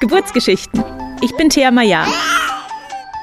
Geburtsgeschichten. 0.00 0.82
Ich 1.20 1.36
bin 1.36 1.48
Thea 1.48 1.70
Maya. 1.70 2.04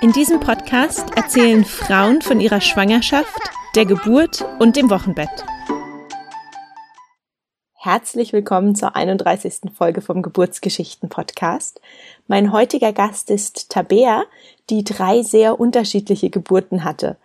In 0.01 0.13
diesem 0.13 0.39
Podcast 0.39 1.05
erzählen 1.17 1.65
Frauen 1.65 2.21
von 2.21 2.39
ihrer 2.39 2.61
Schwangerschaft, 2.61 3.37
der 3.75 3.85
Geburt 3.85 4.45
und 4.59 4.77
dem 4.77 4.89
Wochenbett. 4.89 5.43
Herzlich 7.73 8.31
willkommen 8.31 8.75
zur 8.75 8.95
31. 8.95 9.73
Folge 9.77 9.99
vom 9.99 10.21
Geburtsgeschichten 10.21 11.09
Podcast. 11.09 11.81
Mein 12.27 12.53
heutiger 12.53 12.93
Gast 12.93 13.29
ist 13.29 13.69
Tabea, 13.69 14.23
die 14.69 14.85
drei 14.85 15.21
sehr 15.21 15.59
unterschiedliche 15.59 16.29
Geburten 16.29 16.85
hatte. 16.85 17.17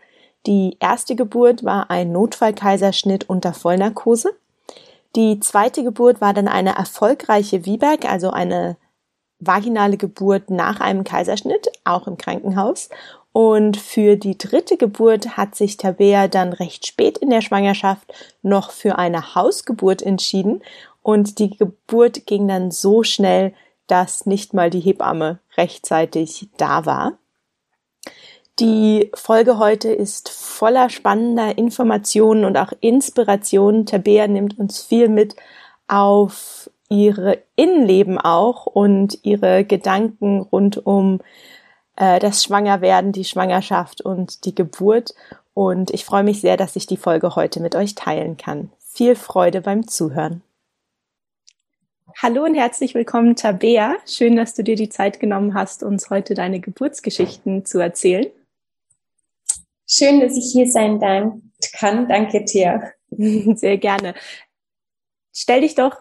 Die 0.47 0.79
erste 0.81 1.15
Geburt 1.15 1.63
war 1.65 1.91
ein 1.91 2.11
Notfallkaiserschnitt 2.11 3.29
unter 3.29 3.55
Vollnarkose. 3.55 4.37
Die 5.17 5.39
zweite 5.41 5.85
Geburt 5.85 6.21
war 6.21 6.35
dann 6.35 6.49
eine 6.49 6.77
erfolgreiche 6.77 7.67
Wieberg, 7.67 8.05
also 8.05 8.31
eine 8.31 8.77
vaginale 9.39 9.97
Geburt 9.97 10.51
nach 10.51 10.81
einem 10.81 11.05
Kaiserschnitt, 11.05 11.71
auch 11.85 12.07
im 12.07 12.17
Krankenhaus. 12.17 12.89
Und 13.33 13.77
für 13.77 14.17
die 14.17 14.39
dritte 14.39 14.77
Geburt 14.77 15.37
hat 15.37 15.55
sich 15.55 15.77
Tabea 15.77 16.29
dann 16.29 16.53
recht 16.53 16.87
spät 16.87 17.19
in 17.19 17.31
der 17.31 17.43
Schwangerschaft 17.43 18.13
noch 18.43 18.71
für 18.71 18.99
eine 18.99 19.35
Hausgeburt 19.35 20.03
entschieden. 20.03 20.63
Und 21.03 21.39
die 21.39 21.51
Geburt 21.51 22.27
ging 22.27 22.49
dann 22.49 22.71
so 22.71 23.03
schnell, 23.03 23.53
dass 23.87 24.27
nicht 24.27 24.55
mal 24.55 24.71
die 24.71 24.81
Hebamme 24.81 25.41
rechtzeitig 25.57 26.49
da 26.57 26.87
war. 26.87 27.19
Die 28.61 29.11
Folge 29.15 29.59
heute 29.59 29.89
ist 29.89 30.29
voller 30.29 30.89
spannender 30.89 31.59
Informationen 31.59 32.45
und 32.45 32.57
auch 32.57 32.73
Inspirationen. 32.81 33.85
Tabea 33.85 34.29
nimmt 34.29 34.61
uns 34.61 34.81
viel 34.81 35.09
mit 35.09 35.35
auf 35.89 36.71
ihre 36.89 37.43
Innenleben 37.57 38.17
auch 38.17 38.67
und 38.67 39.19
ihre 39.25 39.65
Gedanken 39.65 40.41
rund 40.41 40.87
um 40.87 41.21
äh, 41.97 42.21
das 42.21 42.45
Schwangerwerden, 42.45 43.11
die 43.11 43.25
Schwangerschaft 43.25 44.03
und 44.03 44.45
die 44.45 44.55
Geburt. 44.55 45.17
Und 45.53 45.91
ich 45.91 46.05
freue 46.05 46.23
mich 46.23 46.41
sehr, 46.41 46.57
dass 46.57 46.77
ich 46.77 46.87
die 46.87 46.97
Folge 46.97 47.35
heute 47.35 47.61
mit 47.61 47.75
euch 47.75 47.97
teilen 47.97 48.37
kann. 48.37 48.71
Viel 48.79 49.17
Freude 49.17 49.63
beim 49.63 49.89
Zuhören. 49.89 50.43
Hallo 52.23 52.45
und 52.45 52.55
herzlich 52.55 52.95
willkommen, 52.95 53.35
Tabea. 53.35 53.97
Schön, 54.07 54.37
dass 54.37 54.55
du 54.55 54.63
dir 54.63 54.77
die 54.77 54.91
Zeit 54.91 55.19
genommen 55.19 55.55
hast, 55.55 55.83
uns 55.83 56.11
heute 56.11 56.35
deine 56.35 56.61
Geburtsgeschichten 56.61 57.65
zu 57.65 57.81
erzählen. 57.81 58.27
Schön, 59.87 60.21
dass 60.21 60.37
ich 60.37 60.51
hier 60.53 60.71
sein 60.71 61.01
kann. 61.01 62.09
Danke 62.09 62.45
dir. 62.45 62.93
Sehr 63.57 63.79
gerne. 63.79 64.15
Stell 65.33 65.61
dich 65.61 65.75
doch 65.75 65.97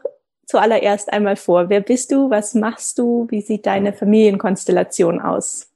zuallererst 0.45 1.11
einmal 1.11 1.35
vor. 1.35 1.69
Wer 1.69 1.81
bist 1.81 2.11
du? 2.11 2.29
Was 2.29 2.53
machst 2.53 2.99
du? 2.99 3.27
Wie 3.29 3.41
sieht 3.41 3.65
deine 3.65 3.93
Familienkonstellation 3.93 5.19
aus? 5.19 5.69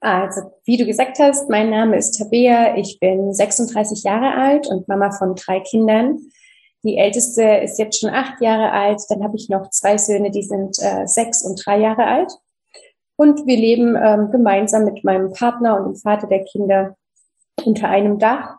Also, 0.00 0.42
wie 0.64 0.76
du 0.76 0.84
gesagt 0.84 1.18
hast, 1.18 1.48
mein 1.48 1.70
Name 1.70 1.96
ist 1.96 2.18
Tabea. 2.18 2.76
Ich 2.76 2.98
bin 3.00 3.32
36 3.32 4.02
Jahre 4.02 4.34
alt 4.34 4.66
und 4.66 4.86
Mama 4.86 5.10
von 5.12 5.34
drei 5.34 5.60
Kindern. 5.60 6.18
Die 6.82 6.98
älteste 6.98 7.42
ist 7.42 7.78
jetzt 7.78 8.00
schon 8.00 8.10
acht 8.10 8.42
Jahre 8.42 8.72
alt. 8.72 9.00
Dann 9.08 9.24
habe 9.24 9.36
ich 9.36 9.48
noch 9.48 9.70
zwei 9.70 9.96
Söhne, 9.96 10.30
die 10.30 10.42
sind 10.42 10.76
äh, 10.80 11.06
sechs 11.06 11.42
und 11.42 11.64
drei 11.64 11.78
Jahre 11.78 12.04
alt. 12.04 12.30
Und 13.16 13.46
wir 13.46 13.56
leben 13.56 13.96
ähm, 13.96 14.30
gemeinsam 14.30 14.84
mit 14.84 15.04
meinem 15.04 15.32
Partner 15.32 15.78
und 15.78 15.84
dem 15.84 15.96
Vater 15.96 16.26
der 16.26 16.44
Kinder 16.44 16.96
unter 17.62 17.88
einem 17.88 18.18
Dach. 18.18 18.56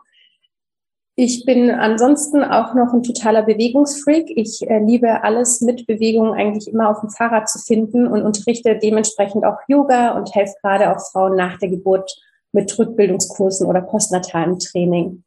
Ich 1.18 1.46
bin 1.46 1.70
ansonsten 1.70 2.44
auch 2.44 2.74
noch 2.74 2.92
ein 2.92 3.02
totaler 3.02 3.42
Bewegungsfreak. 3.42 4.30
Ich 4.36 4.68
äh, 4.68 4.80
liebe 4.80 5.24
alles 5.24 5.62
mit 5.62 5.86
Bewegung 5.86 6.34
eigentlich 6.34 6.68
immer 6.68 6.90
auf 6.90 7.00
dem 7.00 7.08
Fahrrad 7.08 7.48
zu 7.48 7.58
finden 7.58 8.06
und 8.06 8.22
unterrichte 8.22 8.78
dementsprechend 8.78 9.46
auch 9.46 9.56
Yoga 9.66 10.10
und 10.10 10.34
helfe 10.34 10.52
gerade 10.62 10.94
auch 10.94 11.00
Frauen 11.10 11.36
nach 11.36 11.58
der 11.58 11.70
Geburt 11.70 12.14
mit 12.52 12.78
Rückbildungskursen 12.78 13.66
oder 13.66 13.80
postnatalem 13.80 14.58
Training. 14.58 15.24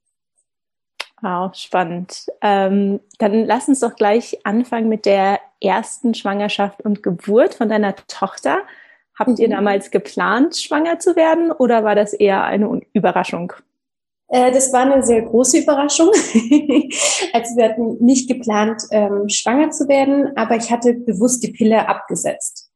Wow, 1.22 1.54
spannend. 1.56 2.28
Ähm, 2.42 3.00
dann 3.18 3.46
lass 3.46 3.68
uns 3.68 3.80
doch 3.80 3.96
gleich 3.96 4.40
anfangen 4.46 4.90
mit 4.90 5.06
der 5.06 5.40
ersten 5.60 6.14
Schwangerschaft 6.14 6.82
und 6.82 7.04
Geburt 7.04 7.56
von 7.56 7.68
deiner 7.68 7.96
Tochter. 8.08 8.60
Habt 9.18 9.40
ihr 9.40 9.48
mhm. 9.48 9.54
damals 9.54 9.92
geplant, 9.92 10.56
schwanger 10.56 11.00
zu 11.00 11.16
werden 11.16 11.52
oder 11.52 11.84
war 11.84 11.96
das 11.96 12.14
eher 12.14 12.44
eine 12.44 12.82
Überraschung? 12.94 13.54
Äh, 14.30 14.52
das 14.52 14.72
war 14.72 14.82
eine 14.82 15.04
sehr 15.04 15.24
große 15.24 15.60
Überraschung. 15.60 16.10
also 17.34 17.56
wir 17.56 17.66
hatten 17.66 18.04
nicht 18.04 18.28
geplant, 18.28 18.84
ähm, 18.92 19.28
schwanger 19.28 19.72
zu 19.72 19.88
werden, 19.88 20.36
aber 20.38 20.56
ich 20.56 20.72
hatte 20.72 20.94
bewusst 20.94 21.44
die 21.44 21.52
Pille 21.52 21.88
abgesetzt. 21.88 22.70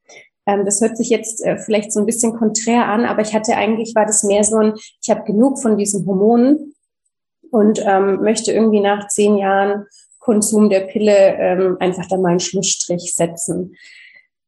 Ähm, 0.46 0.66
das 0.66 0.82
hört 0.82 0.98
sich 0.98 1.10
jetzt 1.10 1.44
äh, 1.46 1.58
vielleicht 1.58 1.92
so 1.92 2.00
ein 2.00 2.06
bisschen 2.06 2.36
konträr 2.36 2.88
an, 2.88 3.06
aber 3.06 3.22
ich 3.22 3.34
hatte 3.34 3.56
eigentlich, 3.56 3.96
war 3.96 4.06
das 4.06 4.24
mehr 4.24 4.44
so 4.44 4.58
ein, 4.58 4.74
ich 5.02 5.10
habe 5.10 5.24
genug 5.24 5.60
von 5.60 5.78
diesen 5.78 6.06
Hormonen 6.06 6.74
und 7.52 7.82
ähm, 7.86 8.22
möchte 8.22 8.52
irgendwie 8.52 8.82
nach 8.82 9.08
zehn 9.08 9.38
Jahren 9.38 9.86
Konsum 10.20 10.70
der 10.70 10.82
Pille 10.82 11.36
ähm, 11.38 11.78
einfach 11.80 12.08
da 12.08 12.18
mal 12.18 12.30
einen 12.30 12.40
Schlussstrich 12.40 13.14
setzen 13.14 13.76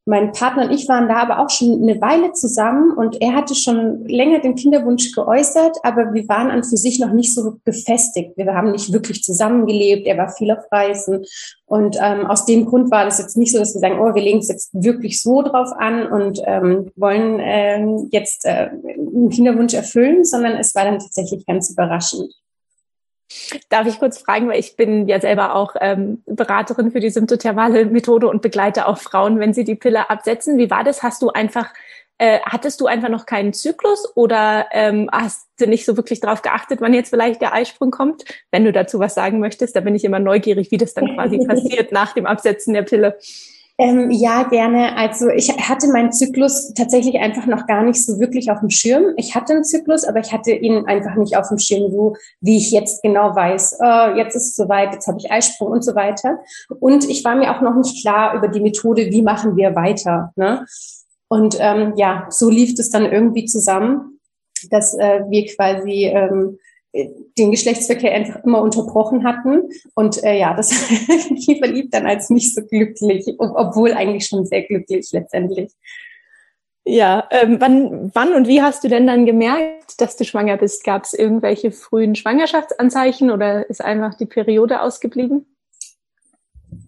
mein 0.08 0.32
Partner 0.34 0.66
und 0.66 0.72
ich 0.72 0.88
waren 0.88 1.08
da 1.08 1.16
aber 1.16 1.40
auch 1.40 1.50
schon 1.50 1.82
eine 1.82 2.00
Weile 2.00 2.32
zusammen 2.34 2.92
und 2.92 3.20
er 3.22 3.34
hatte 3.34 3.56
schon 3.56 4.06
länger 4.06 4.40
den 4.40 4.54
Kinderwunsch 4.54 5.12
geäußert, 5.14 5.78
aber 5.82 6.14
wir 6.14 6.28
waren 6.30 6.52
an 6.52 6.64
für 6.64 6.78
sich 6.78 7.00
noch 7.00 7.12
nicht 7.12 7.34
so 7.34 7.58
gefestigt. 7.66 8.38
Wir 8.38 8.46
haben 8.54 8.72
nicht 8.72 8.94
wirklich 8.94 9.24
zusammengelebt. 9.24 10.06
Er 10.06 10.18
war 10.20 10.30
viel 10.30 10.52
auf 10.52 10.72
Reisen 10.72 11.26
und 11.66 11.98
ähm, 12.00 12.28
aus 12.28 12.46
dem 12.46 12.66
Grund 12.66 12.92
war 12.92 13.06
das 13.06 13.18
jetzt 13.18 13.36
nicht 13.36 13.52
so, 13.52 13.58
dass 13.58 13.74
wir 13.74 13.82
sagen, 13.82 14.00
oh, 14.00 14.14
wir 14.14 14.22
legen 14.22 14.40
es 14.40 14.48
jetzt 14.48 14.70
wirklich 14.74 15.22
so 15.22 15.42
drauf 15.42 15.72
an 15.76 16.08
und 16.08 16.40
ähm, 16.46 16.92
wollen 16.96 17.40
ähm, 17.42 18.08
jetzt 18.12 18.46
äh, 18.46 18.70
einen 18.70 19.30
Kinderwunsch 19.30 19.74
erfüllen, 19.74 20.24
sondern 20.24 20.54
es 20.54 20.76
war 20.76 20.86
dann 20.86 21.00
tatsächlich 21.00 21.48
ganz 21.48 21.72
überraschend. 21.72 22.32
Darf 23.70 23.88
ich 23.88 24.00
kurz 24.00 24.20
fragen, 24.20 24.48
weil 24.48 24.60
ich 24.60 24.76
bin 24.76 25.08
ja 25.08 25.20
selber 25.20 25.56
auch 25.56 25.76
ähm, 25.82 26.22
Beraterin 26.26 26.92
für 26.92 27.00
die 27.00 27.10
symptothermale 27.10 27.86
Methode 27.86 28.28
und 28.28 28.42
begleite 28.42 28.88
auch 28.88 28.98
Frauen, 28.98 29.40
wenn 29.40 29.54
sie 29.54 29.64
die 29.64 29.76
Pille 29.76 30.10
absetzen. 30.10 30.58
Wie 30.58 30.70
war 30.70 30.84
das? 30.84 31.02
Hast 31.02 31.22
du 31.22 31.30
einfach, 31.30 31.74
äh, 32.18 32.40
hattest 32.44 32.82
du 32.82 32.86
einfach 32.86 33.10
noch 33.10 33.26
keinen 33.26 33.54
Zyklus 33.54 34.16
oder 34.16 34.68
ähm, 34.72 35.10
hast 35.12 35.48
du 35.60 35.68
nicht 35.68 35.86
so 35.86 35.98
wirklich 35.98 36.20
darauf 36.20 36.44
geachtet, 36.44 36.82
wann 36.82 36.94
jetzt 36.94 37.10
vielleicht 37.10 37.42
der 37.42 37.54
Eisprung 37.54 37.92
kommt? 37.92 38.24
Wenn 38.52 38.64
du 38.64 38.72
dazu 38.72 39.00
was 39.00 39.16
sagen 39.16 39.40
möchtest, 39.40 39.76
da 39.76 39.82
bin 39.82 39.96
ich 39.96 40.06
immer 40.06 40.20
neugierig, 40.20 40.70
wie 40.72 40.78
das 40.78 40.94
dann 40.94 41.16
quasi 41.16 41.38
passiert 41.48 41.92
nach 41.92 42.14
dem 42.14 42.26
Absetzen 42.26 42.74
der 42.74 42.84
Pille. 42.84 43.18
Ähm, 43.78 44.10
ja, 44.10 44.44
gerne. 44.44 44.96
Also 44.96 45.28
ich 45.30 45.50
hatte 45.50 45.90
meinen 45.90 46.14
Zyklus 46.14 46.74
tatsächlich 46.74 47.20
einfach 47.20 47.46
noch 47.46 47.68
gar 47.68 47.84
nicht 47.84 48.06
so 48.06 48.20
wirklich 48.22 48.50
auf 48.50 48.62
dem 48.62 48.70
Schirm. 48.70 49.14
Ich 49.18 49.36
hatte 49.36 49.54
einen 49.54 49.66
Zyklus, 49.66 50.06
aber 50.06 50.20
ich 50.20 50.32
hatte 50.32 50.52
ihn 50.52 50.86
einfach 50.86 51.16
nicht 51.16 51.36
auf 51.36 51.50
dem 51.50 51.58
Schirm, 51.58 51.92
so 51.92 52.16
wie 52.40 52.56
ich 52.56 52.72
jetzt 52.72 53.04
genau 53.04 53.36
weiß, 53.36 53.80
äh, 53.84 54.18
jetzt 54.18 54.36
ist 54.36 54.48
es 54.48 54.56
soweit, 54.56 54.94
jetzt 54.94 55.08
habe 55.08 55.18
ich 55.18 55.30
Eisprung 55.30 55.72
und 55.72 55.84
so 55.84 55.94
weiter. 55.94 56.40
Und 56.80 57.10
ich 57.10 57.26
war 57.26 57.36
mir 57.36 57.54
auch 57.54 57.62
noch 57.62 57.76
nicht 57.76 58.02
klar 58.02 58.36
über 58.36 58.48
die 58.48 58.62
Methode, 58.62 59.12
wie 59.12 59.22
machen 59.22 59.58
wir 59.58 59.76
weiter. 59.76 60.32
Ne? 60.38 60.66
Und 61.28 61.58
ähm, 61.60 61.94
ja, 61.98 62.28
so 62.30 62.50
lief 62.50 62.80
es 62.80 62.90
dann 62.92 63.12
irgendwie 63.12 63.44
zusammen, 63.44 64.22
dass 64.70 64.98
äh, 64.98 65.22
wir 65.28 65.46
quasi 65.54 66.06
ähm, 66.06 66.60
den 67.38 67.52
Geschlechtsverkehr 67.52 68.14
einfach 68.14 68.44
immer 68.44 68.62
unterbrochen 68.62 69.24
hatten. 69.24 69.70
Und 69.96 70.24
äh, 70.24 70.40
ja, 70.40 70.54
das 70.54 70.72
verlief 71.60 71.90
dann 71.92 72.06
als 72.06 72.30
nicht 72.30 72.56
so 72.56 72.62
glücklich, 72.62 73.26
obwohl 73.38 73.94
eigentlich 73.94 74.28
schon 74.28 74.46
sehr 74.46 74.64
glücklich 74.64 75.10
letztendlich. 75.12 75.72
Ja, 76.88 77.28
ähm, 77.32 77.60
wann, 77.60 78.12
wann 78.14 78.34
und 78.34 78.48
wie 78.48 78.62
hast 78.62 78.84
du 78.84 78.88
denn 78.88 79.08
dann 79.08 79.26
gemerkt, 79.26 80.00
dass 80.00 80.18
du 80.18 80.24
schwanger 80.24 80.58
bist? 80.58 80.84
Gab 80.84 81.04
es 81.04 81.14
irgendwelche 81.14 81.72
frühen 81.72 82.16
Schwangerschaftsanzeichen 82.16 83.32
oder 83.32 83.68
ist 83.70 83.84
einfach 83.84 84.14
die 84.14 84.28
Periode 84.28 84.82
ausgeblieben? 84.82 85.48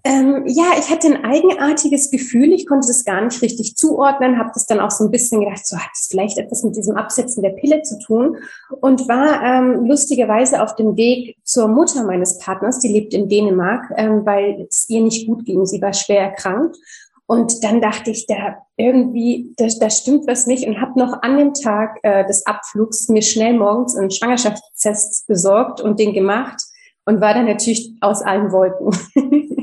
Ähm, 0.03 0.44
ja, 0.46 0.66
ich 0.80 0.90
hatte 0.90 1.08
ein 1.08 1.25
eigenartiges 1.25 2.10
Gefühl. 2.12 2.54
Ich 2.54 2.66
konnte 2.66 2.88
das 2.88 3.06
gar 3.06 3.22
nicht 3.22 3.42
richtig 3.42 3.75
zuordnen, 3.75 4.38
habe 4.38 4.51
das 4.54 4.66
dann 4.66 4.80
auch 4.80 4.92
so 4.92 5.04
ein 5.04 5.12
bisschen 5.12 5.42
gedacht, 5.42 5.66
so 5.66 5.78
hat 5.78 5.89
es 5.94 6.07
vielleicht 6.10 6.38
etwas 6.38 6.63
mit 6.63 6.75
diesem 6.75 6.95
Absetzen 6.95 7.44
der 7.44 7.51
Pille 7.51 7.81
zu 7.81 8.00
tun 8.00 8.38
und 8.81 9.07
war 9.07 9.44
ähm, 9.44 9.86
lustigerweise 9.86 10.62
auf 10.62 10.75
dem 10.75 10.95
Weg 10.95 11.38
zur 11.44 11.68
Mutter 11.68 12.04
meines 12.04 12.38
Partners, 12.39 12.80
die 12.80 12.88
lebt 12.88 13.13
in 13.13 13.30
Dänemark, 13.30 13.92
ähm, 13.95 14.25
weil 14.25 14.68
es 14.69 14.89
ihr 14.89 15.01
nicht 15.01 15.28
gut 15.28 15.45
ging. 15.45 15.66
Sie 15.66 15.81
war 15.81 15.94
schwer 15.94 16.22
erkrankt. 16.22 16.78
Und 17.25 17.62
dann 17.62 17.81
dachte 17.81 18.10
ich, 18.10 18.25
da 18.25 18.57
irgendwie, 18.78 19.54
da, 19.57 19.68
da 19.81 19.89
stimmt 19.89 20.28
was 20.28 20.48
nicht 20.48 20.66
und 20.66 20.80
habe 20.80 20.98
noch 20.98 21.22
an 21.24 21.38
dem 21.38 21.54
Tag 21.54 22.00
äh, 22.04 22.25
des 22.25 22.45
Abflugs 22.45 23.10
mir 23.10 23.22
schnell 23.22 23.54
morgens 23.54 23.98
einen 23.98 24.12
Schwangerschaftstest 24.12 25.28
besorgt 25.28 25.81
und 25.81 26.00
den 26.00 26.13
gemacht 26.13 26.62
und 27.06 27.19
war 27.19 27.34
dann 27.34 27.45
natürlich 27.45 27.92
aus 28.00 28.22
allen 28.22 28.51
Wolken. 28.51 28.95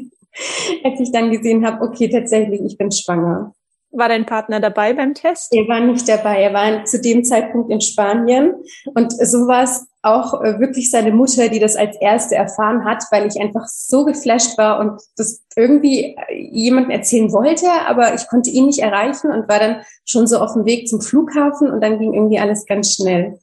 als 0.85 1.01
ich 1.01 1.13
dann 1.13 1.31
gesehen 1.31 1.67
habe, 1.67 1.83
okay, 1.83 2.09
tatsächlich, 2.09 2.61
ich 2.65 2.79
bin 2.79 2.91
schwanger. 2.91 3.53
War 3.97 4.09
dein 4.09 4.27
Partner 4.27 4.59
dabei 4.59 4.93
beim 4.93 5.15
Test? 5.15 5.55
Er 5.55 5.69
war 5.69 5.79
nicht 5.79 6.09
dabei. 6.09 6.43
Er 6.43 6.53
war 6.53 6.85
zu 6.85 7.01
dem 7.01 7.25
Zeitpunkt 7.25 7.71
in 7.71 7.81
Spanien. 7.81 8.55
Und 8.93 9.13
so 9.13 9.47
war 9.47 9.63
es 9.63 9.87
auch 10.03 10.43
äh, 10.43 10.59
wirklich 10.59 10.91
seine 10.91 11.13
Mutter, 11.13 11.49
die 11.49 11.61
das 11.61 11.77
als 11.77 11.97
erste 12.01 12.35
erfahren 12.35 12.85
hat, 12.85 13.05
weil 13.11 13.27
ich 13.27 13.41
einfach 13.41 13.67
so 13.67 14.05
geflasht 14.05 14.59
war 14.59 14.81
und 14.81 15.01
das 15.17 15.43
irgendwie 15.57 16.17
äh, 16.29 16.35
jemandem 16.51 16.91
erzählen 16.91 17.33
wollte, 17.33 17.69
aber 17.87 18.15
ich 18.15 18.27
konnte 18.29 18.51
ihn 18.51 18.67
nicht 18.67 18.81
erreichen 18.81 19.31
und 19.31 19.49
war 19.49 19.61
dann 19.61 19.83
schon 20.05 20.27
so 20.27 20.39
auf 20.39 20.53
dem 20.53 20.67
Weg 20.67 20.89
zum 20.89 21.01
Flughafen 21.01 21.71
und 21.71 21.81
dann 21.81 21.99
ging 21.99 22.13
irgendwie 22.13 22.39
alles 22.39 22.67
ganz 22.67 22.95
schnell. 22.95 23.39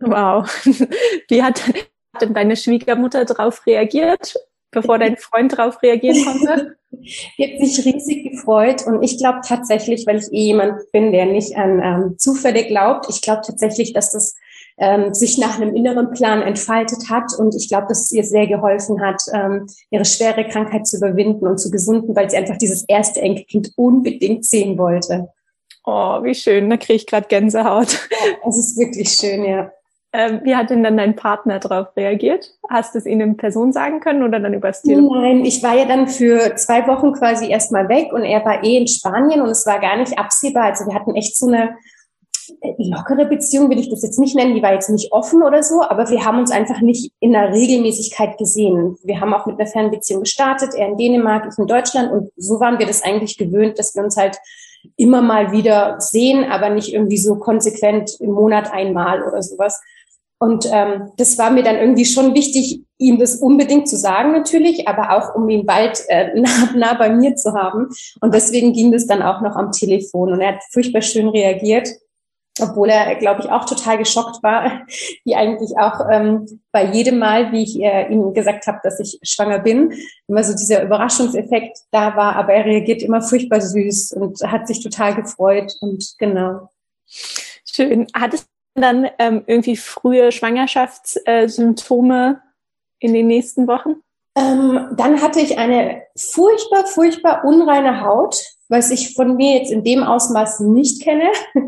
Wow. 0.00 0.46
Wie 1.28 1.42
hat 1.42 1.62
denn 2.20 2.34
deine 2.34 2.56
Schwiegermutter 2.56 3.24
darauf 3.24 3.66
reagiert, 3.66 4.34
bevor 4.70 4.98
dein 4.98 5.16
Freund 5.16 5.52
darauf 5.52 5.82
reagieren 5.82 6.24
konnte? 6.24 6.76
Die 6.90 7.44
hat 7.44 7.66
sich 7.66 7.84
riesig 7.84 8.30
gefreut 8.30 8.84
und 8.86 9.02
ich 9.02 9.18
glaube 9.18 9.40
tatsächlich, 9.46 10.06
weil 10.06 10.18
ich 10.18 10.32
eh 10.32 10.46
jemand 10.46 10.90
bin, 10.92 11.12
der 11.12 11.26
nicht 11.26 11.56
an 11.56 11.80
ähm, 11.82 12.18
Zufälle 12.18 12.66
glaubt, 12.66 13.06
ich 13.08 13.22
glaube 13.22 13.42
tatsächlich, 13.46 13.92
dass 13.92 14.10
das 14.10 14.34
ähm, 14.78 15.14
sich 15.14 15.38
nach 15.38 15.60
einem 15.60 15.74
inneren 15.76 16.10
Plan 16.10 16.42
entfaltet 16.42 17.08
hat 17.08 17.32
und 17.38 17.54
ich 17.54 17.68
glaube, 17.68 17.86
dass 17.88 18.00
es 18.00 18.12
ihr 18.12 18.24
sehr 18.24 18.46
geholfen 18.46 19.00
hat, 19.00 19.22
ähm, 19.32 19.66
ihre 19.90 20.04
schwere 20.04 20.48
Krankheit 20.48 20.86
zu 20.86 20.96
überwinden 20.96 21.46
und 21.46 21.58
zu 21.58 21.70
gesunden, 21.70 22.16
weil 22.16 22.30
sie 22.30 22.36
einfach 22.36 22.56
dieses 22.56 22.84
erste 22.88 23.20
Enkelkind 23.20 23.72
unbedingt 23.76 24.44
sehen 24.44 24.78
wollte. 24.78 25.28
Oh, 25.84 26.22
wie 26.22 26.34
schön, 26.34 26.68
da 26.70 26.76
kriege 26.76 26.94
ich 26.94 27.06
gerade 27.06 27.28
Gänsehaut. 27.28 28.08
Es 28.46 28.58
ist 28.58 28.78
wirklich 28.78 29.10
schön, 29.10 29.44
ja. 29.44 29.70
Ähm, 30.12 30.40
wie 30.42 30.56
hat 30.56 30.70
denn 30.70 30.82
dann 30.82 30.96
dein 30.96 31.14
Partner 31.14 31.60
darauf 31.60 31.96
reagiert? 31.96 32.52
Hast 32.68 32.94
du 32.94 32.98
es 32.98 33.06
ihm 33.06 33.20
in 33.20 33.36
Person 33.36 33.72
sagen 33.72 34.00
können 34.00 34.24
oder 34.24 34.40
dann 34.40 34.54
übers 34.54 34.82
Telefon? 34.82 35.22
Nein, 35.22 35.44
ich 35.44 35.62
war 35.62 35.76
ja 35.76 35.84
dann 35.84 36.08
für 36.08 36.56
zwei 36.56 36.86
Wochen 36.88 37.12
quasi 37.12 37.48
erstmal 37.48 37.88
weg 37.88 38.12
und 38.12 38.24
er 38.24 38.44
war 38.44 38.64
eh 38.64 38.76
in 38.76 38.88
Spanien 38.88 39.40
und 39.40 39.50
es 39.50 39.66
war 39.66 39.78
gar 39.78 39.96
nicht 39.96 40.18
absehbar. 40.18 40.64
Also 40.64 40.86
wir 40.86 40.94
hatten 40.94 41.14
echt 41.14 41.36
so 41.36 41.46
eine 41.46 41.76
äh, 42.60 42.72
lockere 42.78 43.26
Beziehung, 43.26 43.70
will 43.70 43.78
ich 43.78 43.88
das 43.88 44.02
jetzt 44.02 44.18
nicht 44.18 44.34
nennen. 44.34 44.56
Die 44.56 44.62
war 44.64 44.72
jetzt 44.72 44.90
nicht 44.90 45.12
offen 45.12 45.44
oder 45.44 45.62
so, 45.62 45.80
aber 45.82 46.10
wir 46.10 46.24
haben 46.24 46.40
uns 46.40 46.50
einfach 46.50 46.80
nicht 46.80 47.12
in 47.20 47.30
der 47.30 47.52
Regelmäßigkeit 47.52 48.36
gesehen. 48.36 48.96
Wir 49.04 49.20
haben 49.20 49.32
auch 49.32 49.46
mit 49.46 49.60
einer 49.60 49.68
Fernbeziehung 49.68 50.22
gestartet, 50.22 50.74
er 50.74 50.88
in 50.88 50.96
Dänemark, 50.96 51.46
ich 51.52 51.56
in 51.56 51.68
Deutschland 51.68 52.10
und 52.10 52.30
so 52.36 52.58
waren 52.58 52.80
wir 52.80 52.86
das 52.86 53.04
eigentlich 53.04 53.38
gewöhnt, 53.38 53.78
dass 53.78 53.94
wir 53.94 54.02
uns 54.02 54.16
halt 54.16 54.38
immer 54.96 55.22
mal 55.22 55.52
wieder 55.52 56.00
sehen, 56.00 56.50
aber 56.50 56.70
nicht 56.70 56.92
irgendwie 56.92 57.18
so 57.18 57.36
konsequent 57.36 58.18
im 58.20 58.32
Monat 58.32 58.72
einmal 58.72 59.22
oder 59.22 59.42
sowas. 59.42 59.80
Und 60.42 60.66
ähm, 60.72 61.12
das 61.18 61.36
war 61.36 61.50
mir 61.50 61.62
dann 61.62 61.76
irgendwie 61.76 62.06
schon 62.06 62.34
wichtig, 62.34 62.82
ihm 62.96 63.18
das 63.18 63.36
unbedingt 63.36 63.88
zu 63.88 63.98
sagen 63.98 64.32
natürlich, 64.32 64.88
aber 64.88 65.14
auch 65.14 65.34
um 65.34 65.46
ihn 65.50 65.66
bald 65.66 66.02
äh, 66.08 66.32
nah, 66.40 66.70
nah 66.74 66.94
bei 66.94 67.10
mir 67.10 67.36
zu 67.36 67.52
haben. 67.52 67.88
Und 68.22 68.34
deswegen 68.34 68.72
ging 68.72 68.90
das 68.90 69.06
dann 69.06 69.22
auch 69.22 69.42
noch 69.42 69.54
am 69.54 69.70
Telefon. 69.70 70.32
Und 70.32 70.40
er 70.40 70.54
hat 70.54 70.62
furchtbar 70.72 71.02
schön 71.02 71.28
reagiert, 71.28 71.90
obwohl 72.58 72.88
er, 72.88 73.16
glaube 73.16 73.42
ich, 73.42 73.50
auch 73.50 73.66
total 73.66 73.98
geschockt 73.98 74.42
war, 74.42 74.86
wie 75.24 75.34
eigentlich 75.34 75.76
auch 75.76 76.08
ähm, 76.10 76.46
bei 76.72 76.86
jedem 76.86 77.18
Mal, 77.18 77.52
wie 77.52 77.62
ich 77.62 77.78
äh, 77.78 78.10
ihm 78.10 78.32
gesagt 78.32 78.66
habe, 78.66 78.80
dass 78.82 78.98
ich 78.98 79.18
schwanger 79.22 79.58
bin, 79.58 79.92
immer 80.26 80.42
so 80.42 80.54
dieser 80.54 80.82
Überraschungseffekt 80.82 81.80
da 81.90 82.16
war. 82.16 82.36
Aber 82.36 82.54
er 82.54 82.64
reagiert 82.64 83.02
immer 83.02 83.20
furchtbar 83.20 83.60
süß 83.60 84.12
und 84.12 84.40
hat 84.42 84.66
sich 84.66 84.82
total 84.82 85.16
gefreut. 85.16 85.74
Und 85.82 86.14
genau. 86.16 86.70
Schön. 87.66 88.06
Hattest 88.14 88.46
dann 88.74 89.08
ähm, 89.18 89.44
irgendwie 89.46 89.76
frühe 89.76 90.32
Schwangerschaftssymptome 90.32 92.42
in 92.98 93.14
den 93.14 93.26
nächsten 93.26 93.66
Wochen? 93.66 94.02
Ähm, 94.36 94.90
dann 94.96 95.20
hatte 95.20 95.40
ich 95.40 95.58
eine 95.58 96.02
furchtbar, 96.16 96.86
furchtbar 96.86 97.44
unreine 97.44 98.02
Haut, 98.02 98.40
was 98.68 98.90
ich 98.90 99.14
von 99.14 99.36
mir 99.36 99.58
jetzt 99.58 99.72
in 99.72 99.82
dem 99.82 100.04
Ausmaß 100.04 100.60
nicht 100.60 101.02
kenne 101.02 101.30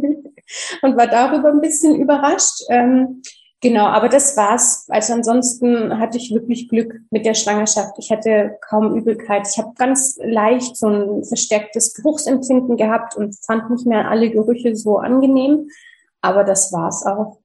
und 0.83 0.97
war 0.97 1.09
darüber 1.09 1.49
ein 1.49 1.61
bisschen 1.61 1.97
überrascht. 1.97 2.63
Ähm, 2.69 3.23
genau, 3.61 3.87
aber 3.87 4.09
das 4.09 4.37
war's. 4.37 4.87
Also 4.89 5.15
ansonsten 5.15 5.99
hatte 5.99 6.19
ich 6.19 6.33
wirklich 6.33 6.69
Glück 6.69 7.01
mit 7.11 7.27
der 7.27 7.35
Schwangerschaft. 7.35 7.95
Ich 7.99 8.13
hatte 8.13 8.59
kaum 8.69 8.97
Übelkeit. 8.97 9.49
Ich 9.51 9.59
habe 9.59 9.73
ganz 9.77 10.17
leicht 10.23 10.77
so 10.77 10.87
ein 10.87 11.25
verstärktes 11.25 11.95
Geruchsempfinden 11.95 12.77
gehabt 12.77 13.17
und 13.17 13.37
fand 13.45 13.71
nicht 13.71 13.87
mehr 13.87 14.09
alle 14.09 14.31
Gerüche 14.31 14.77
so 14.77 14.99
angenehm. 14.99 15.69
Aber 16.23 16.45
das 16.45 16.73
war's 16.73 17.05
auch. 17.05 17.39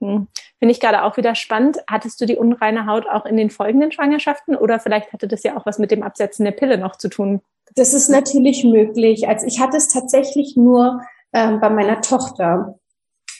Hm. 0.00 0.28
Finde 0.58 0.72
ich 0.72 0.80
gerade 0.80 1.04
auch 1.04 1.16
wieder 1.16 1.34
spannend. 1.34 1.78
Hattest 1.88 2.20
du 2.20 2.26
die 2.26 2.36
unreine 2.36 2.86
Haut 2.86 3.06
auch 3.06 3.26
in 3.26 3.36
den 3.36 3.50
folgenden 3.50 3.92
Schwangerschaften 3.92 4.56
oder 4.56 4.80
vielleicht 4.80 5.12
hatte 5.12 5.28
das 5.28 5.42
ja 5.42 5.56
auch 5.56 5.66
was 5.66 5.78
mit 5.78 5.90
dem 5.90 6.02
Absetzen 6.02 6.44
der 6.44 6.52
Pille 6.52 6.78
noch 6.78 6.96
zu 6.96 7.08
tun? 7.08 7.40
Das 7.74 7.94
ist 7.94 8.08
natürlich 8.08 8.64
möglich. 8.64 9.28
Also 9.28 9.46
ich 9.46 9.60
hatte 9.60 9.76
es 9.76 9.88
tatsächlich 9.88 10.56
nur 10.56 11.02
ähm, 11.32 11.60
bei 11.60 11.70
meiner 11.70 12.00
Tochter, 12.00 12.78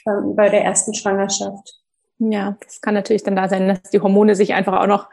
ähm, 0.06 0.34
bei 0.36 0.48
der 0.48 0.64
ersten 0.64 0.94
Schwangerschaft. 0.94 1.80
Ja, 2.18 2.56
das 2.64 2.80
kann 2.80 2.94
natürlich 2.94 3.24
dann 3.24 3.36
da 3.36 3.48
sein, 3.48 3.68
dass 3.68 3.82
die 3.90 4.00
Hormone 4.00 4.36
sich 4.36 4.54
einfach 4.54 4.80
auch 4.80 4.86
noch 4.86 5.08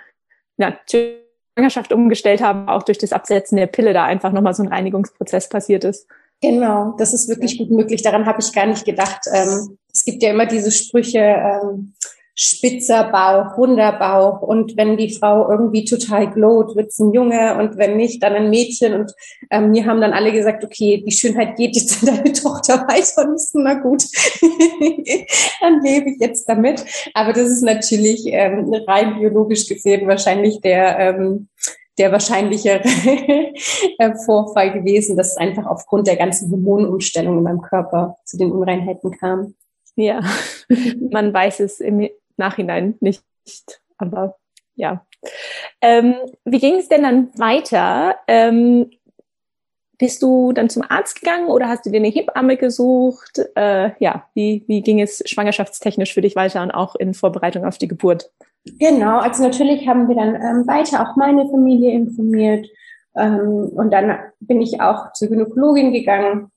ja, 0.57 0.77
Schwangerschaft 0.87 1.91
umgestellt 1.91 2.41
haben, 2.41 2.69
auch 2.69 2.83
durch 2.83 2.99
das 2.99 3.13
Absetzen 3.13 3.57
der 3.57 3.67
Pille 3.67 3.93
da 3.93 4.05
einfach 4.05 4.31
nochmal 4.31 4.53
so 4.53 4.63
ein 4.63 4.69
Reinigungsprozess 4.69 5.49
passiert 5.49 5.83
ist. 5.83 6.07
Genau, 6.41 6.95
das 6.97 7.13
ist 7.13 7.27
wirklich 7.27 7.57
gut 7.57 7.69
möglich. 7.69 8.01
Daran 8.01 8.25
habe 8.25 8.39
ich 8.41 8.53
gar 8.53 8.65
nicht 8.65 8.85
gedacht. 8.85 9.27
Ähm, 9.31 9.77
es 9.93 10.05
gibt 10.05 10.23
ja 10.23 10.29
immer 10.31 10.45
diese 10.45 10.71
Sprüche, 10.71 11.19
ähm, 11.19 11.93
spitzer 12.41 13.11
Bauch, 13.11 13.57
runder 13.57 13.91
Bauch. 13.91 14.41
Und 14.41 14.77
wenn 14.77 14.95
die 14.95 15.13
Frau 15.13 15.51
irgendwie 15.51 15.83
total 15.83 16.31
glowt, 16.31 16.77
wird 16.77 16.87
es 16.87 16.99
ein 16.99 17.11
Junge 17.11 17.57
und 17.57 17.77
wenn 17.77 17.97
nicht, 17.97 18.23
dann 18.23 18.33
ein 18.33 18.49
Mädchen. 18.49 18.93
Und 18.93 19.11
ähm, 19.51 19.71
mir 19.71 19.85
haben 19.85 19.99
dann 19.99 20.13
alle 20.13 20.31
gesagt, 20.31 20.63
okay, 20.63 21.03
die 21.05 21.11
Schönheit 21.11 21.57
geht 21.57 21.75
jetzt 21.75 22.01
an 22.01 22.15
deine 22.15 22.31
Tochter 22.33 22.87
weiter. 22.87 23.27
Und 23.27 23.35
ist 23.35 23.53
na 23.55 23.73
gut, 23.73 24.03
dann 25.61 25.83
lebe 25.83 26.11
ich 26.11 26.21
jetzt 26.21 26.47
damit. 26.47 26.85
Aber 27.13 27.33
das 27.33 27.49
ist 27.49 27.63
natürlich 27.63 28.21
ähm, 28.27 28.73
rein 28.87 29.19
biologisch 29.19 29.67
gesehen 29.67 30.07
wahrscheinlich 30.07 30.61
der 30.61 30.97
ähm, 30.97 31.49
der 31.99 32.11
wahrscheinlichere 32.11 32.81
äh, 33.97 34.15
Vorfall 34.25 34.71
gewesen, 34.73 35.17
dass 35.17 35.31
es 35.31 35.37
einfach 35.37 35.65
aufgrund 35.65 36.07
der 36.07 36.15
ganzen 36.15 36.49
Hormonumstellung 36.49 37.37
in 37.37 37.43
meinem 37.43 37.61
Körper 37.61 38.17
zu 38.25 38.37
den 38.37 38.51
Unreinheiten 38.51 39.11
kam. 39.11 39.53
Ja, 39.95 40.21
man 41.11 41.33
weiß 41.33 41.59
es 41.59 41.79
im 41.79 42.09
Nachhinein 42.37 42.95
nicht, 43.01 43.23
aber 43.97 44.37
ja. 44.75 45.05
Ähm, 45.81 46.15
wie 46.45 46.59
ging 46.59 46.75
es 46.75 46.87
denn 46.87 47.03
dann 47.03 47.37
weiter? 47.37 48.15
Ähm, 48.27 48.89
bist 49.97 50.23
du 50.23 50.53
dann 50.53 50.69
zum 50.69 50.83
Arzt 50.87 51.19
gegangen 51.19 51.49
oder 51.49 51.67
hast 51.67 51.85
du 51.85 51.89
dir 51.89 51.97
eine 51.97 52.07
Hebamme 52.07 52.55
gesucht? 52.55 53.41
Äh, 53.55 53.91
ja, 53.99 54.29
wie, 54.33 54.63
wie 54.67 54.81
ging 54.81 55.01
es 55.01 55.21
schwangerschaftstechnisch 55.25 56.13
für 56.13 56.21
dich 56.21 56.37
weiter 56.37 56.63
und 56.63 56.71
auch 56.71 56.95
in 56.95 57.13
Vorbereitung 57.13 57.65
auf 57.65 57.77
die 57.77 57.89
Geburt? 57.89 58.31
Genau, 58.65 59.19
also 59.19 59.43
natürlich 59.43 59.87
haben 59.87 60.07
wir 60.07 60.15
dann 60.15 60.35
ähm, 60.35 60.67
weiter 60.67 61.01
auch 61.01 61.15
meine 61.15 61.47
Familie 61.49 61.91
informiert. 61.91 62.67
Ähm, 63.15 63.69
und 63.75 63.91
dann 63.91 64.17
bin 64.39 64.61
ich 64.61 64.81
auch 64.81 65.13
zur 65.13 65.29
Gynäkologin 65.29 65.91
gegangen. 65.91 66.51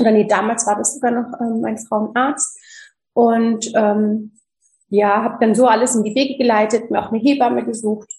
Oder 0.00 0.10
nee, 0.10 0.26
damals 0.26 0.66
war 0.66 0.76
das 0.76 0.94
sogar 0.94 1.10
noch 1.10 1.40
ähm, 1.40 1.60
mein 1.60 1.78
Frauenarzt. 1.78 2.58
Und 3.12 3.72
ähm, 3.74 4.32
ja, 4.88 5.22
habe 5.22 5.38
dann 5.40 5.54
so 5.54 5.66
alles 5.66 5.94
in 5.94 6.04
die 6.04 6.14
Wege 6.14 6.36
geleitet, 6.36 6.90
mir 6.90 7.02
auch 7.02 7.10
eine 7.10 7.18
Hebamme 7.18 7.64
gesucht. 7.64 8.10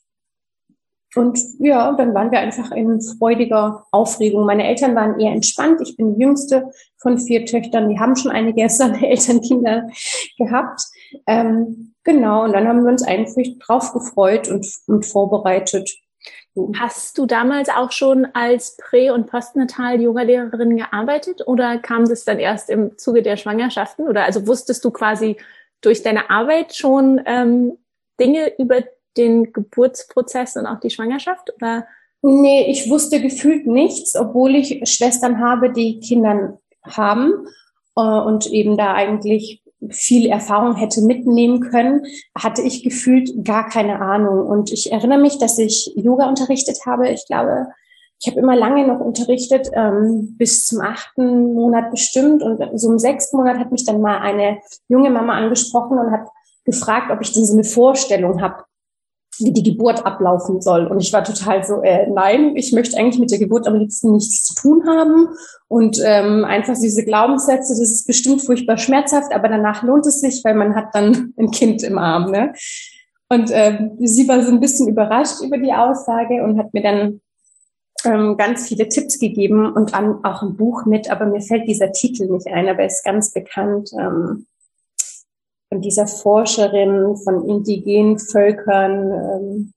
Und 1.16 1.40
ja, 1.60 1.94
dann 1.94 2.14
waren 2.14 2.32
wir 2.32 2.40
einfach 2.40 2.72
in 2.72 3.02
freudiger 3.02 3.86
Aufregung. 3.92 4.46
Meine 4.46 4.68
Eltern 4.68 4.96
waren 4.96 5.20
eher 5.20 5.32
entspannt. 5.32 5.82
Ich 5.82 5.96
bin 5.96 6.14
die 6.14 6.22
jüngste 6.22 6.70
von 6.98 7.18
vier 7.18 7.46
Töchtern. 7.46 7.90
Die 7.90 8.00
haben 8.00 8.16
schon 8.16 8.32
einige 8.32 8.62
erste 8.62 8.84
Elternkinder 8.86 9.90
gehabt. 10.38 10.82
Ähm, 11.26 11.96
Genau, 12.08 12.46
und 12.46 12.54
dann 12.54 12.66
haben 12.70 12.86
wir 12.86 12.90
uns 12.90 13.04
einfach 13.04 13.42
drauf 13.60 13.92
gefreut 13.92 14.48
und, 14.48 14.66
und 14.88 15.06
vorbereitet. 15.06 15.92
Hast 16.80 17.18
du 17.18 17.26
damals 17.26 17.68
auch 17.68 17.92
schon 17.92 18.26
als 18.34 18.78
Prä- 18.78 19.10
und 19.12 19.28
Postnatal-Yoga-Lehrerin 19.28 20.78
gearbeitet 20.78 21.46
oder 21.46 21.80
kam 21.80 22.08
das 22.08 22.24
dann 22.24 22.40
erst 22.40 22.70
im 22.70 22.98
Zuge 22.98 23.24
der 23.24 23.36
Schwangerschaften? 23.36 24.08
Oder 24.08 24.24
also 24.24 24.48
wusstest 24.48 24.86
du 24.86 24.92
quasi 24.92 25.36
durch 25.82 26.02
deine 26.02 26.30
Arbeit 26.30 26.74
schon 26.74 27.22
ähm, 27.26 27.78
Dinge 28.22 28.54
über 28.58 28.84
den 29.18 29.52
Geburtsprozess 29.52 30.56
und 30.56 30.66
auch 30.66 30.80
die 30.80 30.90
Schwangerschaft? 30.90 31.54
Oder? 31.58 31.88
Nee, 32.22 32.72
ich 32.72 32.90
wusste 32.90 33.22
gefühlt 33.22 33.68
nichts, 33.68 34.16
obwohl 34.16 34.56
ich 34.56 34.80
Schwestern 34.90 35.42
habe, 35.42 35.74
die 35.74 36.00
Kinder 36.00 36.58
haben 36.86 37.34
äh, 37.98 38.02
und 38.02 38.46
eben 38.48 38.78
da 38.78 38.94
eigentlich 38.94 39.62
viel 39.90 40.28
Erfahrung 40.28 40.76
hätte 40.76 41.02
mitnehmen 41.02 41.60
können, 41.60 42.06
hatte 42.38 42.62
ich 42.62 42.84
gefühlt 42.84 43.46
gar 43.46 43.70
keine 43.70 44.00
Ahnung. 44.02 44.46
Und 44.46 44.72
ich 44.72 44.92
erinnere 44.92 45.20
mich, 45.20 45.38
dass 45.38 45.58
ich 45.58 45.94
Yoga 45.96 46.28
unterrichtet 46.28 46.80
habe. 46.86 47.10
Ich 47.10 47.26
glaube, 47.28 47.68
ich 48.20 48.28
habe 48.28 48.40
immer 48.40 48.56
lange 48.56 48.88
noch 48.88 49.00
unterrichtet, 49.00 49.70
ähm, 49.74 50.36
bis 50.38 50.66
zum 50.66 50.82
achten 50.82 51.54
Monat 51.54 51.92
bestimmt. 51.92 52.42
Und 52.42 52.60
so 52.80 52.92
im 52.92 53.00
sechsten 53.00 53.38
Monat 53.38 53.60
hat 53.60 53.72
mich 53.72 53.86
dann 53.86 54.02
mal 54.02 54.18
eine 54.18 54.60
junge 54.88 55.12
Mama 55.12 55.34
angesprochen 55.34 56.00
und 56.00 56.12
hat 56.12 56.28
gefragt, 56.66 57.12
ob 57.12 57.22
ich 57.22 57.32
denn 57.32 57.46
so 57.46 57.54
eine 57.54 57.64
Vorstellung 57.64 58.42
habe, 58.42 58.64
wie 59.40 59.54
die 59.54 59.64
Geburt 59.64 60.06
ablaufen 60.06 60.62
soll. 60.62 60.88
Und 60.88 61.00
ich 61.00 61.14
war 61.14 61.24
total 61.24 61.64
so, 61.64 61.82
äh, 61.82 62.08
nein, 62.10 62.56
ich 62.56 62.74
möchte 62.74 62.98
eigentlich 62.98 63.20
mit 63.20 63.32
der 63.32 63.40
Geburt 63.40 63.68
am 63.68 63.76
liebsten 63.76 64.14
nichts 64.14 64.44
zu 64.44 64.56
tun 64.56 64.88
haben. 64.88 65.30
Und 65.68 66.00
ähm, 66.04 66.46
einfach 66.46 66.76
diese 66.80 67.04
Glaubenssätze, 67.04 67.74
das 67.74 67.92
ist 67.92 68.08
bestimmt 68.08 68.42
furchtbar 68.42 68.78
schmerzhaft, 68.78 69.34
aber 69.34 69.50
danach 69.50 69.84
lohnt 69.84 70.06
es 70.06 70.22
sich, 70.22 70.44
weil 70.44 70.56
man 70.56 70.76
hat 70.76 70.94
dann 70.94 71.34
ein 71.38 71.52
Kind 71.52 71.84
im 71.84 71.98
Arm. 71.98 72.32
Ne? 72.32 72.54
Und 73.30 73.50
ähm, 73.54 73.98
sie 74.00 74.28
war 74.28 74.42
so 74.42 74.52
ein 74.52 74.60
bisschen 74.60 74.88
überrascht 74.88 75.42
über 75.44 75.58
die 75.58 75.74
Aussage 75.74 76.44
und 76.44 76.58
hat 76.58 76.74
mir 76.74 76.84
dann 76.84 77.22
ähm, 78.06 78.38
ganz 78.38 78.68
viele 78.68 78.88
Tipps 78.88 79.20
gegeben 79.20 79.74
und 79.74 79.94
an, 79.94 80.24
auch 80.24 80.42
ein 80.42 80.56
Buch 80.56 80.86
mit, 80.86 81.12
aber 81.12 81.26
mir 81.26 81.42
fällt 81.42 81.68
dieser 81.68 81.92
Titel 81.92 82.28
nicht 82.28 82.48
ein, 82.48 82.70
aber 82.70 82.80
er 82.80 82.88
ist 82.88 83.04
ganz 83.04 83.34
bekannt. 83.34 83.92
Ähm, 84.00 84.46
von 85.70 85.82
dieser 85.82 86.08
Forscherin 86.08 87.16
von 87.18 87.48
indigenen 87.48 88.20
Völkern. 88.20 89.12
Ähm, 89.12 89.74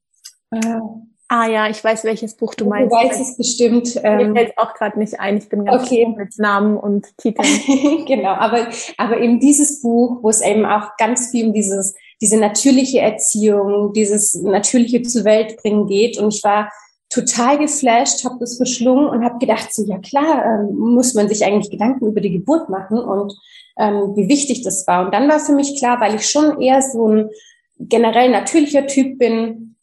äh, 0.52 0.80
ah 1.28 1.46
ja, 1.48 1.68
ich 1.68 1.82
weiß, 1.82 2.04
welches 2.04 2.36
Buch 2.36 2.54
du 2.54 2.66
meinst. 2.66 2.92
Du 2.92 2.96
weißt 2.96 3.20
es 3.20 3.36
bestimmt. 3.36 4.00
Ähm, 4.02 4.32
Mir 4.32 4.40
fällt 4.40 4.58
auch 4.58 4.74
gerade 4.74 4.98
nicht 4.98 5.18
ein. 5.18 5.38
Ich 5.38 5.48
bin 5.48 5.64
ganz 5.64 5.84
okay. 5.84 6.06
mit 6.16 6.38
Namen 6.38 6.76
und 6.76 7.06
Titeln. 7.18 8.04
genau, 8.06 8.32
aber, 8.32 8.68
aber 8.98 9.20
eben 9.20 9.40
dieses 9.40 9.82
Buch, 9.82 10.22
wo 10.22 10.30
es 10.30 10.40
eben 10.40 10.64
auch 10.64 10.96
ganz 10.96 11.30
viel 11.30 11.48
um 11.48 11.52
dieses, 11.52 11.94
diese 12.20 12.38
natürliche 12.38 13.00
Erziehung, 13.00 13.92
dieses 13.92 14.34
natürliche 14.34 15.02
zur 15.02 15.24
Welt 15.24 15.56
bringen 15.56 15.86
geht. 15.86 16.18
Und 16.18 16.34
ich 16.34 16.44
war 16.44 16.70
total 17.10 17.58
geflasht, 17.58 18.24
habe 18.24 18.36
das 18.38 18.56
verschlungen 18.56 19.08
und 19.08 19.24
habe 19.24 19.38
gedacht, 19.38 19.74
so 19.74 19.84
ja 19.84 19.98
klar, 19.98 20.44
ähm, 20.44 20.76
muss 20.76 21.14
man 21.14 21.28
sich 21.28 21.44
eigentlich 21.44 21.70
Gedanken 21.70 22.06
über 22.06 22.20
die 22.20 22.30
Geburt 22.30 22.68
machen 22.68 22.98
und 22.98 23.36
ähm, 23.76 24.14
wie 24.16 24.28
wichtig 24.28 24.62
das 24.62 24.86
war. 24.86 25.04
Und 25.04 25.12
dann 25.12 25.28
war 25.28 25.40
für 25.40 25.52
mich 25.52 25.76
klar, 25.78 26.00
weil 26.00 26.14
ich 26.14 26.28
schon 26.28 26.60
eher 26.60 26.80
so 26.80 27.08
ein 27.08 27.30
generell 27.78 28.30
natürlicher 28.30 28.86
Typ 28.86 29.18
bin, 29.18 29.76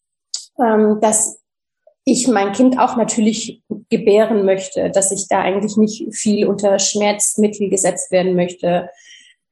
ähm, 0.60 1.00
dass 1.02 1.40
ich 2.06 2.28
mein 2.30 2.54
Kind 2.54 2.80
auch 2.80 2.96
natürlich 2.96 3.62
gebären 3.90 4.46
möchte, 4.46 4.90
dass 4.92 5.12
ich 5.12 5.28
da 5.28 5.42
eigentlich 5.42 5.76
nicht 5.76 6.16
viel 6.16 6.48
unter 6.48 6.80
Schmerzmittel 6.80 7.70
gesetzt 7.70 8.12
werden 8.12 8.36
möchte, 8.36 8.90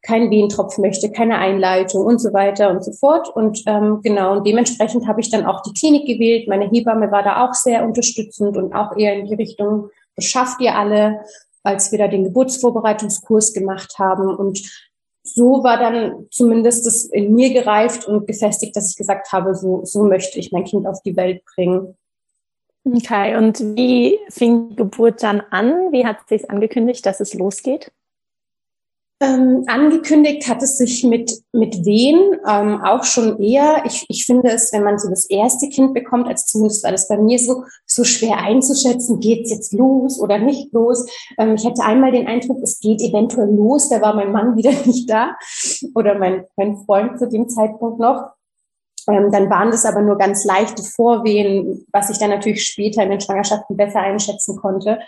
kein 0.06 0.30
Wehentropf 0.30 0.78
möchte, 0.78 1.12
keine 1.12 1.38
Einleitung 1.38 2.06
und 2.06 2.20
so 2.20 2.34
weiter 2.34 2.70
und 2.70 2.84
so 2.84 2.92
fort. 2.92 3.28
Und 3.36 3.64
ähm, 3.66 4.02
genau, 4.04 4.38
und 4.38 4.48
dementsprechend 4.48 5.08
habe 5.08 5.22
ich 5.22 5.32
dann 5.32 5.46
auch 5.46 5.62
die 5.64 5.74
Klinik 5.74 6.06
gewählt. 6.06 6.48
Meine 6.48 6.70
Hebamme 6.70 7.12
war 7.12 7.24
da 7.24 7.46
auch 7.46 7.54
sehr 7.54 7.84
unterstützend 7.84 8.58
und 8.58 8.74
auch 8.74 8.96
eher 8.98 9.16
in 9.16 9.26
die 9.26 9.36
Richtung, 9.36 9.90
beschafft 10.16 10.62
ihr 10.62 10.76
alle 10.76 11.20
als 11.66 11.92
wir 11.92 12.00
da 12.00 12.08
den 12.08 12.24
Geburtsvorbereitungskurs 12.24 13.54
gemacht 13.54 13.98
haben. 13.98 14.34
Und 14.34 14.62
so 15.24 15.64
war 15.64 15.80
dann 15.80 16.28
zumindest 16.30 16.86
das 16.86 17.06
in 17.06 17.34
mir 17.34 17.52
gereift 17.52 18.08
und 18.08 18.28
gefestigt, 18.28 18.76
dass 18.76 18.92
ich 18.92 18.96
gesagt 18.96 19.32
habe, 19.32 19.56
so, 19.56 19.84
so 19.84 20.04
möchte 20.04 20.40
ich 20.40 20.52
mein 20.52 20.64
Kind 20.64 20.86
auf 20.88 21.02
die 21.02 21.18
Welt 21.18 21.44
bringen. 21.56 21.98
Okay, 22.86 23.36
und 23.36 23.60
wie 23.76 24.20
fing 24.30 24.70
die 24.70 24.76
Geburt 24.76 25.24
dann 25.24 25.42
an? 25.50 25.92
Wie 25.92 26.06
hat 26.06 26.30
sich 26.30 26.52
angekündigt, 26.52 27.04
dass 27.08 27.20
es 27.20 27.34
losgeht? 27.34 27.92
Ähm, 29.26 29.64
angekündigt 29.68 30.48
hat 30.48 30.62
es 30.62 30.78
sich 30.78 31.04
mit, 31.04 31.32
mit 31.52 31.86
Wehen 31.86 32.38
ähm, 32.48 32.82
auch 32.84 33.04
schon 33.04 33.42
eher. 33.42 33.84
Ich, 33.86 34.06
ich 34.10 34.26
finde 34.26 34.52
es, 34.52 34.72
wenn 34.72 34.84
man 34.84 35.00
so 35.00 35.10
das 35.10 35.26
erste 35.26 35.68
Kind 35.70 35.94
bekommt, 35.94 36.28
als 36.28 36.46
zumindest 36.46 36.84
war 36.84 36.92
das 36.92 37.08
bei 37.08 37.18
mir 37.18 37.40
so, 37.40 37.64
so 37.86 38.04
schwer 38.04 38.38
einzuschätzen, 38.38 39.20
geht 39.20 39.46
es 39.46 39.52
jetzt 39.52 39.74
los 39.74 40.20
oder 40.20 40.38
nicht 40.38 40.72
los. 40.74 41.06
Ähm, 41.38 41.56
ich 41.56 41.66
hatte 41.66 41.84
einmal 41.84 42.12
den 42.12 42.28
Eindruck, 42.28 42.60
es 42.62 42.80
geht 42.80 43.02
eventuell 43.02 43.50
los, 43.50 43.90
da 43.90 44.02
war 44.02 44.16
mein 44.16 44.32
Mann 44.32 44.58
wieder 44.58 44.72
nicht 44.86 45.10
da 45.10 45.36
oder 45.96 46.16
mein, 46.20 46.46
mein 46.56 46.78
Freund 46.78 47.18
zu 47.18 47.28
dem 47.28 47.50
Zeitpunkt 47.50 48.00
noch. 48.00 48.32
Ähm, 49.10 49.32
dann 49.32 49.50
waren 49.50 49.72
das 49.72 49.86
aber 49.86 50.02
nur 50.02 50.18
ganz 50.18 50.46
leichte 50.46 50.84
Vorwehen, 50.84 51.86
was 51.92 52.10
ich 52.10 52.20
dann 52.20 52.30
natürlich 52.30 52.66
später 52.66 53.02
in 53.04 53.10
den 53.10 53.22
Schwangerschaften 53.22 53.78
besser 53.78 54.02
einschätzen 54.02 54.58
konnte. 54.58 55.00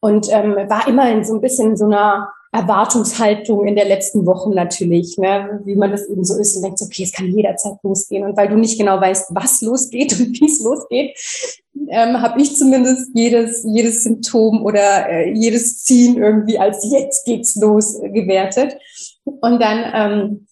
Und 0.00 0.28
ähm, 0.30 0.56
war 0.68 0.88
immer 0.88 1.10
in 1.10 1.24
so 1.24 1.34
ein 1.34 1.40
bisschen 1.40 1.76
so 1.76 1.84
einer 1.84 2.32
Erwartungshaltung 2.52 3.66
in 3.66 3.76
der 3.76 3.86
letzten 3.86 4.26
Woche 4.26 4.50
natürlich, 4.50 5.16
ne? 5.16 5.62
wie 5.64 5.74
man 5.74 5.90
das 5.90 6.06
eben 6.06 6.22
so 6.22 6.38
ist 6.38 6.54
und 6.54 6.62
denkt, 6.62 6.82
okay, 6.82 7.02
es 7.04 7.12
kann 7.12 7.34
jederzeit 7.34 7.78
losgehen. 7.82 8.24
Und 8.24 8.36
weil 8.36 8.48
du 8.48 8.56
nicht 8.56 8.78
genau 8.78 9.00
weißt, 9.00 9.34
was 9.34 9.62
losgeht 9.62 10.12
und 10.20 10.38
wie 10.38 10.44
es 10.44 10.62
losgeht, 10.62 11.16
ähm, 11.88 12.20
habe 12.20 12.42
ich 12.42 12.54
zumindest 12.54 13.10
jedes, 13.14 13.64
jedes 13.64 14.04
Symptom 14.04 14.62
oder 14.64 15.08
äh, 15.08 15.32
jedes 15.32 15.82
Ziehen 15.82 16.18
irgendwie 16.18 16.58
als 16.58 16.86
jetzt 16.92 17.24
geht's 17.24 17.56
los 17.56 17.98
gewertet. 18.00 18.76
Und 19.24 19.62
dann 19.62 19.90
ähm, 19.94 20.46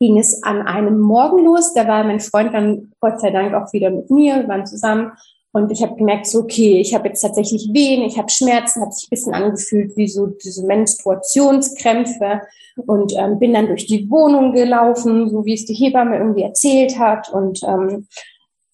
ging 0.00 0.18
es 0.18 0.42
an 0.42 0.62
einem 0.62 0.98
Morgen 0.98 1.44
los. 1.44 1.74
Da 1.74 1.86
war 1.86 2.04
mein 2.04 2.20
Freund 2.20 2.54
dann 2.54 2.92
Gott 3.00 3.20
sei 3.20 3.30
Dank 3.30 3.52
auch 3.52 3.70
wieder 3.74 3.90
mit 3.90 4.10
mir, 4.10 4.36
wir 4.36 4.48
waren 4.48 4.66
zusammen. 4.66 5.12
Und 5.52 5.72
ich 5.72 5.82
habe 5.82 5.96
gemerkt, 5.96 6.26
so, 6.26 6.40
okay, 6.40 6.78
ich 6.78 6.94
habe 6.94 7.08
jetzt 7.08 7.22
tatsächlich 7.22 7.70
Wehen, 7.72 8.02
ich 8.02 8.18
habe 8.18 8.28
Schmerzen, 8.28 8.82
habe 8.82 8.92
sich 8.92 9.06
ein 9.06 9.10
bisschen 9.10 9.34
angefühlt 9.34 9.96
wie 9.96 10.06
so 10.06 10.26
diese 10.26 10.66
Menstruationskrämpfe 10.66 12.42
und 12.86 13.14
ähm, 13.16 13.38
bin 13.38 13.54
dann 13.54 13.66
durch 13.66 13.86
die 13.86 14.10
Wohnung 14.10 14.52
gelaufen, 14.52 15.30
so 15.30 15.44
wie 15.44 15.54
es 15.54 15.64
die 15.64 15.74
Hebamme 15.74 16.18
irgendwie 16.18 16.42
erzählt 16.42 16.98
hat 16.98 17.32
und 17.32 17.62
ähm, 17.62 18.06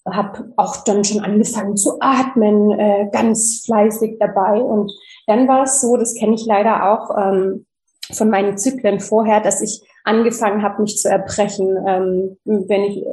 habe 0.06 0.52
auch 0.56 0.84
dann 0.84 1.04
schon 1.04 1.20
angefangen 1.20 1.76
zu 1.76 1.96
atmen, 2.00 2.72
äh, 2.78 3.08
ganz 3.10 3.62
fleißig 3.64 4.16
dabei. 4.18 4.60
Und 4.60 4.92
dann 5.26 5.48
war 5.48 5.62
es 5.62 5.80
so, 5.80 5.96
das 5.96 6.14
kenne 6.14 6.34
ich 6.34 6.44
leider 6.44 6.92
auch 6.92 7.16
ähm, 7.16 7.66
von 8.12 8.28
meinen 8.28 8.58
Zyklen 8.58 9.00
vorher, 9.00 9.40
dass 9.40 9.62
ich 9.62 9.80
angefangen 10.04 10.62
habe, 10.62 10.82
mich 10.82 10.98
zu 10.98 11.08
erbrechen, 11.08 11.76
ähm, 11.86 12.36
wenn 12.44 12.82
ich 12.82 13.04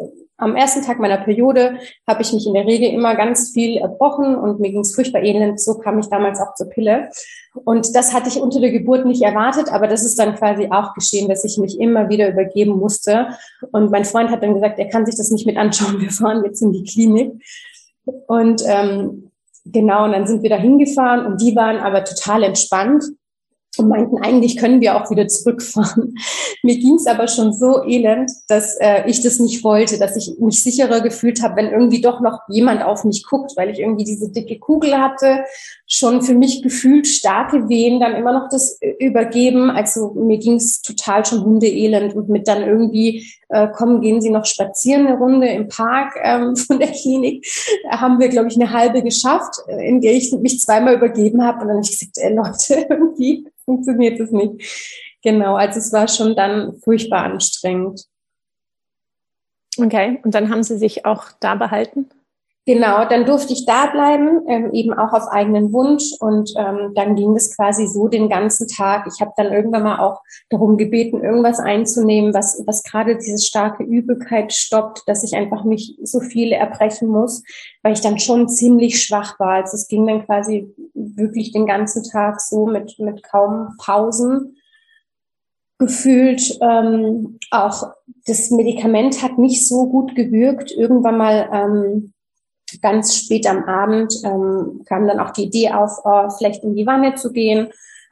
am 0.42 0.56
ersten 0.56 0.82
Tag 0.82 1.00
meiner 1.00 1.18
Periode 1.18 1.78
habe 2.08 2.24
ich 2.24 2.34
mich 2.34 2.48
in 2.48 2.56
der 2.56 2.66
Regel 2.66 2.90
immer 2.90 3.16
ganz 3.16 3.52
viel 3.52 3.78
erbrochen 3.78 4.36
und 4.36 4.60
mir 4.60 4.72
ging 4.72 4.82
es 4.82 4.96
furchtbar 4.96 5.22
elend. 5.22 5.60
So 5.62 5.78
kam 5.78 6.00
ich 6.00 6.08
damals 6.08 6.40
auch 6.42 6.56
zur 6.56 6.68
Pille. 6.68 7.10
Und 7.54 7.96
das 7.96 8.12
hatte 8.12 8.28
ich 8.28 8.42
unter 8.42 8.60
der 8.60 8.72
Geburt 8.72 9.06
nicht 9.06 9.22
erwartet, 9.22 9.72
aber 9.72 9.88
das 9.88 10.04
ist 10.04 10.18
dann 10.18 10.36
quasi 10.36 10.68
auch 10.72 10.96
geschehen, 10.96 11.30
dass 11.30 11.44
ich 11.44 11.60
mich 11.60 11.80
immer 11.80 12.10
wieder 12.10 12.28
übergeben 12.28 12.78
musste. 12.78 13.28
Und 13.72 13.92
mein 13.92 14.04
Freund 14.04 14.32
hat 14.32 14.42
dann 14.42 14.56
gesagt, 14.56 14.80
er 14.80 14.90
kann 14.90 15.06
sich 15.06 15.16
das 15.16 15.30
nicht 15.30 15.46
mit 15.46 15.58
anschauen. 15.58 16.02
Wir 16.02 16.10
fahren 16.12 16.44
jetzt 16.44 16.62
in 16.62 16.72
die 16.72 16.84
Klinik. 16.84 17.34
Und 18.28 18.64
ähm, 18.66 19.32
genau, 19.66 20.06
und 20.06 20.14
dann 20.14 20.26
sind 20.26 20.42
wir 20.42 20.50
da 20.50 20.58
hingefahren 20.58 21.26
und 21.28 21.40
die 21.40 21.56
waren 21.56 21.78
aber 21.78 22.04
total 22.04 22.44
entspannt 22.44 23.04
und 23.78 23.88
meinten, 23.88 24.18
eigentlich 24.18 24.58
können 24.58 24.82
wir 24.82 24.96
auch 24.96 25.10
wieder 25.10 25.28
zurückfahren. 25.28 26.16
Mir 26.64 26.78
ging 26.78 26.96
es 26.96 27.08
aber 27.08 27.28
schon 27.28 27.54
so 27.54 27.84
elend, 27.86 28.30
dass 28.48 28.78
äh, 28.80 29.10
ich 29.10 29.22
das 29.24 29.40
nicht 29.40 29.64
wollte, 29.64 29.98
dass 29.98 30.16
ich 30.18 30.38
mich 30.40 30.62
sicherer 30.62 31.02
gefühlt 31.02 31.42
habe, 31.42 31.56
wenn 31.56 31.72
irgendwie 31.72 32.02
doch 32.02 32.20
noch 32.20 32.40
jemand 32.50 32.84
auf 32.84 33.06
mich 33.06 33.24
guckt, 33.24 33.54
weil 33.56 33.70
ich 33.70 33.80
irgendwie 33.80 34.04
diese 34.04 34.30
dicke 34.30 34.60
Kugel 34.60 34.98
hatte, 34.98 35.46
schon 35.94 36.22
für 36.22 36.34
mich 36.34 36.62
gefühlt 36.62 37.06
starke 37.06 37.68
Wehen, 37.68 38.00
dann 38.00 38.16
immer 38.16 38.32
noch 38.32 38.48
das 38.50 38.82
äh, 38.82 38.92
übergeben. 39.06 39.70
Also 39.70 40.14
mir 40.14 40.38
ging 40.38 40.54
es 40.54 40.82
total 40.82 41.26
schon 41.26 41.44
hundeelend 41.44 42.16
und 42.16 42.30
mit 42.30 42.48
dann 42.48 42.64
irgendwie, 42.64 43.30
äh, 43.50 43.68
kommen, 43.68 44.00
gehen 44.00 44.22
Sie 44.22 44.30
noch 44.30 44.46
spazieren 44.46 45.06
eine 45.06 45.18
Runde 45.18 45.50
im 45.50 45.68
Park 45.68 46.18
ähm, 46.24 46.56
von 46.56 46.80
der 46.80 46.92
Klinik. 46.92 47.46
Da 47.84 48.00
haben 48.00 48.20
wir, 48.20 48.30
glaube 48.30 48.48
ich, 48.48 48.56
eine 48.56 48.72
halbe 48.72 49.04
geschafft, 49.04 49.56
äh, 49.68 49.86
in 49.86 50.00
der 50.00 50.14
ich 50.14 50.32
mich 50.32 50.62
zweimal 50.62 50.96
übergeben 50.96 51.44
habe 51.44 51.62
und 51.62 51.68
dann 51.68 51.78
habe 51.78 51.86
ich 51.86 52.00
gesagt, 52.00 52.18
ey 52.20 52.34
Leute, 52.34 52.88
irgendwie 52.90 53.48
funktioniert 53.66 54.18
es 54.22 54.32
nicht. 54.32 55.18
Genau, 55.22 55.56
also 55.56 55.78
es 55.78 55.92
war 55.92 56.08
schon 56.08 56.38
dann 56.38 56.78
furchtbar 56.78 57.24
anstrengend. 57.26 58.06
Okay, 59.78 60.22
und 60.24 60.34
dann 60.34 60.50
haben 60.50 60.64
Sie 60.64 60.78
sich 60.78 61.06
auch 61.06 61.26
da 61.42 61.56
behalten? 61.56 62.10
Genau, 62.68 63.06
dann 63.06 63.26
durfte 63.26 63.54
ich 63.54 63.66
da 63.66 63.88
bleiben, 63.88 64.42
ähm, 64.48 64.72
eben 64.72 64.94
auch 64.94 65.14
auf 65.14 65.28
eigenen 65.32 65.74
Wunsch. 65.74 66.12
Und 66.20 66.54
ähm, 66.56 66.92
dann 66.94 67.16
ging 67.16 67.36
es 67.36 67.56
quasi 67.56 67.88
so 67.88 68.08
den 68.08 68.30
ganzen 68.30 68.68
Tag. 68.68 69.08
Ich 69.12 69.20
habe 69.20 69.32
dann 69.36 69.52
irgendwann 69.52 69.82
mal 69.82 69.98
auch 69.98 70.22
darum 70.52 70.78
gebeten, 70.78 71.24
irgendwas 71.24 71.60
einzunehmen, 71.60 72.36
was, 72.36 72.62
was 72.68 72.84
gerade 72.84 73.18
diese 73.18 73.44
starke 73.44 73.84
Übelkeit 73.84 74.54
stoppt, 74.54 75.02
dass 75.08 75.24
ich 75.24 75.34
einfach 75.36 75.64
nicht 75.64 75.98
so 76.04 76.20
viel 76.20 76.52
erbrechen 76.52 77.10
muss, 77.10 77.42
weil 77.82 77.94
ich 77.94 78.02
dann 78.02 78.20
schon 78.20 78.48
ziemlich 78.48 79.04
schwach 79.04 79.40
war. 79.40 79.54
Also 79.54 79.76
es 79.76 79.88
ging 79.88 80.06
dann 80.06 80.28
quasi 80.28 80.72
wirklich 80.94 81.52
den 81.54 81.66
ganzen 81.66 82.04
Tag 82.04 82.40
so 82.42 82.68
mit, 82.68 83.00
mit 83.00 83.24
kaum 83.24 83.76
Pausen 83.80 84.58
gefühlt. 85.80 86.60
Ähm, 86.62 87.40
auch 87.50 87.92
das 88.28 88.52
Medikament 88.52 89.24
hat 89.24 89.40
nicht 89.40 89.68
so 89.68 89.88
gut 89.88 90.14
gewirkt. 90.14 90.72
Irgendwann 90.72 91.18
mal 91.18 91.50
ähm, 91.52 92.14
ganz 92.82 93.16
spät 93.16 93.48
am 93.48 93.64
Abend 93.66 94.14
ähm, 94.24 94.82
kam 94.86 95.08
dann 95.08 95.20
auch 95.20 95.32
die 95.32 95.46
Idee 95.46 95.72
auf, 95.72 96.00
äh, 96.06 96.30
vielleicht 96.38 96.64
in 96.64 96.76
die 96.76 96.86
Wanne 96.86 97.16
zu 97.16 97.32
gehen. 97.32 97.70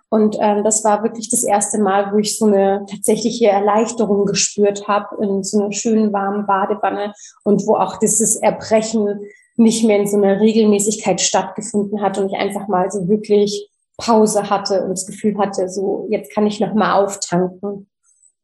Und 0.09 0.37
ähm, 0.39 0.63
das 0.63 0.83
war 0.83 1.03
wirklich 1.03 1.29
das 1.29 1.43
erste 1.43 1.79
Mal, 1.79 2.11
wo 2.11 2.17
ich 2.17 2.37
so 2.37 2.45
eine 2.45 2.85
tatsächliche 2.89 3.47
Erleichterung 3.47 4.25
gespürt 4.25 4.87
habe 4.87 5.23
in 5.23 5.43
so 5.43 5.61
einer 5.61 5.71
schönen 5.71 6.11
warmen 6.11 6.47
Badewanne 6.47 7.13
und 7.43 7.65
wo 7.67 7.75
auch 7.75 7.97
dieses 7.97 8.35
Erbrechen 8.35 9.19
nicht 9.55 9.85
mehr 9.85 9.99
in 9.99 10.07
so 10.07 10.17
einer 10.17 10.39
Regelmäßigkeit 10.39 11.21
stattgefunden 11.21 12.01
hat 12.01 12.17
und 12.17 12.31
ich 12.31 12.39
einfach 12.39 12.67
mal 12.67 12.89
so 12.89 13.07
wirklich 13.07 13.69
Pause 13.97 14.49
hatte 14.49 14.83
und 14.83 14.91
das 14.91 15.05
Gefühl 15.05 15.37
hatte, 15.37 15.69
so 15.69 16.07
jetzt 16.09 16.33
kann 16.33 16.47
ich 16.47 16.59
noch 16.59 16.73
mal 16.73 16.93
auftanken. 16.93 17.87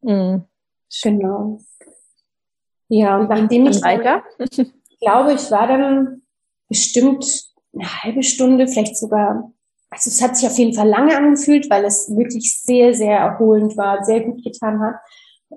Mhm. 0.02 0.44
Genau. 1.02 1.60
Ja, 2.90 3.18
und 3.18 3.30
nachdem 3.30 3.66
ich 3.66 3.82
weiter? 3.82 4.24
Glaube, 5.00 5.34
ich 5.34 5.52
war 5.52 5.68
dann 5.68 6.22
bestimmt 6.70 7.26
eine 7.74 8.04
halbe 8.04 8.24
Stunde, 8.24 8.68
vielleicht 8.68 8.98
sogar, 8.98 9.52
also 9.90 10.10
es 10.10 10.22
hat 10.22 10.38
sich 10.38 10.48
auf 10.48 10.58
jeden 10.58 10.74
Fall 10.74 10.88
lange 10.88 11.16
angefühlt, 11.16 11.70
weil 11.70 11.86
es 11.86 12.10
wirklich 12.16 12.62
sehr, 12.62 12.94
sehr 12.94 13.18
erholend 13.18 13.78
war, 13.78 14.04
sehr 14.04 14.22
gut 14.22 14.44
getan 14.44 14.80
hat 14.80 14.96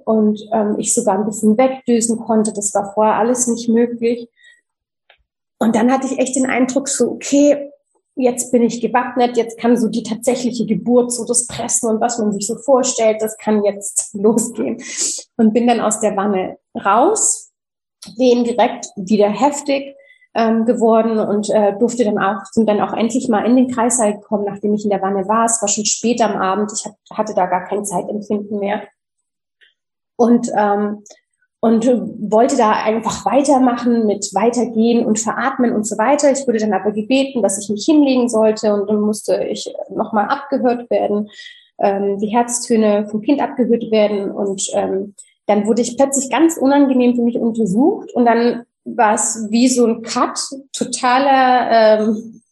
und 0.04 0.40
ähm, 0.52 0.76
ich 0.78 0.92
sogar 0.94 1.18
ein 1.18 1.26
bisschen 1.26 1.56
wegdösen 1.56 2.18
konnte. 2.18 2.52
Das 2.52 2.74
war 2.74 2.92
vorher 2.92 3.14
alles 3.14 3.46
nicht 3.46 3.68
möglich. 3.68 4.28
Und 5.58 5.74
dann 5.74 5.90
hatte 5.90 6.06
ich 6.06 6.18
echt 6.18 6.36
den 6.36 6.46
Eindruck 6.46 6.88
so, 6.88 7.10
okay, 7.12 7.70
jetzt 8.14 8.50
bin 8.50 8.62
ich 8.62 8.80
gewappnet, 8.80 9.36
jetzt 9.36 9.58
kann 9.58 9.76
so 9.76 9.88
die 9.88 10.02
tatsächliche 10.02 10.66
Geburt, 10.66 11.12
so 11.12 11.24
das 11.24 11.46
Pressen 11.46 11.88
und 11.88 12.00
was 12.00 12.18
man 12.18 12.32
sich 12.32 12.46
so 12.46 12.56
vorstellt, 12.56 13.22
das 13.22 13.36
kann 13.38 13.64
jetzt 13.64 14.10
losgehen. 14.14 14.82
Und 15.36 15.52
bin 15.52 15.66
dann 15.66 15.80
aus 15.80 16.00
der 16.00 16.16
Wanne 16.16 16.58
raus, 16.74 17.37
wehen 18.16 18.44
direkt 18.44 18.86
wieder 18.96 19.28
heftig 19.28 19.96
ähm, 20.34 20.64
geworden 20.64 21.18
und 21.18 21.50
äh, 21.50 21.76
durfte 21.78 22.04
dann 22.04 22.18
auch, 22.18 22.44
sind 22.52 22.68
dann 22.68 22.80
auch 22.80 22.92
endlich 22.92 23.28
mal 23.28 23.44
in 23.44 23.56
den 23.56 23.68
Kreißsaal 23.68 24.14
gekommen, 24.14 24.44
nachdem 24.46 24.74
ich 24.74 24.84
in 24.84 24.90
der 24.90 25.02
Wanne 25.02 25.26
war. 25.28 25.46
Es 25.46 25.60
war 25.60 25.68
schon 25.68 25.84
spät 25.84 26.20
am 26.20 26.36
Abend, 26.36 26.72
ich 26.72 26.88
hatte 27.16 27.34
da 27.34 27.46
gar 27.46 27.66
kein 27.66 27.84
Zeitempfinden 27.84 28.58
mehr. 28.58 28.82
Und 30.16 30.50
ähm, 30.56 31.04
und 31.60 31.86
wollte 31.86 32.56
da 32.56 32.70
einfach 32.70 33.24
weitermachen 33.24 34.06
mit 34.06 34.32
weitergehen 34.32 35.04
und 35.04 35.18
veratmen 35.18 35.74
und 35.74 35.86
so 35.86 35.98
weiter. 35.98 36.30
Ich 36.30 36.46
wurde 36.46 36.58
dann 36.58 36.72
aber 36.72 36.92
gebeten, 36.92 37.42
dass 37.42 37.58
ich 37.58 37.68
mich 37.68 37.84
hinlegen 37.84 38.28
sollte 38.28 38.72
und 38.72 38.88
dann 38.88 39.00
musste 39.00 39.42
ich 39.42 39.72
nochmal 39.90 40.28
abgehört 40.28 40.88
werden, 40.88 41.28
ähm, 41.80 42.18
die 42.18 42.28
Herztöne 42.28 43.08
vom 43.08 43.22
Kind 43.22 43.40
abgehört 43.40 43.90
werden 43.90 44.30
und 44.30 44.68
ähm, 44.74 45.14
dann 45.48 45.66
wurde 45.66 45.82
ich 45.82 45.96
plötzlich 45.96 46.30
ganz 46.30 46.56
unangenehm 46.56 47.16
für 47.16 47.22
mich 47.22 47.36
untersucht 47.36 48.12
und 48.12 48.26
dann 48.26 48.64
war 48.84 49.14
es 49.14 49.46
wie 49.50 49.68
so 49.68 49.86
ein 49.86 50.02
Cut, 50.02 50.38
totaler 50.72 52.00
ähm, 52.00 52.42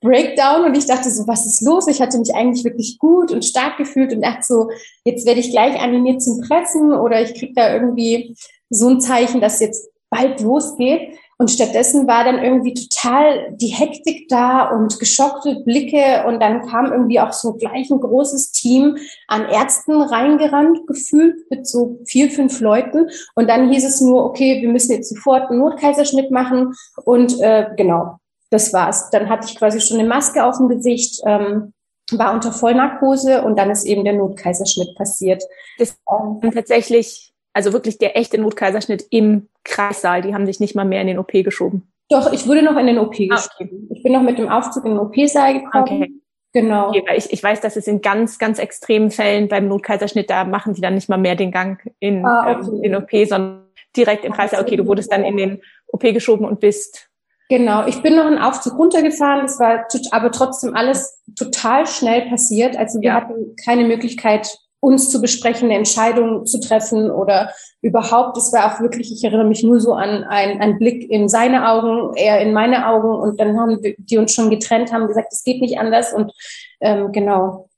Breakdown 0.00 0.66
und 0.66 0.76
ich 0.76 0.86
dachte 0.86 1.10
so, 1.10 1.26
was 1.26 1.46
ist 1.46 1.62
los? 1.62 1.88
Ich 1.88 2.00
hatte 2.00 2.18
mich 2.18 2.34
eigentlich 2.34 2.64
wirklich 2.64 2.98
gut 2.98 3.32
und 3.32 3.44
stark 3.44 3.78
gefühlt 3.78 4.12
und 4.12 4.22
dachte 4.22 4.42
so, 4.42 4.70
jetzt 5.04 5.26
werde 5.26 5.40
ich 5.40 5.50
gleich 5.50 5.80
animiert 5.80 6.22
zum 6.22 6.40
Pressen 6.40 6.92
oder 6.92 7.20
ich 7.22 7.34
kriege 7.34 7.54
da 7.54 7.72
irgendwie 7.74 8.36
so 8.70 8.88
ein 8.88 9.00
Zeichen, 9.00 9.40
dass 9.40 9.60
jetzt 9.60 9.88
bald 10.10 10.40
losgeht. 10.40 11.16
Und 11.38 11.50
stattdessen 11.50 12.06
war 12.06 12.24
dann 12.24 12.42
irgendwie 12.42 12.72
total 12.72 13.52
die 13.52 13.68
Hektik 13.68 14.28
da 14.28 14.70
und 14.70 14.98
geschockte 14.98 15.56
Blicke 15.64 16.24
und 16.26 16.40
dann 16.40 16.66
kam 16.66 16.92
irgendwie 16.92 17.20
auch 17.20 17.32
so 17.32 17.54
gleich 17.54 17.90
ein 17.90 18.00
großes 18.00 18.52
Team 18.52 18.96
an 19.28 19.46
Ärzten 19.46 20.00
reingerannt, 20.00 20.86
gefühlt 20.86 21.50
mit 21.50 21.66
so 21.66 22.00
vier, 22.06 22.30
fünf 22.30 22.60
Leuten. 22.60 23.10
Und 23.34 23.50
dann 23.50 23.70
hieß 23.70 23.84
es 23.84 24.00
nur, 24.00 24.24
okay, 24.24 24.62
wir 24.62 24.70
müssen 24.70 24.92
jetzt 24.92 25.10
sofort 25.10 25.50
einen 25.50 25.58
Notkaiserschnitt 25.58 26.30
machen 26.30 26.74
und 27.04 27.38
äh, 27.40 27.66
genau, 27.76 28.16
das 28.50 28.72
war's. 28.72 29.10
Dann 29.10 29.28
hatte 29.28 29.46
ich 29.46 29.58
quasi 29.58 29.80
schon 29.80 29.98
eine 29.98 30.08
Maske 30.08 30.42
auf 30.42 30.56
dem 30.56 30.68
Gesicht, 30.68 31.20
ähm, 31.26 31.74
war 32.12 32.32
unter 32.32 32.52
Vollnarkose 32.52 33.42
und 33.42 33.58
dann 33.58 33.70
ist 33.70 33.84
eben 33.84 34.04
der 34.04 34.14
Notkaiserschnitt 34.14 34.96
passiert. 34.96 35.42
Das 35.78 35.96
ähm, 36.10 36.50
tatsächlich, 36.52 37.34
also 37.56 37.72
wirklich 37.72 37.96
der 37.96 38.18
echte 38.18 38.36
Notkaiserschnitt 38.36 39.06
im 39.08 39.48
Kreissaal. 39.64 40.20
Die 40.20 40.34
haben 40.34 40.44
sich 40.44 40.60
nicht 40.60 40.74
mal 40.74 40.84
mehr 40.84 41.00
in 41.00 41.06
den 41.06 41.18
OP 41.18 41.32
geschoben. 41.32 41.90
Doch, 42.10 42.30
ich 42.30 42.46
wurde 42.46 42.62
noch 42.62 42.76
in 42.76 42.86
den 42.86 42.98
OP 42.98 43.14
ah, 43.30 43.34
geschoben. 43.34 43.88
Ich 43.94 44.02
bin 44.02 44.12
noch 44.12 44.22
mit 44.22 44.38
dem 44.38 44.50
Aufzug 44.50 44.84
in 44.84 44.90
den 44.90 45.00
OP-Saal 45.00 45.54
gekommen. 45.54 46.02
Okay. 46.02 46.12
Genau. 46.52 46.88
Okay, 46.88 47.02
weil 47.08 47.16
ich, 47.16 47.32
ich 47.32 47.42
weiß, 47.42 47.62
dass 47.62 47.76
es 47.76 47.86
in 47.86 48.02
ganz, 48.02 48.38
ganz 48.38 48.58
extremen 48.58 49.10
Fällen 49.10 49.48
beim 49.48 49.68
Notkaiserschnitt, 49.68 50.28
da 50.28 50.44
machen 50.44 50.74
die 50.74 50.82
dann 50.82 50.94
nicht 50.94 51.08
mal 51.08 51.16
mehr 51.16 51.34
den 51.34 51.50
Gang 51.50 51.80
in, 51.98 52.26
ah, 52.26 52.58
okay. 52.58 52.68
ähm, 52.68 52.82
in 52.82 52.94
OP, 52.94 53.10
sondern 53.26 53.64
direkt 53.96 54.26
im 54.26 54.32
Kreissaal. 54.32 54.62
Okay, 54.62 54.76
du 54.76 54.86
wurdest 54.86 55.10
dann 55.10 55.24
in 55.24 55.38
den 55.38 55.62
OP 55.86 56.02
geschoben 56.02 56.44
und 56.44 56.60
bist 56.60 57.08
Genau, 57.48 57.86
ich 57.86 58.02
bin 58.02 58.16
noch 58.16 58.26
einen 58.26 58.38
Aufzug 58.38 58.76
runtergefahren, 58.76 59.42
das 59.42 59.60
war 59.60 59.86
aber 60.10 60.32
trotzdem 60.32 60.74
alles 60.74 61.22
total 61.38 61.86
schnell 61.86 62.28
passiert. 62.28 62.76
Also 62.76 63.00
wir 63.00 63.10
ja. 63.10 63.14
hatten 63.14 63.54
keine 63.64 63.84
Möglichkeit, 63.84 64.58
uns 64.86 65.10
zu 65.10 65.20
besprechen, 65.20 65.68
eine 65.68 65.78
Entscheidung 65.78 66.46
zu 66.46 66.60
treffen 66.60 67.10
oder 67.10 67.50
überhaupt. 67.82 68.36
Es 68.36 68.52
war 68.52 68.72
auch 68.72 68.80
wirklich, 68.80 69.12
ich 69.12 69.24
erinnere 69.24 69.48
mich 69.48 69.64
nur 69.64 69.80
so 69.80 69.94
an 69.94 70.22
einen, 70.22 70.78
Blick 70.78 71.10
in 71.10 71.28
seine 71.28 71.68
Augen, 71.68 72.14
er 72.14 72.40
in 72.40 72.52
meine 72.52 72.86
Augen 72.86 73.08
und 73.08 73.40
dann 73.40 73.58
haben 73.58 73.80
die 73.82 74.16
uns 74.16 74.32
schon 74.32 74.48
getrennt, 74.48 74.92
haben 74.92 75.08
gesagt, 75.08 75.32
es 75.32 75.42
geht 75.42 75.60
nicht 75.60 75.80
anders 75.80 76.12
und 76.12 76.32
ähm, 76.80 77.10
genau. 77.10 77.68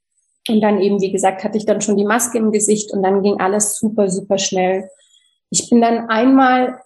Und 0.51 0.61
dann 0.61 0.83
eben, 0.83 1.01
wie 1.01 1.11
gesagt, 1.11 1.45
hatte 1.45 1.57
ich 1.57 1.65
dann 1.65 1.81
schon 1.81 1.97
die 1.97 2.05
Maske 2.05 2.37
im 2.37 2.53
Gesicht 2.53 2.93
und 2.93 3.03
dann 3.03 3.23
ging 3.23 3.41
alles 3.41 3.79
super, 3.79 4.11
super 4.11 4.37
schnell. 4.37 4.91
Ich 5.49 5.71
bin 5.71 5.81
dann 5.81 6.11
einmal 6.11 6.79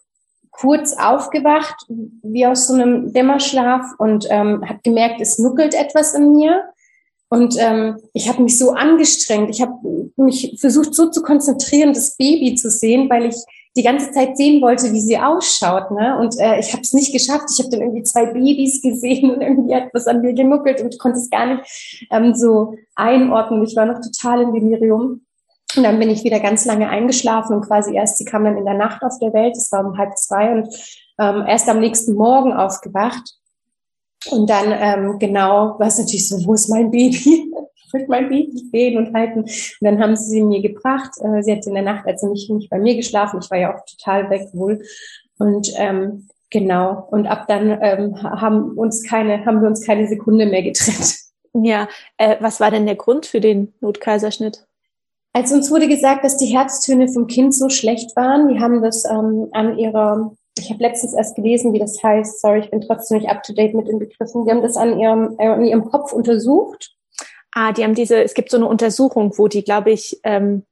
kurz 0.53 0.97
aufgewacht, 0.97 1.85
wie 1.89 2.47
aus 2.47 2.69
so 2.69 2.75
einem 2.75 3.13
Dämmerschlaf 3.13 3.87
und 3.99 4.27
ähm, 4.31 4.63
habe 4.69 4.79
gemerkt, 4.85 5.21
es 5.21 5.41
nuckelt 5.41 5.75
etwas 5.75 6.15
in 6.15 6.33
mir. 6.37 6.63
Und 7.33 7.57
ähm, 7.59 7.97
ich 8.13 8.29
habe 8.29 8.43
mich 8.43 8.59
so 8.59 8.73
angestrengt. 8.73 9.49
Ich 9.49 9.63
habe 9.63 9.73
mich 10.17 10.57
versucht, 10.61 10.95
so 10.95 11.11
zu 11.11 11.23
konzentrieren, 11.23 11.93
das 11.93 12.17
Baby 12.17 12.55
zu 12.55 12.71
sehen, 12.71 13.09
weil 13.11 13.27
ich 13.27 13.37
die 13.77 13.83
ganze 13.83 14.11
Zeit 14.13 14.37
sehen 14.37 14.61
wollte, 14.61 14.93
wie 14.93 15.01
sie 15.01 15.19
ausschaut. 15.19 15.91
Ne? 15.93 16.19
Und 16.19 16.39
äh, 16.39 16.59
ich 16.59 16.73
habe 16.73 16.83
es 16.83 16.93
nicht 16.93 17.13
geschafft. 17.13 17.47
Ich 17.53 17.59
habe 17.59 17.71
dann 17.71 17.81
irgendwie 17.81 18.03
zwei 18.03 18.27
Babys 18.27 18.83
gesehen 18.83 19.31
und 19.31 19.41
irgendwie 19.41 19.75
hat 19.75 19.89
was 19.95 20.07
an 20.07 20.21
mir 20.21 20.35
genuckelt 20.35 20.83
und 20.83 20.99
konnte 20.99 21.19
es 21.19 21.31
gar 21.31 21.47
nicht 21.47 22.07
ähm, 22.11 22.35
so 22.35 22.75
einordnen. 22.95 23.65
Ich 23.65 23.75
war 23.75 23.87
noch 23.87 24.01
total 24.01 24.43
im 24.43 24.53
Delirium. 24.53 25.23
Und 25.75 25.85
dann 25.85 25.99
bin 25.99 26.11
ich 26.11 26.23
wieder 26.23 26.39
ganz 26.39 26.67
lange 26.67 26.91
eingeschlafen 26.91 27.57
und 27.57 27.67
quasi 27.67 27.95
erst, 27.95 28.19
sie 28.19 28.27
kam 28.27 28.45
dann 28.45 28.59
in 28.59 28.67
der 28.67 28.75
Nacht 28.75 29.03
auf 29.03 29.19
der 29.21 29.33
Welt, 29.33 29.57
es 29.57 29.73
war 29.73 29.87
um 29.87 29.97
halb 29.97 30.19
zwei 30.19 30.53
und 30.53 30.69
ähm, 31.19 31.45
erst 31.47 31.67
am 31.67 31.81
nächsten 31.81 32.15
Morgen 32.15 32.53
aufgewacht. 32.53 33.23
Und 34.31 34.51
dann 34.51 34.67
ähm, 34.69 35.19
genau 35.19 35.79
war 35.79 35.87
es 35.87 35.99
natürlich 35.99 36.29
so, 36.29 36.45
wo 36.45 36.55
ist 36.55 36.69
mein 36.69 36.91
Baby? 36.91 37.51
Ich 37.95 38.09
mein 38.09 38.29
Baby 38.29 38.59
sehen 38.71 38.99
und 38.99 39.15
halten. 39.15 39.41
Und 39.41 39.81
dann 39.81 40.01
haben 40.01 40.17
sie 40.17 40.31
sie 40.31 40.43
mir 40.43 40.63
gebracht. 40.63 41.13
Äh, 41.21 41.43
sie 41.43 41.53
hat 41.53 41.67
in 41.67 41.75
der 41.75 41.83
Nacht 41.83 42.07
also 42.07 42.31
nicht, 42.31 42.51
nicht 42.51 42.71
bei 42.71 42.79
mir 42.79 42.97
geschlafen. 42.97 43.41
Ich 43.43 43.51
war 43.51 43.59
ja 43.59 43.75
auch 43.75 43.85
total 43.85 44.31
weg 44.31 44.49
wohl. 44.53 44.83
Und 45.39 45.73
ähm, 45.77 46.29
genau. 46.51 47.09
Und 47.11 47.27
ab 47.27 47.47
dann 47.49 47.79
ähm, 47.81 48.23
haben 48.23 48.73
uns 48.79 49.03
keine, 49.03 49.45
haben 49.45 49.61
wir 49.61 49.69
uns 49.69 49.85
keine 49.85 50.07
Sekunde 50.09 50.47
mehr 50.47 50.63
getrennt. 50.63 51.17
Ja, 51.55 51.89
äh, 52.17 52.37
was 52.41 52.61
war 52.61 52.71
denn 52.71 52.87
der 52.87 52.97
Grund 52.97 53.27
für 53.27 53.41
den 53.41 53.75
Notkaiserschnitt? 53.81 54.67
Als 55.35 55.53
uns 55.53 55.71
wurde 55.71 55.89
gesagt, 55.89 56.25
dass 56.25 56.37
die 56.37 56.47
Herztöne 56.47 57.09
vom 57.09 57.27
Kind 57.27 57.55
so 57.55 57.69
schlecht 57.69 58.15
waren, 58.17 58.49
wir 58.49 58.61
haben 58.61 58.83
das 58.83 59.05
ähm, 59.05 59.49
an 59.53 59.79
ihrer, 59.79 60.33
ich 60.59 60.71
habe 60.71 60.83
letztens 60.83 61.15
erst 61.15 61.37
gelesen, 61.37 61.73
wie 61.73 61.79
das 61.79 62.03
heißt, 62.03 62.41
sorry, 62.41 62.61
ich 62.61 62.71
bin 62.71 62.83
trotzdem 62.83 63.19
nicht 63.19 63.31
up 63.31 63.43
to 63.43 63.55
date 63.55 63.75
mit 63.75 63.89
den 63.89 63.99
Begriffen, 63.99 64.45
wir 64.45 64.53
haben 64.53 64.63
das 64.63 64.77
an 64.77 64.99
ihrem, 64.99 65.35
äh, 65.39 65.47
an 65.47 65.65
ihrem 65.65 65.85
Kopf 65.85 66.13
untersucht. 66.13 66.95
Ah, 67.55 67.73
die 67.73 67.85
haben 67.85 67.95
diese, 67.95 68.23
es 68.23 68.35
gibt 68.35 68.51
so 68.51 68.57
eine 68.57 68.67
Untersuchung, 68.67 69.33
wo 69.37 69.49
die, 69.49 69.63
glaube 69.63 69.91
ich, 69.91 70.21
ähm, 70.25 70.65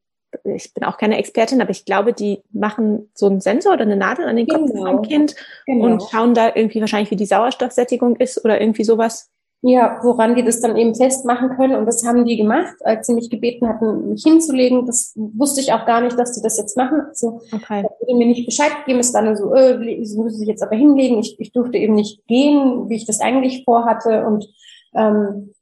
ich 0.44 0.72
bin 0.74 0.84
auch 0.84 0.96
keine 0.96 1.18
Expertin, 1.18 1.60
aber 1.60 1.70
ich 1.70 1.84
glaube, 1.84 2.12
die 2.12 2.42
machen 2.52 3.10
so 3.14 3.26
einen 3.26 3.40
Sensor 3.40 3.74
oder 3.74 3.82
eine 3.82 3.96
Nadel 3.96 4.26
an 4.26 4.36
den 4.36 4.46
Kopf 4.46 4.72
genau. 4.72 4.92
vom 4.92 5.02
Kind 5.02 5.34
genau. 5.66 5.86
und 5.86 6.02
schauen 6.10 6.34
da 6.34 6.52
irgendwie 6.54 6.80
wahrscheinlich, 6.80 7.10
wie 7.10 7.16
die 7.16 7.26
Sauerstoffsättigung 7.26 8.16
ist 8.16 8.44
oder 8.44 8.60
irgendwie 8.60 8.84
sowas. 8.84 9.30
Ja, 9.62 10.00
woran 10.02 10.34
die 10.34 10.42
das 10.42 10.60
dann 10.60 10.76
eben 10.78 10.94
festmachen 10.94 11.50
können. 11.50 11.74
Und 11.74 11.84
das 11.84 12.06
haben 12.06 12.24
die 12.24 12.38
gemacht, 12.38 12.74
als 12.82 13.06
sie 13.06 13.12
mich 13.12 13.28
gebeten 13.28 13.68
hatten, 13.68 14.08
mich 14.08 14.22
hinzulegen. 14.22 14.86
Das 14.86 15.12
wusste 15.16 15.60
ich 15.60 15.74
auch 15.74 15.84
gar 15.84 16.00
nicht, 16.00 16.18
dass 16.18 16.32
die 16.32 16.40
das 16.40 16.56
jetzt 16.56 16.78
machen. 16.78 17.02
Also 17.08 17.42
okay. 17.52 17.84
wurde 18.00 18.16
mir 18.16 18.26
nicht 18.26 18.46
Bescheid 18.46 18.72
gegeben. 18.78 19.00
Es 19.00 19.12
war 19.12 19.22
dann 19.22 19.36
so, 19.36 19.54
äh, 19.54 20.02
sie 20.02 20.18
müssen 20.18 20.38
sich 20.38 20.48
jetzt 20.48 20.62
aber 20.62 20.76
hinlegen. 20.76 21.18
Ich, 21.18 21.38
ich 21.38 21.52
durfte 21.52 21.76
eben 21.76 21.94
nicht 21.94 22.26
gehen, 22.26 22.88
wie 22.88 22.96
ich 22.96 23.04
das 23.04 23.20
eigentlich 23.20 23.64
vorhatte. 23.66 24.24
Und 24.24 24.48
ähm, 24.94 25.52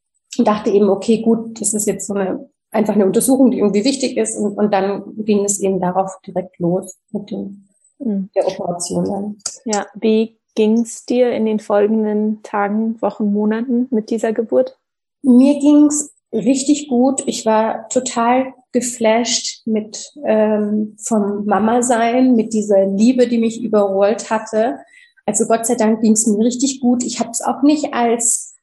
dachte 0.44 0.70
eben, 0.70 0.88
okay, 0.88 1.22
gut, 1.22 1.60
das 1.60 1.74
ist 1.74 1.86
jetzt 1.86 2.06
so 2.06 2.14
eine 2.14 2.48
einfach 2.70 2.94
eine 2.94 3.06
Untersuchung, 3.06 3.50
die 3.50 3.58
irgendwie 3.58 3.84
wichtig 3.84 4.16
ist. 4.16 4.36
Und, 4.36 4.56
und 4.56 4.72
dann 4.72 5.02
ging 5.24 5.44
es 5.44 5.60
eben 5.60 5.80
darauf 5.80 6.18
direkt 6.26 6.58
los 6.58 6.96
mit 7.12 7.30
dem, 7.30 7.68
mhm. 7.98 8.30
der 8.34 8.46
Operation 8.46 9.04
dann. 9.04 9.36
Ja, 9.64 9.86
wie 9.94 10.38
ging 10.54 10.80
es 10.80 11.04
dir 11.04 11.32
in 11.32 11.46
den 11.46 11.60
folgenden 11.60 12.42
Tagen, 12.42 13.00
Wochen, 13.00 13.32
Monaten 13.32 13.86
mit 13.90 14.10
dieser 14.10 14.32
Geburt? 14.32 14.76
Mir 15.22 15.58
ging's 15.58 16.12
richtig 16.32 16.88
gut. 16.88 17.22
Ich 17.26 17.46
war 17.46 17.88
total 17.88 18.52
geflasht 18.72 19.66
mit 19.66 20.12
ähm, 20.24 20.96
vom 20.98 21.46
Mama 21.46 21.82
sein, 21.82 22.36
mit 22.36 22.52
dieser 22.52 22.84
Liebe, 22.86 23.26
die 23.26 23.38
mich 23.38 23.62
überrollt 23.62 24.30
hatte. 24.30 24.78
Also 25.24 25.46
Gott 25.46 25.66
sei 25.66 25.74
Dank 25.74 26.02
ging's 26.02 26.26
mir 26.26 26.44
richtig 26.44 26.80
gut. 26.80 27.02
Ich 27.02 27.18
habe 27.20 27.30
es 27.30 27.40
auch 27.40 27.62
nicht 27.62 27.94
als 27.94 28.54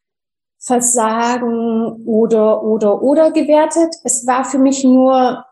Versagen 0.65 1.91
oder 2.05 2.63
oder 2.63 3.01
oder 3.01 3.31
gewertet. 3.31 3.95
Es 4.03 4.25
war 4.25 4.45
für 4.45 4.57
mich 4.57 4.83
nur 4.83 5.45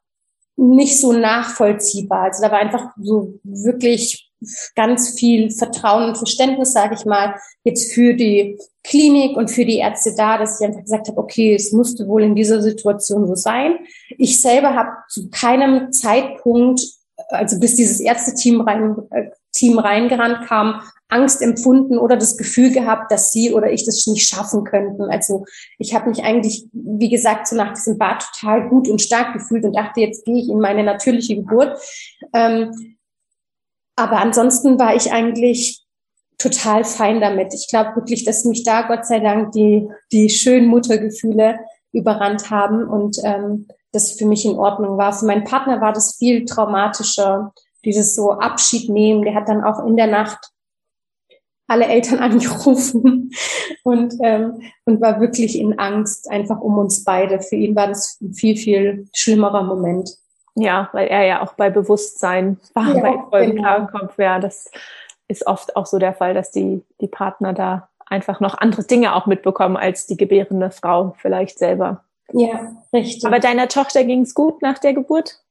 nicht 0.56 1.00
so 1.00 1.14
nachvollziehbar. 1.14 2.24
Also 2.24 2.42
da 2.44 2.52
war 2.52 2.60
einfach 2.60 2.92
so 3.02 3.36
wirklich 3.44 4.32
ganz 4.76 5.18
viel 5.18 5.52
Vertrauen 5.52 6.10
und 6.10 6.18
Verständnis, 6.18 6.74
sage 6.74 6.96
ich 6.96 7.06
mal, 7.06 7.36
jetzt 7.64 7.94
für 7.94 8.14
die 8.14 8.60
Klinik 8.84 9.38
und 9.38 9.50
für 9.50 9.66
die 9.66 9.78
Ärzte 9.78 10.14
da, 10.18 10.38
dass 10.38 10.60
ich 10.60 10.68
einfach 10.68 10.82
gesagt 10.82 11.08
habe, 11.08 11.18
okay, 11.18 11.56
es 11.56 11.72
musste 11.72 12.08
wohl 12.08 12.24
in 12.24 12.36
dieser 12.36 12.62
Situation 12.62 13.28
so 13.28 13.36
sein. 13.36 13.78
Ich 14.18 14.42
selber 14.42 14.76
habe 14.76 14.90
zu 15.10 15.30
keinem 15.30 15.92
Zeitpunkt, 15.92 16.82
also 17.30 17.60
bis 17.60 17.76
dieses 17.76 18.00
Ärzteteam 18.00 18.62
rein, 18.62 18.96
äh, 19.12 19.30
Team 19.54 19.80
reingerannt, 19.80 20.48
kam 20.48 20.82
Angst 21.10 21.42
empfunden 21.42 21.98
oder 21.98 22.18
das 22.18 22.38
Gefühl 22.38 22.72
gehabt, 22.72 23.12
dass 23.12 23.32
sie 23.32 23.54
oder 23.54 23.72
ich 23.72 23.86
das 23.86 24.08
nicht 24.08 24.28
schaffen 24.28 24.64
könnten. 24.64 25.04
Also 25.04 25.46
ich 25.78 25.94
habe 25.94 26.10
mich 26.10 26.24
eigentlich, 26.24 26.66
wie 26.74 27.10
gesagt, 27.10 27.48
so 27.48 27.56
nach 27.56 27.74
diesem 27.74 27.98
Bad 27.98 28.26
total 28.34 28.68
gut 28.68 28.90
und 28.90 29.02
stark 29.02 29.34
gefühlt 29.34 29.64
und 29.64 29.76
dachte, 29.76 30.02
jetzt 30.02 30.26
gehe 30.26 30.40
ich 30.42 30.50
in 30.50 30.60
meine 30.60 30.84
natürliche 30.84 31.36
Geburt. 31.36 31.80
Ähm, 32.34 32.98
aber 33.96 34.18
ansonsten 34.18 34.80
war 34.80 34.96
ich 34.96 35.12
eigentlich 35.12 35.84
total 36.40 36.84
fein 36.84 37.22
damit. 37.22 37.54
Ich 37.54 37.68
glaube 37.70 37.96
wirklich, 37.96 38.26
dass 38.26 38.44
mich 38.44 38.64
da 38.64 38.82
Gott 38.82 39.06
sei 39.06 39.20
Dank 39.20 39.52
die, 39.52 39.88
die 40.12 40.30
schönen 40.30 40.68
Muttergefühle 40.68 41.60
überrannt 41.92 42.50
haben 42.50 42.86
und 42.86 43.18
ähm, 43.24 43.68
das 43.92 44.14
für 44.14 44.26
mich 44.26 44.46
in 44.46 44.58
Ordnung 44.58 44.98
war. 44.98 45.14
Für 45.14 45.26
meinen 45.26 45.44
Partner 45.44 45.80
war 45.80 45.94
das 45.94 46.16
viel 46.18 46.46
traumatischer, 46.46 47.54
dieses 47.86 48.16
so 48.16 48.32
Abschied 48.32 48.90
nehmen. 48.90 49.24
Der 49.24 49.36
hat 49.36 49.50
dann 49.50 49.64
auch 49.64 49.86
in 49.86 49.96
der 49.96 50.08
Nacht 50.08 50.52
alle 51.68 51.88
Eltern 51.88 52.20
angerufen 52.20 53.32
und, 53.84 54.14
ähm, 54.22 54.62
und 54.86 55.02
war 55.02 55.20
wirklich 55.20 55.58
in 55.58 55.80
Angst 55.80 56.30
einfach 56.30 56.60
um 56.60 56.78
uns 56.78 57.04
beide. 57.04 57.42
Für 57.42 57.56
ihn 57.56 57.76
war 57.76 57.88
das 57.88 58.20
ein 58.22 58.34
viel, 58.34 58.56
viel 58.56 59.08
schlimmerer 59.14 59.64
Moment. 59.64 60.18
Ja, 60.56 60.90
weil 60.94 61.08
er 61.08 61.26
ja 61.26 61.42
auch 61.42 61.54
bei 61.54 61.70
Bewusstsein 61.70 62.60
war, 62.74 62.96
ja, 62.96 63.02
bei 63.02 63.24
vollem 63.30 63.56
genau. 63.56 63.88
Kopf. 63.88 64.20
Ja, 64.20 64.40
das 64.40 64.70
ist 65.28 65.48
oft 65.48 65.76
auch 65.76 65.88
so 65.88 65.98
der 65.98 66.14
Fall, 66.14 66.34
dass 66.34 66.52
die, 66.52 66.84
die 67.02 67.08
Partner 67.08 67.54
da 67.54 67.90
einfach 68.06 68.40
noch 68.40 68.58
andere 68.58 68.84
Dinge 68.84 69.16
auch 69.16 69.26
mitbekommen 69.26 69.78
als 69.78 70.06
die 70.06 70.18
gebärende 70.18 70.70
Frau 70.70 71.16
vielleicht 71.18 71.58
selber. 71.58 72.04
Ja, 72.32 72.72
richtig. 72.94 73.26
Aber 73.26 73.40
deiner 73.40 73.68
Tochter 73.68 74.04
ging 74.04 74.22
es 74.22 74.34
gut 74.34 74.62
nach 74.62 74.78
der 74.78 74.94
Geburt? 74.94 75.43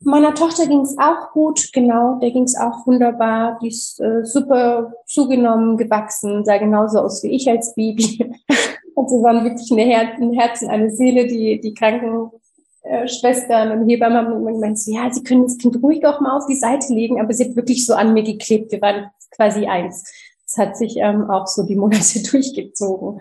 Meiner 0.00 0.32
Tochter 0.32 0.66
ging 0.66 0.82
es 0.82 0.96
auch 0.96 1.32
gut, 1.32 1.72
genau, 1.72 2.20
der 2.20 2.30
ging 2.30 2.44
es 2.44 2.56
auch 2.56 2.86
wunderbar. 2.86 3.58
Die 3.60 3.68
ist 3.68 4.00
äh, 4.00 4.24
super 4.24 4.92
zugenommen, 5.06 5.76
gewachsen, 5.76 6.44
sah 6.44 6.58
genauso 6.58 7.00
aus 7.00 7.24
wie 7.24 7.34
ich 7.34 7.50
als 7.50 7.74
Baby. 7.74 8.32
also 8.96 9.22
waren 9.22 9.42
wirklich 9.44 9.72
eine 9.72 9.82
Her 9.82 10.12
ein 10.20 10.32
Herz 10.34 10.62
und 10.62 10.68
eine 10.70 10.90
Seele, 10.90 11.26
die, 11.26 11.60
die 11.60 11.74
Krankenschwestern 11.74 13.72
und 13.72 13.88
Hebammen 13.88 14.18
haben 14.18 14.36
immer 14.36 14.52
gemeint, 14.52 14.78
so, 14.78 14.92
ja, 14.92 15.12
sie 15.12 15.24
können 15.24 15.42
das 15.42 15.58
Kind 15.58 15.82
ruhig 15.82 16.06
auch 16.06 16.20
mal 16.20 16.36
auf 16.36 16.46
die 16.46 16.54
Seite 16.54 16.94
legen, 16.94 17.20
aber 17.20 17.32
sie 17.32 17.46
hat 17.46 17.56
wirklich 17.56 17.84
so 17.84 17.94
an 17.94 18.12
mir 18.12 18.22
geklebt. 18.22 18.70
Wir 18.70 18.80
waren 18.80 19.10
quasi 19.34 19.66
eins. 19.66 20.04
Das 20.44 20.58
hat 20.58 20.76
sich 20.76 20.96
ähm, 20.98 21.28
auch 21.28 21.48
so 21.48 21.64
die 21.64 21.76
Monate 21.76 22.22
durchgezogen. 22.30 23.20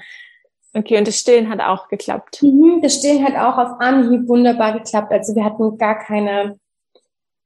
Okay, 0.75 0.99
und 0.99 1.07
das 1.07 1.17
Stillen 1.17 1.49
hat 1.49 1.59
auch 1.59 1.87
geklappt. 1.87 2.43
Mhm, 2.43 2.81
das 2.83 2.95
Stillen 2.95 3.25
hat 3.25 3.35
auch 3.35 3.57
auf 3.57 3.79
Anhieb 3.79 4.27
wunderbar 4.27 4.77
geklappt. 4.77 5.11
Also 5.11 5.35
wir 5.35 5.43
hatten 5.43 5.77
gar 5.79 5.97
keine 5.97 6.59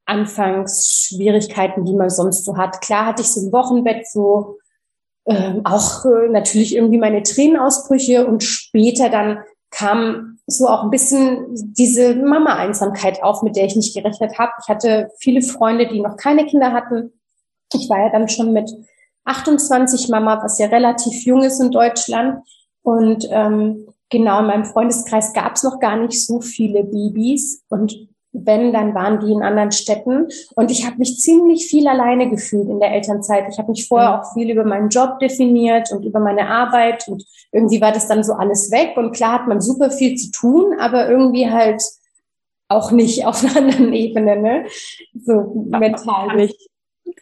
Anfangsschwierigkeiten, 0.06 1.84
die 1.84 1.94
man 1.94 2.10
sonst 2.10 2.44
so 2.44 2.56
hat. 2.56 2.80
Klar 2.80 3.06
hatte 3.06 3.22
ich 3.22 3.28
so 3.28 3.40
im 3.40 3.52
Wochenbett 3.52 4.06
so 4.08 4.58
ähm, 5.26 5.60
auch 5.64 6.04
äh, 6.04 6.28
natürlich 6.28 6.74
irgendwie 6.74 6.98
meine 6.98 7.22
Tränenausbrüche 7.22 8.26
und 8.26 8.42
später 8.42 9.08
dann 9.08 9.38
kam 9.70 10.38
so 10.46 10.68
auch 10.68 10.82
ein 10.82 10.90
bisschen 10.90 11.46
diese 11.50 12.14
Mama-Einsamkeit 12.14 13.22
auf, 13.22 13.42
mit 13.42 13.56
der 13.56 13.64
ich 13.64 13.76
nicht 13.76 13.94
gerechnet 13.94 14.38
habe. 14.38 14.52
Ich 14.60 14.68
hatte 14.68 15.10
viele 15.18 15.42
Freunde, 15.42 15.86
die 15.86 16.00
noch 16.00 16.16
keine 16.16 16.44
Kinder 16.46 16.72
hatten. 16.72 17.12
Ich 17.72 17.88
war 17.88 18.00
ja 18.00 18.10
dann 18.10 18.28
schon 18.28 18.52
mit 18.52 18.70
28 19.24 20.08
Mama, 20.08 20.42
was 20.42 20.58
ja 20.58 20.66
relativ 20.66 21.24
jung 21.24 21.42
ist 21.42 21.60
in 21.60 21.70
Deutschland. 21.70 22.44
Und 22.82 23.26
ähm, 23.30 23.86
genau, 24.10 24.40
in 24.40 24.46
meinem 24.46 24.64
Freundeskreis 24.64 25.32
gab 25.32 25.54
es 25.54 25.62
noch 25.62 25.78
gar 25.78 25.96
nicht 25.96 26.26
so 26.26 26.40
viele 26.40 26.84
Babys. 26.84 27.64
Und 27.68 28.08
wenn, 28.32 28.72
dann 28.72 28.94
waren 28.94 29.20
die 29.20 29.32
in 29.32 29.42
anderen 29.42 29.72
Städten. 29.72 30.28
Und 30.54 30.70
ich 30.70 30.86
habe 30.86 30.96
mich 30.96 31.18
ziemlich 31.18 31.66
viel 31.66 31.86
alleine 31.86 32.30
gefühlt 32.30 32.68
in 32.68 32.80
der 32.80 32.92
Elternzeit. 32.92 33.46
Ich 33.50 33.58
habe 33.58 33.70
mich 33.70 33.86
vorher 33.86 34.10
mhm. 34.10 34.14
auch 34.16 34.32
viel 34.32 34.50
über 34.50 34.64
meinen 34.64 34.88
Job 34.88 35.18
definiert 35.18 35.92
und 35.92 36.04
über 36.04 36.20
meine 36.20 36.48
Arbeit. 36.48 37.06
Und 37.08 37.24
irgendwie 37.52 37.80
war 37.80 37.92
das 37.92 38.08
dann 38.08 38.24
so 38.24 38.32
alles 38.32 38.70
weg. 38.70 38.96
Und 38.96 39.12
klar 39.12 39.34
hat 39.34 39.48
man 39.48 39.60
super 39.60 39.90
viel 39.90 40.16
zu 40.16 40.30
tun, 40.30 40.76
aber 40.78 41.08
irgendwie 41.08 41.50
halt 41.50 41.82
auch 42.68 42.90
nicht 42.90 43.26
auf 43.26 43.44
einer 43.44 43.56
anderen 43.56 43.92
Ebene, 43.92 44.36
ne? 44.40 44.64
So 45.24 45.66
mental. 45.68 46.28
Kann 46.28 46.38
ich, 46.38 46.56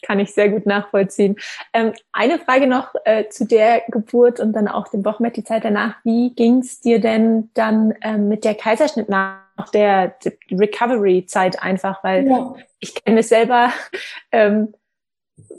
kann 0.03 0.19
ich 0.19 0.33
sehr 0.33 0.49
gut 0.49 0.67
nachvollziehen. 0.67 1.37
Ähm, 1.73 1.93
eine 2.13 2.39
Frage 2.39 2.67
noch 2.67 2.95
äh, 3.05 3.29
zu 3.29 3.47
der 3.47 3.83
Geburt 3.89 4.41
und 4.41 4.53
dann 4.53 4.69
auch 4.69 4.89
dem 4.89 5.05
Wochenbett, 5.05 5.37
die 5.37 5.45
Zeit 5.45 5.65
danach. 5.65 5.97
Wie 6.05 6.35
ging 6.35 6.59
es 6.59 6.81
dir 6.81 7.01
denn 7.01 7.51
dann 7.55 7.95
ähm, 8.03 8.29
mit 8.29 8.45
der 8.45 8.55
Kaiserschnitt 8.55 9.09
nach 9.09 9.41
der 9.73 10.15
Recovery-Zeit 10.51 11.63
einfach? 11.63 12.03
Weil 12.05 12.27
ja. 12.27 12.55
ich 12.79 12.95
kenne 12.95 13.21
es 13.21 13.29
selber 13.29 13.73
ähm, 14.33 14.75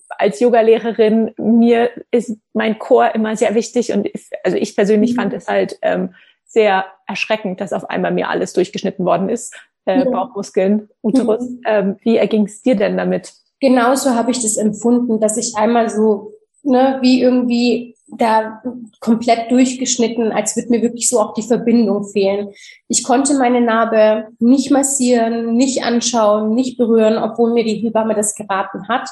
als 0.10 0.40
Yogalehrerin. 0.40 1.34
Mir 1.38 1.90
ist 2.12 2.38
mein 2.54 2.80
Chor 2.80 3.14
immer 3.16 3.36
sehr 3.36 3.56
wichtig 3.56 3.92
und 3.94 4.08
ich, 4.08 4.30
also 4.44 4.58
ich 4.58 4.76
persönlich 4.76 5.14
mhm. 5.14 5.16
fand 5.16 5.34
es 5.34 5.48
halt 5.48 5.78
ähm, 5.82 6.14
sehr 6.46 6.86
erschreckend, 7.08 7.62
dass 7.62 7.74
auf 7.74 7.90
einmal 7.90 8.12
mir 8.12 8.30
alles 8.30 8.54
durchgeschnitten 8.54 9.06
worden 9.06 9.30
ist. 9.30 9.56
Äh, 9.86 10.00
ja. 10.00 10.06
Bauchmuskeln, 10.06 10.90
Uterus. 11.02 11.50
Mhm. 11.50 11.62
Ähm, 11.66 11.96
wie 12.02 12.18
erging 12.18 12.46
es 12.46 12.62
dir 12.62 12.76
denn 12.76 12.98
damit? 12.98 13.34
Genauso 13.62 14.16
habe 14.16 14.32
ich 14.32 14.42
das 14.42 14.58
empfunden, 14.58 15.22
dass 15.22 15.38
ich 15.38 15.56
einmal 15.56 15.90
so, 15.90 16.34
ne, 16.64 16.98
wie 17.02 17.22
irgendwie 17.22 17.96
da 18.14 18.62
komplett 19.00 19.50
durchgeschnitten, 19.52 20.34
als 20.34 20.58
würde 20.58 20.70
mir 20.70 20.82
wirklich 20.82 21.08
so 21.08 21.20
auch 21.20 21.34
die 21.34 21.44
Verbindung 21.44 22.04
fehlen. 22.04 22.50
Ich 22.90 23.04
konnte 23.04 23.36
meine 23.38 23.62
Narbe 23.62 24.28
nicht 24.40 24.70
massieren, 24.70 25.56
nicht 25.56 25.84
anschauen, 25.84 26.54
nicht 26.54 26.78
berühren, 26.78 27.18
obwohl 27.18 27.54
mir 27.54 27.64
die 27.64 27.76
Hebamme 27.76 28.14
das 28.14 28.36
geraten 28.36 28.90
hat. 28.90 29.08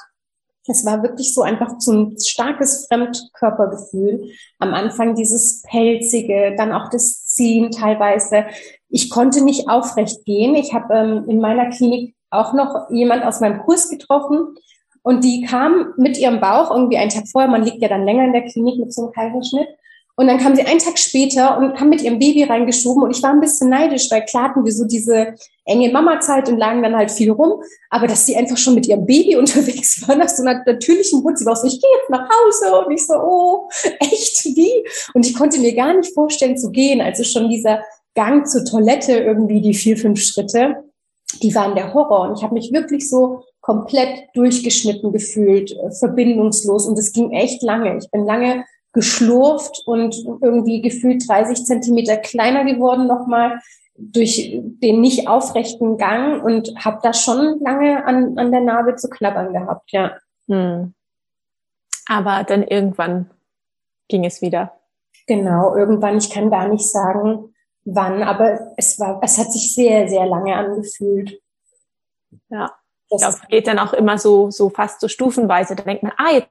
Es 0.67 0.85
war 0.85 1.01
wirklich 1.01 1.33
so 1.33 1.41
einfach 1.41 1.79
so 1.79 1.93
ein 1.93 2.19
starkes 2.19 2.85
Fremdkörpergefühl. 2.87 4.31
Am 4.59 4.73
Anfang 4.73 5.15
dieses 5.15 5.63
pelzige, 5.63 6.53
dann 6.57 6.73
auch 6.73 6.89
das 6.89 7.25
Ziehen 7.25 7.71
teilweise. 7.71 8.45
Ich 8.89 9.09
konnte 9.09 9.43
nicht 9.43 9.69
aufrecht 9.69 10.25
gehen. 10.25 10.55
Ich 10.55 10.73
habe 10.73 10.93
ähm, 10.93 11.25
in 11.27 11.39
meiner 11.39 11.69
Klinik 11.69 12.13
auch 12.31 12.53
noch 12.53 12.89
jemand 12.89 13.23
aus 13.23 13.39
meinem 13.39 13.59
Kurs 13.59 13.89
getroffen 13.89 14.55
und 15.01 15.23
die 15.23 15.41
kam 15.41 15.93
mit 15.97 16.17
ihrem 16.17 16.39
Bauch 16.39 16.71
irgendwie 16.71 16.97
einen 16.97 17.09
Tag 17.09 17.27
vorher, 17.27 17.49
man 17.49 17.63
liegt 17.63 17.81
ja 17.81 17.87
dann 17.87 18.05
länger 18.05 18.25
in 18.25 18.33
der 18.33 18.45
Klinik 18.45 18.79
mit 18.79 18.93
so 18.93 19.03
einem 19.03 19.11
Kaiserschnitt. 19.11 19.67
Und 20.15 20.27
dann 20.27 20.37
kam 20.37 20.53
sie 20.53 20.63
einen 20.63 20.79
Tag 20.79 20.99
später 20.99 21.57
und 21.57 21.77
kam 21.77 21.87
mit 21.87 22.01
ihrem 22.01 22.19
Baby 22.19 22.43
reingeschoben 22.43 23.03
und 23.03 23.15
ich 23.15 23.23
war 23.23 23.29
ein 23.29 23.39
bisschen 23.39 23.69
neidisch, 23.69 24.11
weil 24.11 24.25
klar 24.25 24.49
hatten 24.49 24.65
wir 24.65 24.73
so 24.73 24.83
diese 24.83 25.35
enge 25.63 25.89
Mama-Zeit 25.93 26.49
und 26.49 26.57
lagen 26.57 26.83
dann 26.83 26.97
halt 26.97 27.09
viel 27.09 27.31
rum. 27.31 27.63
Aber 27.89 28.05
dass 28.05 28.25
sie 28.25 28.35
einfach 28.35 28.57
schon 28.57 28.75
mit 28.75 28.85
ihrem 28.85 29.05
Baby 29.05 29.35
unterwegs 29.37 30.05
war, 30.05 30.17
nach 30.17 30.27
so 30.27 30.43
einer 30.43 30.61
natürlichen 30.65 31.23
Wut, 31.23 31.37
sie 31.37 31.45
war 31.45 31.55
so, 31.55 31.67
ich 31.67 31.79
gehe 31.79 31.89
jetzt 32.01 32.09
nach 32.09 32.27
Hause 32.29 32.85
und 32.85 32.91
ich 32.91 33.07
so, 33.07 33.13
oh, 33.13 33.69
echt, 34.01 34.43
wie? 34.43 34.85
Und 35.13 35.25
ich 35.25 35.33
konnte 35.33 35.57
mir 35.61 35.73
gar 35.73 35.93
nicht 35.93 36.13
vorstellen 36.13 36.57
zu 36.57 36.69
gehen. 36.69 36.99
Also 36.99 37.23
schon 37.23 37.49
dieser 37.49 37.81
Gang 38.13 38.45
zur 38.45 38.65
Toilette 38.65 39.13
irgendwie, 39.13 39.61
die 39.61 39.73
vier, 39.73 39.95
fünf 39.95 40.21
Schritte 40.21 40.83
die 41.41 41.53
waren 41.55 41.75
der 41.75 41.93
Horror. 41.93 42.29
Und 42.29 42.37
ich 42.37 42.43
habe 42.43 42.53
mich 42.53 42.71
wirklich 42.71 43.09
so 43.09 43.43
komplett 43.61 44.29
durchgeschnitten 44.33 45.11
gefühlt, 45.11 45.71
äh, 45.71 45.91
verbindungslos. 45.91 46.85
Und 46.85 46.97
es 46.97 47.11
ging 47.11 47.31
echt 47.31 47.61
lange. 47.61 47.97
Ich 47.97 48.09
bin 48.11 48.25
lange 48.25 48.65
geschlurft 48.93 49.83
und 49.85 50.15
irgendwie 50.41 50.81
gefühlt 50.81 51.27
30 51.27 51.65
Zentimeter 51.65 52.17
kleiner 52.17 52.65
geworden 52.65 53.07
nochmal 53.07 53.59
durch 53.99 54.57
den 54.63 55.01
nicht 55.01 55.27
aufrechten 55.27 55.97
Gang 55.97 56.43
und 56.43 56.73
habe 56.83 56.99
da 57.03 57.13
schon 57.13 57.59
lange 57.59 58.05
an, 58.05 58.37
an 58.37 58.51
der 58.51 58.61
Narbe 58.61 58.95
zu 58.95 59.09
knabbern 59.09 59.53
gehabt, 59.53 59.91
ja. 59.91 60.15
Hm. 60.47 60.93
Aber 62.07 62.43
dann 62.43 62.63
irgendwann 62.63 63.29
ging 64.07 64.25
es 64.25 64.41
wieder. 64.41 64.73
Genau, 65.27 65.75
irgendwann, 65.75 66.17
ich 66.17 66.31
kann 66.31 66.49
gar 66.49 66.67
nicht 66.69 66.89
sagen, 66.89 67.53
wann, 67.93 68.23
aber 68.23 68.73
es 68.77 68.99
war, 68.99 69.19
es 69.23 69.37
hat 69.37 69.51
sich 69.51 69.73
sehr, 69.73 70.07
sehr 70.07 70.25
lange 70.25 70.55
angefühlt. 70.55 71.41
Ja. 72.49 72.71
Das 73.09 73.21
ich 73.21 73.27
glaube, 73.27 73.47
geht 73.49 73.67
dann 73.67 73.79
auch 73.79 73.93
immer 73.93 74.17
so, 74.17 74.51
so 74.51 74.69
fast 74.69 75.01
so 75.01 75.07
stufenweise. 75.07 75.75
Da 75.75 75.83
denkt 75.83 76.03
man, 76.03 76.13
ah, 76.17 76.31
jetzt 76.31 76.49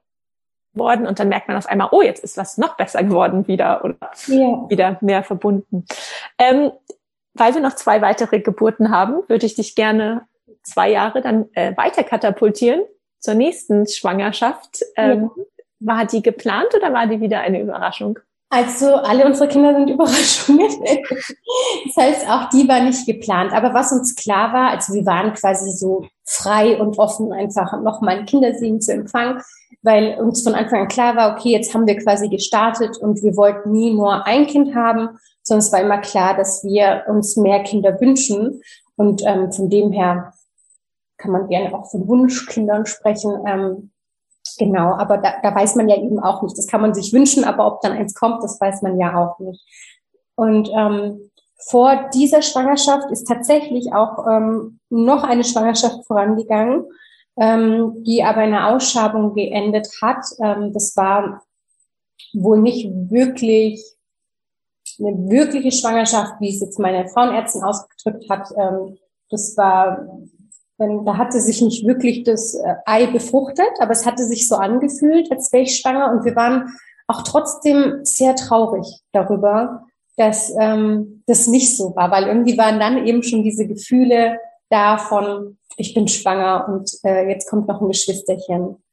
worden 0.73 1.07
und 1.07 1.19
dann 1.19 1.29
merkt 1.29 1.47
man 1.47 1.57
auf 1.57 1.67
einmal, 1.67 1.89
oh, 1.91 2.01
jetzt 2.01 2.23
ist 2.23 2.37
was 2.37 2.57
noch 2.57 2.77
besser 2.77 3.03
geworden 3.03 3.47
wieder 3.47 3.83
oder 3.83 3.97
ja. 4.27 4.69
wieder 4.69 4.97
mehr 5.01 5.23
verbunden. 5.23 5.85
Ähm, 6.37 6.71
weil 7.33 7.53
wir 7.53 7.61
noch 7.61 7.75
zwei 7.75 8.01
weitere 8.01 8.39
Geburten 8.39 8.91
haben, 8.91 9.23
würde 9.27 9.45
ich 9.45 9.55
dich 9.55 9.75
gerne 9.75 10.27
zwei 10.63 10.91
Jahre 10.91 11.21
dann 11.21 11.49
äh, 11.53 11.75
weiter 11.77 12.03
katapultieren 12.03 12.81
zur 13.19 13.33
nächsten 13.33 13.87
Schwangerschaft. 13.87 14.83
Ähm, 14.95 15.31
ja. 15.35 15.43
War 15.79 16.05
die 16.05 16.21
geplant 16.21 16.75
oder 16.75 16.93
war 16.93 17.07
die 17.07 17.21
wieder 17.21 17.39
eine 17.39 17.61
Überraschung? 17.61 18.19
Also 18.51 18.95
alle 18.95 19.25
unsere 19.25 19.47
Kinder 19.47 19.75
sind 19.75 19.89
Überraschungen. 19.91 20.67
das 21.85 21.97
heißt, 21.97 22.29
auch 22.29 22.49
die 22.49 22.67
war 22.67 22.81
nicht 22.81 23.05
geplant. 23.05 23.53
Aber 23.53 23.73
was 23.73 23.91
uns 23.91 24.15
klar 24.15 24.53
war, 24.53 24.71
also 24.71 24.93
wir 24.93 25.05
waren 25.05 25.33
quasi 25.33 25.71
so 25.71 26.07
frei 26.25 26.79
und 26.79 26.97
offen, 26.97 27.31
einfach 27.31 27.79
nochmal 27.81 28.19
ein 28.19 28.25
Kindersehen 28.25 28.81
zu 28.81 28.93
empfangen, 28.93 29.41
weil 29.83 30.19
uns 30.19 30.41
von 30.43 30.55
Anfang 30.55 30.81
an 30.81 30.87
klar 30.87 31.15
war, 31.15 31.33
okay, 31.33 31.49
jetzt 31.49 31.73
haben 31.73 31.87
wir 31.87 31.97
quasi 31.97 32.27
gestartet 32.27 32.97
und 32.97 33.21
wir 33.21 33.37
wollten 33.37 33.71
nie 33.71 33.93
nur 33.93 34.25
ein 34.25 34.47
Kind 34.47 34.75
haben, 34.75 35.19
sondern 35.43 35.65
es 35.65 35.71
war 35.71 35.81
immer 35.81 35.99
klar, 35.99 36.35
dass 36.35 36.63
wir 36.63 37.03
uns 37.07 37.37
mehr 37.37 37.61
Kinder 37.63 37.99
wünschen. 38.01 38.61
Und 38.95 39.21
ähm, 39.25 39.51
von 39.51 39.69
dem 39.69 39.91
her 39.91 40.33
kann 41.17 41.31
man 41.31 41.47
gerne 41.47 41.73
auch 41.73 41.89
von 41.89 42.07
Wunschkindern 42.07 42.85
sprechen. 42.85 43.33
Ähm, 43.45 43.91
Genau, 44.57 44.93
aber 44.93 45.17
da, 45.17 45.35
da 45.41 45.53
weiß 45.53 45.75
man 45.75 45.89
ja 45.89 45.97
eben 45.97 46.19
auch 46.19 46.41
nicht. 46.41 46.57
Das 46.57 46.67
kann 46.67 46.81
man 46.81 46.93
sich 46.93 47.13
wünschen, 47.13 47.43
aber 47.43 47.67
ob 47.67 47.81
dann 47.81 47.93
eins 47.93 48.13
kommt, 48.13 48.43
das 48.43 48.59
weiß 48.59 48.81
man 48.81 48.99
ja 48.99 49.15
auch 49.15 49.39
nicht. 49.39 49.63
Und 50.35 50.69
ähm, 50.73 51.29
vor 51.67 52.09
dieser 52.13 52.41
Schwangerschaft 52.41 53.11
ist 53.11 53.27
tatsächlich 53.27 53.91
auch 53.93 54.25
ähm, 54.27 54.79
noch 54.89 55.23
eine 55.23 55.43
Schwangerschaft 55.43 56.05
vorangegangen, 56.07 56.85
ähm, 57.37 58.03
die 58.05 58.23
aber 58.23 58.43
in 58.43 58.53
einer 58.53 58.73
Ausschabung 58.73 59.33
geendet 59.33 59.89
hat. 60.01 60.25
Ähm, 60.41 60.71
das 60.73 60.95
war 60.95 61.43
wohl 62.33 62.59
nicht 62.59 62.87
wirklich 63.09 63.83
eine 64.99 65.29
wirkliche 65.29 65.71
Schwangerschaft, 65.71 66.35
wie 66.39 66.49
es 66.49 66.61
jetzt 66.61 66.79
meine 66.79 67.07
Frauenärztin 67.07 67.63
ausgedrückt 67.63 68.29
hat. 68.29 68.49
Ähm, 68.57 68.97
das 69.29 69.55
war, 69.57 70.07
da 70.79 71.17
hatte 71.17 71.39
sich 71.41 71.61
nicht 71.61 71.85
wirklich 71.85 72.23
das 72.23 72.55
äh, 72.55 72.75
Ei 72.85 73.07
befruchtet, 73.07 73.69
aber 73.79 73.91
es 73.91 74.05
hatte 74.05 74.23
sich 74.23 74.47
so 74.47 74.55
angefühlt, 74.55 75.31
als 75.31 75.51
wäre 75.51 75.63
ich 75.63 75.77
schwanger. 75.77 76.11
Und 76.11 76.25
wir 76.25 76.35
waren 76.35 76.73
auch 77.07 77.23
trotzdem 77.23 77.99
sehr 78.03 78.35
traurig 78.35 79.01
darüber, 79.11 79.85
dass 80.15 80.53
ähm, 80.57 81.23
das 81.27 81.47
nicht 81.47 81.75
so 81.75 81.95
war, 81.95 82.11
weil 82.11 82.27
irgendwie 82.27 82.57
waren 82.57 82.79
dann 82.79 83.05
eben 83.05 83.23
schon 83.23 83.43
diese 83.43 83.67
Gefühle 83.67 84.39
da 84.69 84.97
von, 84.97 85.57
ich 85.77 85.93
bin 85.93 86.07
schwanger 86.07 86.67
und 86.69 86.91
äh, 87.03 87.27
jetzt 87.27 87.49
kommt 87.49 87.67
noch 87.67 87.81
ein 87.81 87.87
Geschwisterchen. 87.87 88.83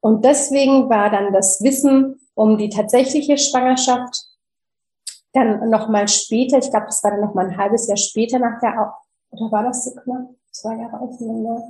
Und 0.00 0.24
deswegen 0.24 0.88
war 0.88 1.10
dann 1.10 1.32
das 1.32 1.62
Wissen 1.62 2.20
um 2.34 2.56
die 2.56 2.68
tatsächliche 2.68 3.36
Schwangerschaft 3.36 4.28
dann 5.32 5.68
noch 5.70 5.88
mal 5.88 6.08
später, 6.08 6.58
ich 6.58 6.70
glaube, 6.70 6.86
das 6.86 7.02
war 7.02 7.10
dann 7.10 7.20
noch 7.20 7.34
mal 7.34 7.46
ein 7.46 7.56
halbes 7.56 7.88
Jahr 7.88 7.96
später 7.96 8.38
nach 8.38 8.60
der, 8.60 8.94
oder 9.30 9.52
war 9.52 9.64
das 9.64 9.84
so 9.84 9.92
knapp? 9.92 10.28
Zwei 10.60 10.76
Jahre 10.76 11.00
auseinander. 11.00 11.62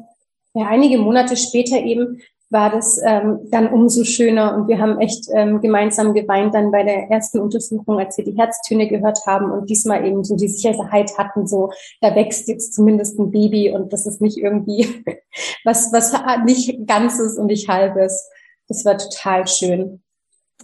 Ja, 0.55 0.67
einige 0.67 0.99
Monate 0.99 1.37
später 1.37 1.77
eben 1.77 2.21
war 2.51 2.71
das 2.71 2.99
ähm, 3.05 3.41
dann 3.51 3.71
umso 3.71 4.05
schöner 4.05 4.57
und 4.57 4.69
wir 4.69 4.79
haben 4.79 4.99
echt 4.99 5.27
ähm, 5.35 5.61
gemeinsam 5.61 6.15
geweint 6.15 6.55
dann 6.55 6.71
bei 6.71 6.83
der 6.83 7.11
ersten 7.11 7.41
Untersuchung, 7.41 7.99
als 7.99 8.17
wir 8.17 8.25
die 8.25 8.39
Herztöne 8.39 8.89
gehört 8.89 9.27
haben 9.27 9.51
und 9.51 9.69
diesmal 9.69 10.07
eben 10.07 10.25
so 10.25 10.35
die 10.35 10.49
Sicherheit 10.49 11.19
hatten, 11.19 11.47
so 11.47 11.71
da 12.01 12.15
wächst 12.15 12.49
jetzt 12.49 12.73
zumindest 12.73 13.19
ein 13.19 13.31
Baby 13.31 13.71
und 13.71 13.93
das 13.93 14.07
ist 14.07 14.23
nicht 14.23 14.39
irgendwie 14.39 15.05
was 15.65 15.93
was 15.93 16.15
nicht 16.47 16.87
ganzes 16.87 17.37
und 17.37 17.47
nicht 17.47 17.69
halbes. 17.69 18.31
Das 18.69 18.85
war 18.87 18.97
total 18.97 19.47
schön. 19.47 20.03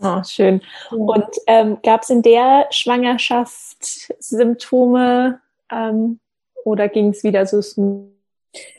Oh, 0.03 0.23
schön. 0.25 0.63
Ja. 0.91 0.97
Und 0.97 1.29
ähm, 1.47 1.79
gab 1.83 2.03
es 2.03 2.11
in 2.11 2.23
der 2.23 2.67
Schwangerschaft 2.71 4.11
Symptome 4.19 5.41
ähm, 5.71 6.19
oder 6.65 6.89
ging 6.89 7.11
es 7.11 7.23
wieder 7.23 7.47
so 7.47 7.61
smooth? 7.61 8.14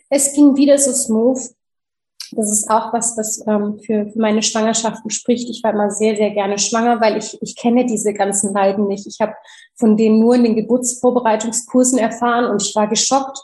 Es 0.10 0.34
ging 0.34 0.56
wieder 0.56 0.78
so 0.78 0.92
smooth. 0.92 1.40
Das 2.32 2.52
ist 2.52 2.70
auch 2.70 2.92
was, 2.92 3.18
was 3.18 3.46
ähm, 3.48 3.80
für, 3.80 4.08
für 4.08 4.20
meine 4.20 4.42
Schwangerschaften 4.42 5.10
spricht. 5.12 5.50
Ich 5.50 5.64
war 5.64 5.74
immer 5.74 5.92
sehr, 5.92 6.16
sehr 6.16 6.32
gerne 6.32 6.58
schwanger, 6.58 7.00
weil 7.00 7.18
ich, 7.18 7.38
ich 7.42 7.56
kenne 7.56 7.86
diese 7.86 8.14
ganzen 8.14 8.54
Leiden 8.54 8.88
nicht. 8.88 9.06
Ich 9.08 9.20
habe 9.20 9.34
von 9.76 9.96
denen 9.96 10.20
nur 10.20 10.36
in 10.36 10.44
den 10.44 10.56
Geburtsvorbereitungskursen 10.56 12.00
erfahren 12.00 12.46
und 12.46 12.62
ich 12.62 12.76
war 12.76 12.88
geschockt, 12.88 13.38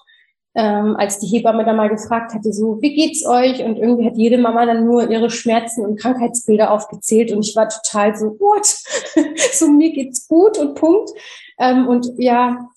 ähm, 0.54 0.96
als 0.98 1.20
die 1.20 1.28
Hebamme 1.28 1.64
da 1.64 1.74
mal 1.74 1.90
gefragt 1.90 2.34
hatte, 2.34 2.52
so, 2.52 2.82
wie 2.82 2.94
geht's 2.94 3.26
euch? 3.26 3.64
Und 3.64 3.78
irgendwie 3.78 4.06
hat 4.06 4.18
jede 4.18 4.38
Mama 4.38 4.66
dann 4.66 4.86
nur 4.86 5.10
ihre 5.10 5.30
Schmerzen 5.30 5.86
und 5.86 6.00
Krankheitsbilder 6.00 6.72
aufgezählt 6.72 7.32
und 7.32 7.46
ich 7.46 7.56
war 7.56 7.70
total 7.70 8.18
so, 8.18 8.38
what? 8.40 8.66
so, 9.54 9.70
mir 9.70 9.92
geht's 9.92 10.28
gut 10.28 10.58
und 10.58 10.76
Punkt. 10.76 11.12
Ähm, 11.58 11.88
und 11.88 12.12
ja, 12.18 12.68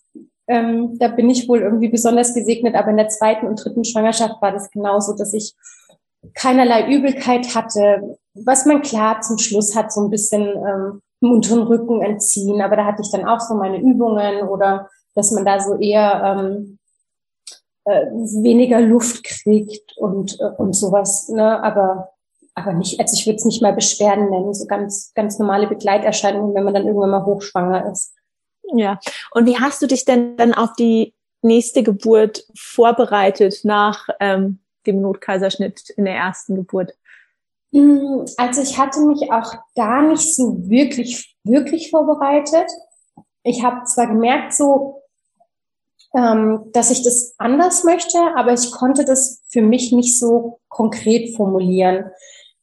ähm, 0.46 0.98
da 0.98 1.08
bin 1.08 1.30
ich 1.30 1.48
wohl 1.48 1.60
irgendwie 1.60 1.88
besonders 1.88 2.34
gesegnet, 2.34 2.74
aber 2.74 2.90
in 2.90 2.96
der 2.96 3.08
zweiten 3.08 3.46
und 3.46 3.62
dritten 3.62 3.84
Schwangerschaft 3.84 4.40
war 4.42 4.52
das 4.52 4.70
genauso, 4.70 5.14
dass 5.14 5.32
ich 5.32 5.54
keinerlei 6.34 6.88
Übelkeit 6.88 7.54
hatte, 7.54 8.18
was 8.34 8.66
man 8.66 8.82
klar 8.82 9.20
zum 9.20 9.38
Schluss 9.38 9.76
hat, 9.76 9.92
so 9.92 10.02
ein 10.02 10.10
bisschen 10.10 10.42
ähm, 10.42 11.02
im 11.20 11.32
unteren 11.32 11.62
Rücken 11.62 12.02
entziehen. 12.02 12.60
Aber 12.60 12.76
da 12.76 12.84
hatte 12.84 13.02
ich 13.02 13.10
dann 13.10 13.26
auch 13.26 13.40
so 13.40 13.54
meine 13.54 13.78
Übungen 13.78 14.42
oder 14.48 14.88
dass 15.14 15.30
man 15.30 15.44
da 15.44 15.60
so 15.60 15.76
eher 15.76 16.22
ähm, 16.24 16.78
äh, 17.84 18.06
weniger 18.42 18.80
Luft 18.80 19.24
kriegt 19.24 19.96
und, 19.96 20.38
äh, 20.40 20.50
und 20.56 20.74
sowas. 20.74 21.28
Ne? 21.28 21.62
Aber, 21.62 22.10
aber 22.54 22.72
nicht, 22.72 23.00
also 23.00 23.14
ich 23.14 23.26
würde 23.26 23.36
es 23.36 23.44
nicht 23.44 23.62
mal 23.62 23.72
Beschwerden 23.72 24.30
nennen, 24.30 24.54
so 24.54 24.66
ganz, 24.66 25.12
ganz 25.14 25.38
normale 25.38 25.66
Begleiterscheinungen, 25.66 26.54
wenn 26.54 26.64
man 26.64 26.74
dann 26.74 26.86
irgendwann 26.86 27.10
mal 27.10 27.24
hochschwanger 27.24 27.90
ist. 27.92 28.14
Ja. 28.72 28.98
Und 29.32 29.46
wie 29.46 29.58
hast 29.58 29.82
du 29.82 29.86
dich 29.86 30.04
denn 30.04 30.36
dann 30.36 30.54
auf 30.54 30.72
die 30.78 31.14
nächste 31.42 31.82
Geburt 31.82 32.46
vorbereitet 32.56 33.60
nach 33.64 34.08
ähm, 34.20 34.60
dem 34.86 35.00
Notkaiserschnitt 35.00 35.90
in 35.90 36.04
der 36.06 36.16
ersten 36.16 36.56
Geburt? 36.56 36.94
Mm, 37.70 38.24
also 38.36 38.62
ich 38.62 38.78
hatte 38.78 39.00
mich 39.00 39.30
auch 39.30 39.54
gar 39.74 40.02
nicht 40.02 40.34
so 40.34 40.68
wirklich, 40.68 41.36
wirklich 41.44 41.90
vorbereitet. 41.90 42.70
Ich 43.42 43.62
habe 43.62 43.84
zwar 43.84 44.06
gemerkt, 44.06 44.54
so, 44.54 45.02
ähm, 46.14 46.70
dass 46.72 46.90
ich 46.90 47.02
das 47.02 47.34
anders 47.38 47.84
möchte, 47.84 48.18
aber 48.36 48.52
ich 48.52 48.70
konnte 48.70 49.04
das 49.04 49.42
für 49.48 49.62
mich 49.62 49.92
nicht 49.92 50.18
so 50.18 50.60
konkret 50.68 51.36
formulieren. 51.36 52.10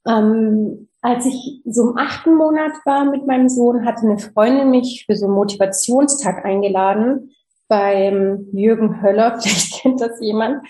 Ähm, 0.07 0.89
als 1.01 1.25
ich 1.25 1.61
so 1.65 1.89
im 1.89 1.97
achten 1.97 2.35
Monat 2.35 2.73
war 2.85 3.05
mit 3.05 3.25
meinem 3.25 3.49
Sohn, 3.49 3.85
hatte 3.85 4.03
eine 4.03 4.19
Freundin 4.19 4.69
mich 4.69 5.03
für 5.05 5.15
so 5.15 5.25
einen 5.25 5.35
Motivationstag 5.35 6.45
eingeladen 6.45 7.31
beim 7.67 8.47
Jürgen 8.51 9.01
Höller, 9.01 9.39
vielleicht 9.41 9.81
kennt 9.81 10.01
das 10.01 10.19
jemand 10.21 10.63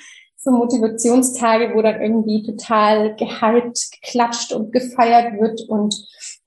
so 0.44 0.50
Motivationstage, 0.52 1.76
wo 1.76 1.82
dann 1.84 2.02
irgendwie 2.02 2.42
total 2.44 3.16
gehypt, 3.16 3.92
geklatscht 3.92 4.54
und 4.54 4.72
gefeiert 4.72 5.40
wird 5.40 5.62
und 5.70 5.96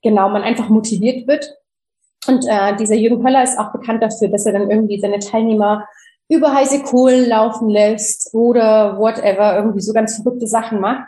genau 0.01 0.27
man 0.29 0.43
einfach 0.43 0.67
motiviert 0.67 1.27
wird. 1.27 1.55
Und 2.27 2.45
äh, 2.47 2.75
dieser 2.75 2.95
Jürgen 2.95 3.25
Höller 3.25 3.43
ist 3.43 3.57
auch 3.57 3.71
bekannt 3.71 4.03
dafür, 4.03 4.27
dass 4.27 4.45
er 4.45 4.53
dann 4.53 4.69
irgendwie 4.69 4.99
seine 4.99 5.19
Teilnehmer 5.19 5.87
über 6.27 6.53
heiße 6.53 6.83
Kohlen 6.83 7.29
laufen 7.29 7.69
lässt 7.69 8.33
oder 8.33 8.97
whatever, 8.97 9.55
irgendwie 9.55 9.81
so 9.81 9.93
ganz 9.93 10.15
verrückte 10.15 10.47
Sachen 10.47 10.81
macht. 10.81 11.07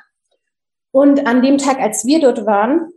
Und 0.97 1.27
an 1.27 1.43
dem 1.43 1.59
Tag, 1.59 1.79
als 1.79 2.07
wir 2.07 2.19
dort 2.19 2.47
waren, 2.47 2.89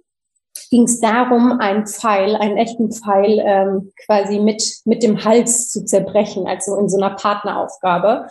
ging 0.70 0.84
es 0.84 1.00
darum, 1.00 1.60
einen 1.60 1.86
Pfeil, 1.86 2.34
einen 2.34 2.56
echten 2.56 2.90
Pfeil 2.90 3.42
ähm, 3.44 3.92
quasi 4.06 4.38
mit, 4.38 4.64
mit 4.86 5.02
dem 5.02 5.22
Hals 5.22 5.70
zu 5.70 5.84
zerbrechen, 5.84 6.46
also 6.46 6.78
in 6.78 6.88
so 6.88 6.96
einer 6.96 7.14
Partneraufgabe 7.14 8.26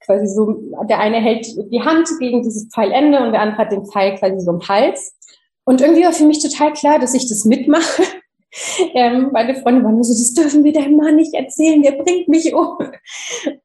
quasi 0.00 0.26
so, 0.26 0.52
der 0.88 0.98
eine 0.98 1.18
hält 1.18 1.46
die 1.46 1.80
Hand 1.80 2.08
gegen 2.18 2.42
dieses 2.42 2.68
Pfeilende 2.74 3.20
und 3.20 3.30
der 3.30 3.42
andere 3.42 3.58
hat 3.58 3.70
den 3.70 3.86
Pfeil 3.86 4.18
quasi 4.18 4.40
so 4.40 4.50
im 4.50 4.66
Hals. 4.68 5.14
Und 5.62 5.80
irgendwie 5.80 6.02
war 6.02 6.12
für 6.12 6.26
mich 6.26 6.42
total 6.42 6.72
klar, 6.72 6.98
dass 6.98 7.14
ich 7.14 7.28
das 7.28 7.44
mitmache. 7.44 8.02
ähm, 8.94 9.28
meine 9.32 9.54
Freunde 9.54 9.84
waren 9.84 9.94
nur 9.94 10.02
so, 10.02 10.12
das 10.12 10.34
dürfen 10.34 10.64
wir 10.64 10.72
deinem 10.72 10.96
Mann 10.96 11.14
nicht 11.14 11.34
erzählen, 11.34 11.82
der 11.82 11.92
bringt 11.92 12.26
mich 12.26 12.52
um. 12.52 12.78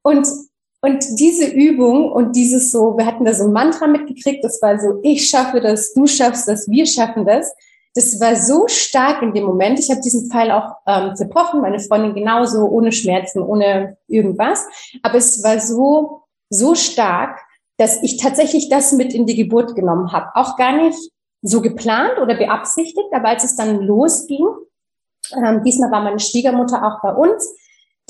Und, 0.02 0.28
und 0.82 1.04
diese 1.18 1.46
Übung 1.46 2.10
und 2.10 2.34
dieses 2.36 2.70
so, 2.70 2.96
wir 2.96 3.06
hatten 3.06 3.24
da 3.24 3.34
so 3.34 3.44
ein 3.44 3.52
Mantra 3.52 3.86
mitgekriegt, 3.86 4.44
das 4.44 4.60
war 4.62 4.78
so, 4.78 5.00
ich 5.02 5.28
schaffe 5.28 5.60
das, 5.60 5.92
du 5.92 6.06
schaffst 6.06 6.48
das, 6.48 6.68
wir 6.68 6.86
schaffen 6.86 7.26
das. 7.26 7.52
Das 7.94 8.20
war 8.20 8.36
so 8.36 8.68
stark 8.68 9.20
in 9.20 9.34
dem 9.34 9.44
Moment. 9.44 9.80
Ich 9.80 9.90
habe 9.90 10.00
diesen 10.00 10.30
Pfeil 10.30 10.52
auch 10.52 10.76
ähm, 10.86 11.16
zerbrochen, 11.16 11.60
meine 11.60 11.80
Freundin 11.80 12.14
genauso, 12.14 12.68
ohne 12.68 12.92
Schmerzen, 12.92 13.42
ohne 13.42 13.96
irgendwas. 14.06 14.64
Aber 15.02 15.16
es 15.16 15.42
war 15.42 15.58
so 15.58 16.20
so 16.50 16.74
stark, 16.74 17.40
dass 17.78 18.02
ich 18.02 18.18
tatsächlich 18.18 18.68
das 18.68 18.92
mit 18.92 19.14
in 19.14 19.24
die 19.24 19.36
Geburt 19.36 19.74
genommen 19.74 20.12
habe. 20.12 20.28
Auch 20.34 20.56
gar 20.56 20.76
nicht 20.76 20.98
so 21.42 21.62
geplant 21.62 22.18
oder 22.20 22.34
beabsichtigt, 22.34 23.08
aber 23.12 23.28
als 23.28 23.44
es 23.44 23.56
dann 23.56 23.80
losging, 23.80 24.46
ähm, 25.34 25.62
diesmal 25.64 25.90
war 25.90 26.02
meine 26.02 26.18
Schwiegermutter 26.18 26.84
auch 26.84 27.00
bei 27.02 27.14
uns, 27.14 27.48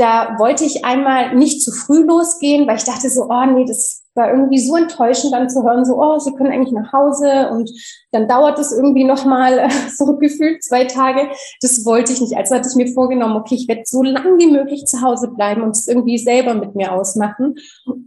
da 0.00 0.38
wollte 0.38 0.64
ich 0.64 0.84
einmal 0.84 1.34
nicht 1.34 1.62
zu 1.62 1.72
früh 1.72 2.02
losgehen, 2.02 2.66
weil 2.66 2.76
ich 2.76 2.84
dachte 2.84 3.10
so, 3.10 3.28
oh 3.28 3.44
nee, 3.44 3.66
das 3.66 4.02
war 4.20 4.30
irgendwie 4.30 4.61
so 4.61 4.76
enttäuschend 4.76 5.33
dann 5.33 5.48
zu 5.48 5.64
hören, 5.64 5.85
so, 5.85 6.00
oh, 6.00 6.18
sie 6.18 6.33
können 6.35 6.52
eigentlich 6.52 6.72
nach 6.72 6.92
Hause 6.92 7.48
und 7.50 7.70
dann 8.12 8.28
dauert 8.28 8.59
es 8.59 8.70
irgendwie 8.70 9.04
nochmal 9.04 9.68
so 9.96 10.16
gefühlt 10.18 10.62
zwei 10.62 10.85
Tage. 10.85 11.28
Das 11.61 11.85
wollte 11.85 12.12
ich 12.12 12.20
nicht. 12.20 12.37
Also 12.37 12.54
hatte 12.54 12.68
ich 12.68 12.76
mir 12.76 12.92
vorgenommen, 12.92 13.37
okay, 13.37 13.54
ich 13.54 13.66
werde 13.66 13.83
so 13.85 14.02
lange 14.02 14.38
wie 14.38 14.50
möglich 14.50 14.85
zu 14.85 15.00
Hause 15.00 15.28
bleiben 15.28 15.62
und 15.62 15.70
es 15.70 15.88
irgendwie 15.88 16.18
selber 16.18 16.54
mit 16.54 16.74
mir 16.74 16.92
ausmachen. 16.92 17.56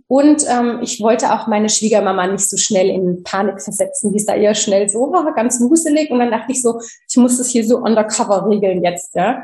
Und 0.07 0.45
ähm, 0.47 0.79
ich 0.81 1.01
wollte 1.01 1.33
auch 1.33 1.47
meine 1.47 1.69
Schwiegermama 1.69 2.27
nicht 2.27 2.47
so 2.47 2.57
schnell 2.57 2.89
in 2.89 3.23
Panik 3.23 3.61
versetzen. 3.61 4.11
Die 4.11 4.17
ist 4.17 4.29
da 4.29 4.35
eher 4.35 4.53
schnell 4.53 4.87
so, 4.87 5.11
oh, 5.11 5.33
ganz 5.33 5.59
wuselig. 5.59 6.11
Und 6.11 6.19
dann 6.19 6.31
dachte 6.31 6.51
ich 6.51 6.61
so, 6.61 6.79
ich 7.09 7.17
muss 7.17 7.37
das 7.37 7.47
hier 7.47 7.65
so 7.65 7.77
undercover 7.77 8.47
regeln 8.47 8.83
jetzt, 8.83 9.15
ja. 9.15 9.43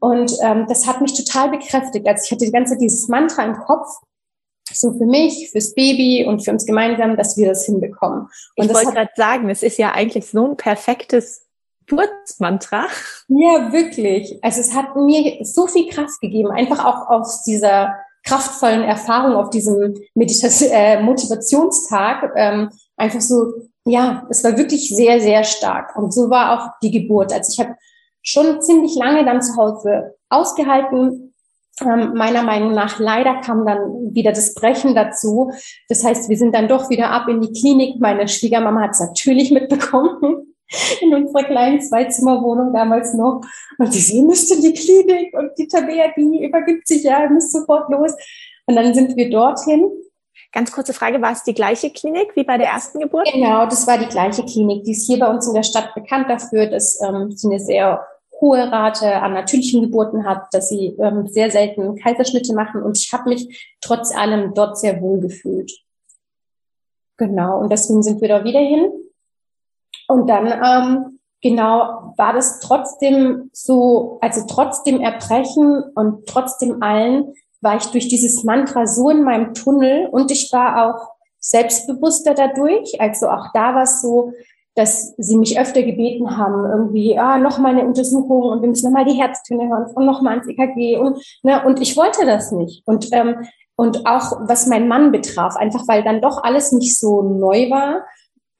Und 0.00 0.32
ähm, 0.42 0.66
das 0.68 0.86
hat 0.86 1.00
mich 1.00 1.14
total 1.14 1.50
bekräftigt. 1.50 2.06
Also 2.06 2.24
ich 2.24 2.32
hatte 2.32 2.44
die 2.44 2.52
ganze 2.52 2.74
Zeit 2.74 2.82
dieses 2.82 3.08
Mantra 3.08 3.44
im 3.44 3.54
Kopf, 3.54 3.88
so 4.74 4.92
für 4.92 5.06
mich, 5.06 5.50
fürs 5.50 5.74
Baby 5.74 6.24
und 6.26 6.44
für 6.44 6.50
uns 6.50 6.66
gemeinsam, 6.66 7.16
dass 7.16 7.36
wir 7.36 7.48
das 7.48 7.64
hinbekommen. 7.64 8.28
Und 8.56 8.64
ich 8.66 8.74
wollte 8.74 8.92
gerade 8.92 9.10
sagen, 9.16 9.48
es 9.50 9.62
ist 9.62 9.78
ja 9.78 9.92
eigentlich 9.92 10.26
so 10.26 10.50
ein 10.50 10.56
perfektes 10.56 11.46
Geburtsmantra. 11.86 12.86
Ja, 13.28 13.72
wirklich. 13.72 14.38
Also 14.42 14.60
es 14.60 14.74
hat 14.74 14.96
mir 14.96 15.44
so 15.44 15.66
viel 15.66 15.88
Kraft 15.88 16.20
gegeben, 16.20 16.50
einfach 16.50 16.84
auch 16.84 17.08
aus 17.08 17.42
dieser 17.44 17.94
kraftvollen 18.24 18.82
Erfahrung 18.82 19.34
auf 19.34 19.50
diesem 19.50 19.94
Meditation, 20.14 20.70
äh, 20.70 21.02
Motivationstag, 21.02 22.32
ähm, 22.36 22.70
einfach 22.96 23.20
so 23.20 23.52
ja, 23.84 24.26
es 24.30 24.44
war 24.44 24.56
wirklich 24.56 24.88
sehr, 24.88 25.20
sehr 25.20 25.44
stark. 25.44 25.96
Und 25.96 26.14
so 26.14 26.30
war 26.30 26.52
auch 26.52 26.70
die 26.82 26.90
Geburt. 26.90 27.32
Also 27.32 27.52
ich 27.52 27.66
habe 27.66 27.76
schon 28.22 28.60
ziemlich 28.62 28.94
lange 28.94 29.24
dann 29.24 29.42
zu 29.42 29.56
Hause 29.56 30.14
ausgehalten. 30.28 31.31
Ähm, 31.80 32.12
meiner 32.14 32.42
Meinung 32.42 32.72
nach 32.72 32.98
leider 32.98 33.40
kam 33.40 33.64
dann 33.64 34.14
wieder 34.14 34.32
das 34.32 34.54
Brechen 34.54 34.94
dazu. 34.94 35.52
Das 35.88 36.04
heißt, 36.04 36.28
wir 36.28 36.36
sind 36.36 36.54
dann 36.54 36.68
doch 36.68 36.90
wieder 36.90 37.10
ab 37.10 37.28
in 37.28 37.40
die 37.40 37.52
Klinik. 37.52 38.00
Meine 38.00 38.28
Schwiegermama 38.28 38.82
hat 38.82 38.90
es 38.90 39.00
natürlich 39.00 39.50
mitbekommen 39.50 40.54
in 41.00 41.14
unserer 41.14 41.44
kleinen 41.44 41.80
Zweizimmerwohnung 41.80 42.72
damals 42.72 43.14
noch. 43.14 43.40
Und 43.78 43.92
sie, 43.92 44.00
sie 44.00 44.22
müsste 44.22 44.54
in 44.54 44.62
die 44.62 44.74
Klinik 44.74 45.34
und 45.34 45.50
die 45.58 45.66
Tabea, 45.66 46.12
die 46.16 46.44
übergibt 46.44 46.86
sich 46.86 47.04
ja, 47.04 47.28
muss 47.30 47.50
sofort 47.50 47.90
los. 47.90 48.12
Und 48.66 48.76
dann 48.76 48.94
sind 48.94 49.16
wir 49.16 49.30
dorthin 49.30 49.90
Ganz 50.52 50.70
kurze 50.70 50.92
Frage, 50.92 51.22
war 51.22 51.32
es 51.32 51.44
die 51.44 51.54
gleiche 51.54 51.90
Klinik 51.90 52.36
wie 52.36 52.44
bei 52.44 52.58
der 52.58 52.68
ersten 52.68 53.00
Geburt? 53.00 53.26
Genau, 53.32 53.64
das 53.64 53.86
war 53.86 53.96
die 53.96 54.06
gleiche 54.06 54.44
Klinik. 54.44 54.84
Die 54.84 54.92
ist 54.92 55.06
hier 55.06 55.18
bei 55.18 55.30
uns 55.30 55.48
in 55.48 55.54
der 55.54 55.62
Stadt 55.62 55.94
bekannt 55.94 56.28
dafür, 56.28 56.66
dass 56.66 57.00
ähm, 57.00 57.30
sie 57.30 57.48
eine 57.48 57.58
sehr 57.58 58.06
hohe 58.42 58.70
Rate 58.70 59.22
an 59.22 59.32
natürlichen 59.32 59.80
Geburten 59.80 60.26
hat, 60.26 60.52
dass 60.52 60.68
sie 60.68 60.96
ähm, 60.98 61.28
sehr 61.28 61.50
selten 61.50 61.96
Kaiserschnitte 61.96 62.54
machen 62.54 62.82
und 62.82 62.98
ich 62.98 63.12
habe 63.12 63.30
mich 63.30 63.74
trotz 63.80 64.14
allem 64.14 64.52
dort 64.52 64.76
sehr 64.76 65.00
wohl 65.00 65.20
gefühlt. 65.20 65.72
Genau, 67.16 67.60
und 67.60 67.72
deswegen 67.72 68.02
sind 68.02 68.20
wir 68.20 68.28
da 68.28 68.44
wieder 68.44 68.60
hin. 68.60 68.90
Und 70.08 70.26
dann 70.28 70.46
ähm, 70.46 71.20
genau 71.40 72.14
war 72.16 72.32
das 72.32 72.58
trotzdem 72.58 73.48
so, 73.52 74.18
also 74.20 74.44
trotzdem 74.48 75.00
Erbrechen 75.00 75.84
und 75.94 76.26
trotzdem 76.26 76.82
allen 76.82 77.34
war 77.60 77.76
ich 77.76 77.86
durch 77.86 78.08
dieses 78.08 78.42
Mantra 78.42 78.86
so 78.88 79.08
in 79.08 79.22
meinem 79.22 79.54
Tunnel 79.54 80.08
und 80.08 80.32
ich 80.32 80.52
war 80.52 80.84
auch 80.84 81.12
selbstbewusster 81.38 82.34
dadurch. 82.34 83.00
Also 83.00 83.28
auch 83.28 83.52
da 83.54 83.74
war 83.74 83.84
es 83.84 84.02
so, 84.02 84.32
dass 84.74 85.14
sie 85.18 85.36
mich 85.36 85.58
öfter 85.58 85.82
gebeten 85.82 86.36
haben, 86.36 86.64
irgendwie, 86.64 87.18
ah, 87.18 87.38
noch 87.38 87.58
mal 87.58 87.72
eine 87.72 87.84
Untersuchung 87.84 88.42
und 88.42 88.62
wir 88.62 88.68
müssen 88.68 88.90
noch 88.90 88.98
mal 88.98 89.04
die 89.04 89.20
Herztöne 89.20 89.68
hören 89.68 89.86
und 89.94 90.06
noch 90.06 90.22
mal 90.22 90.30
ans 90.30 90.48
EKG 90.48 90.98
und, 90.98 91.22
ne, 91.42 91.62
und 91.64 91.80
ich 91.80 91.96
wollte 91.96 92.24
das 92.24 92.52
nicht. 92.52 92.82
Und, 92.86 93.08
ähm, 93.12 93.36
und 93.76 94.06
auch 94.06 94.48
was 94.48 94.66
mein 94.66 94.88
Mann 94.88 95.12
betraf, 95.12 95.56
einfach 95.56 95.86
weil 95.88 96.02
dann 96.02 96.20
doch 96.20 96.42
alles 96.42 96.72
nicht 96.72 96.98
so 96.98 97.22
neu 97.22 97.70
war, 97.70 98.04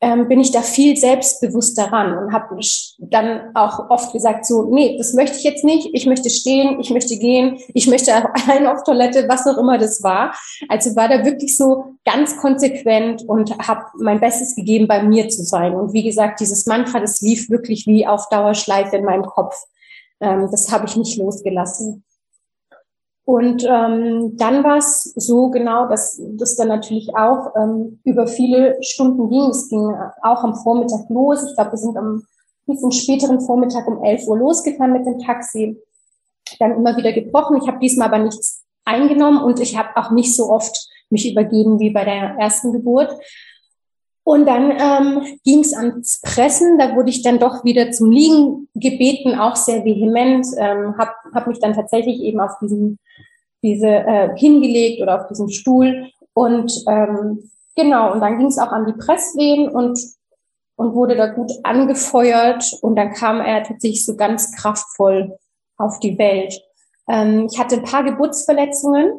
ähm, 0.02 0.26
bin 0.26 0.40
ich 0.40 0.50
da 0.50 0.62
viel 0.62 0.96
selbstbewusster 0.96 1.84
ran 1.84 2.18
und 2.18 2.32
habe 2.32 2.58
dann 2.98 3.54
auch 3.54 3.88
oft 3.88 4.12
gesagt, 4.12 4.44
so, 4.44 4.64
nee, 4.64 4.96
das 4.98 5.14
möchte 5.14 5.38
ich 5.38 5.44
jetzt 5.44 5.62
nicht, 5.62 5.90
ich 5.92 6.06
möchte 6.06 6.28
stehen, 6.28 6.80
ich 6.80 6.90
möchte 6.90 7.16
gehen, 7.16 7.58
ich 7.72 7.86
möchte 7.86 8.12
allein 8.34 8.66
auf 8.66 8.82
Toilette, 8.82 9.28
was 9.28 9.46
auch 9.46 9.56
immer 9.58 9.78
das 9.78 10.02
war. 10.02 10.34
Also 10.68 10.96
war 10.96 11.08
da 11.08 11.24
wirklich 11.24 11.56
so 11.56 11.94
ganz 12.04 12.36
konsequent 12.36 13.22
und 13.28 13.56
habe 13.58 13.84
mein 14.00 14.18
Bestes 14.18 14.56
gegeben, 14.56 14.88
bei 14.88 15.04
mir 15.04 15.28
zu 15.28 15.44
sein. 15.44 15.72
Und 15.72 15.92
wie 15.92 16.02
gesagt, 16.02 16.40
dieses 16.40 16.66
Mantra, 16.66 16.98
das 16.98 17.20
lief 17.20 17.48
wirklich 17.48 17.86
wie 17.86 18.04
auf 18.04 18.28
Dauerschleife 18.28 18.96
in 18.96 19.04
meinem 19.04 19.24
Kopf. 19.24 19.54
Ähm, 20.20 20.48
das 20.50 20.72
habe 20.72 20.86
ich 20.86 20.96
nicht 20.96 21.16
losgelassen. 21.16 22.02
Und 23.24 23.64
ähm, 23.64 24.36
dann 24.36 24.64
war 24.64 24.78
es 24.78 25.04
so 25.14 25.50
genau, 25.50 25.88
dass 25.88 26.20
das 26.32 26.56
dann 26.56 26.68
natürlich 26.68 27.14
auch 27.16 27.54
ähm, 27.56 28.00
über 28.04 28.26
viele 28.26 28.76
Stunden 28.82 29.28
ging. 29.30 29.48
Es 29.50 29.68
ging 29.68 29.94
auch 30.22 30.42
am 30.42 30.56
Vormittag 30.56 31.08
los. 31.08 31.44
Ich 31.48 31.54
glaube, 31.54 31.72
wir 31.72 31.78
sind 31.78 31.96
am 31.96 32.24
bisschen 32.66 32.92
späteren 32.92 33.40
Vormittag 33.40 33.86
um 33.86 34.02
11 34.02 34.26
Uhr 34.26 34.38
losgefahren 34.38 34.92
mit 34.92 35.06
dem 35.06 35.18
Taxi. 35.18 35.76
Dann 36.58 36.72
immer 36.72 36.96
wieder 36.96 37.12
gebrochen. 37.12 37.58
Ich 37.60 37.68
habe 37.68 37.78
diesmal 37.78 38.08
aber 38.08 38.18
nichts 38.18 38.64
eingenommen 38.84 39.42
und 39.42 39.60
ich 39.60 39.76
habe 39.76 39.96
auch 39.96 40.10
nicht 40.10 40.34
so 40.34 40.50
oft 40.50 40.88
mich 41.10 41.30
übergeben 41.30 41.78
wie 41.78 41.90
bei 41.90 42.04
der 42.04 42.36
ersten 42.38 42.72
Geburt. 42.72 43.12
Und 44.24 44.46
dann 44.46 44.70
ähm, 44.70 45.38
ging 45.44 45.60
es 45.60 45.74
ans 45.74 46.20
Pressen. 46.20 46.78
Da 46.78 46.94
wurde 46.94 47.10
ich 47.10 47.22
dann 47.22 47.40
doch 47.40 47.64
wieder 47.64 47.90
zum 47.90 48.10
Liegen 48.10 48.68
gebeten, 48.74 49.38
auch 49.38 49.56
sehr 49.56 49.84
vehement. 49.84 50.46
Ähm, 50.58 50.96
habe 50.96 51.10
hab 51.34 51.46
mich 51.48 51.58
dann 51.58 51.74
tatsächlich 51.74 52.20
eben 52.20 52.40
auf 52.40 52.52
diesen 52.60 52.98
diese 53.62 53.88
äh, 53.88 54.36
hingelegt 54.36 55.00
oder 55.00 55.20
auf 55.20 55.28
diesen 55.28 55.50
Stuhl 55.50 56.10
und 56.34 56.72
ähm, 56.88 57.50
genau 57.76 58.12
und 58.12 58.20
dann 58.20 58.38
ging 58.38 58.48
es 58.48 58.58
auch 58.58 58.72
an 58.72 58.86
die 58.86 58.92
Presswehen 58.92 59.68
und 59.68 59.98
und 60.76 60.94
wurde 60.94 61.14
da 61.16 61.28
gut 61.28 61.52
angefeuert 61.62 62.64
und 62.80 62.96
dann 62.96 63.12
kam 63.12 63.40
er 63.40 63.62
tatsächlich 63.62 64.04
so 64.04 64.16
ganz 64.16 64.52
kraftvoll 64.56 65.38
auf 65.76 66.00
die 66.00 66.18
Welt. 66.18 66.60
Ähm, 67.08 67.46
ich 67.50 67.58
hatte 67.58 67.76
ein 67.76 67.84
paar 67.84 68.02
Geburtsverletzungen 68.02 69.12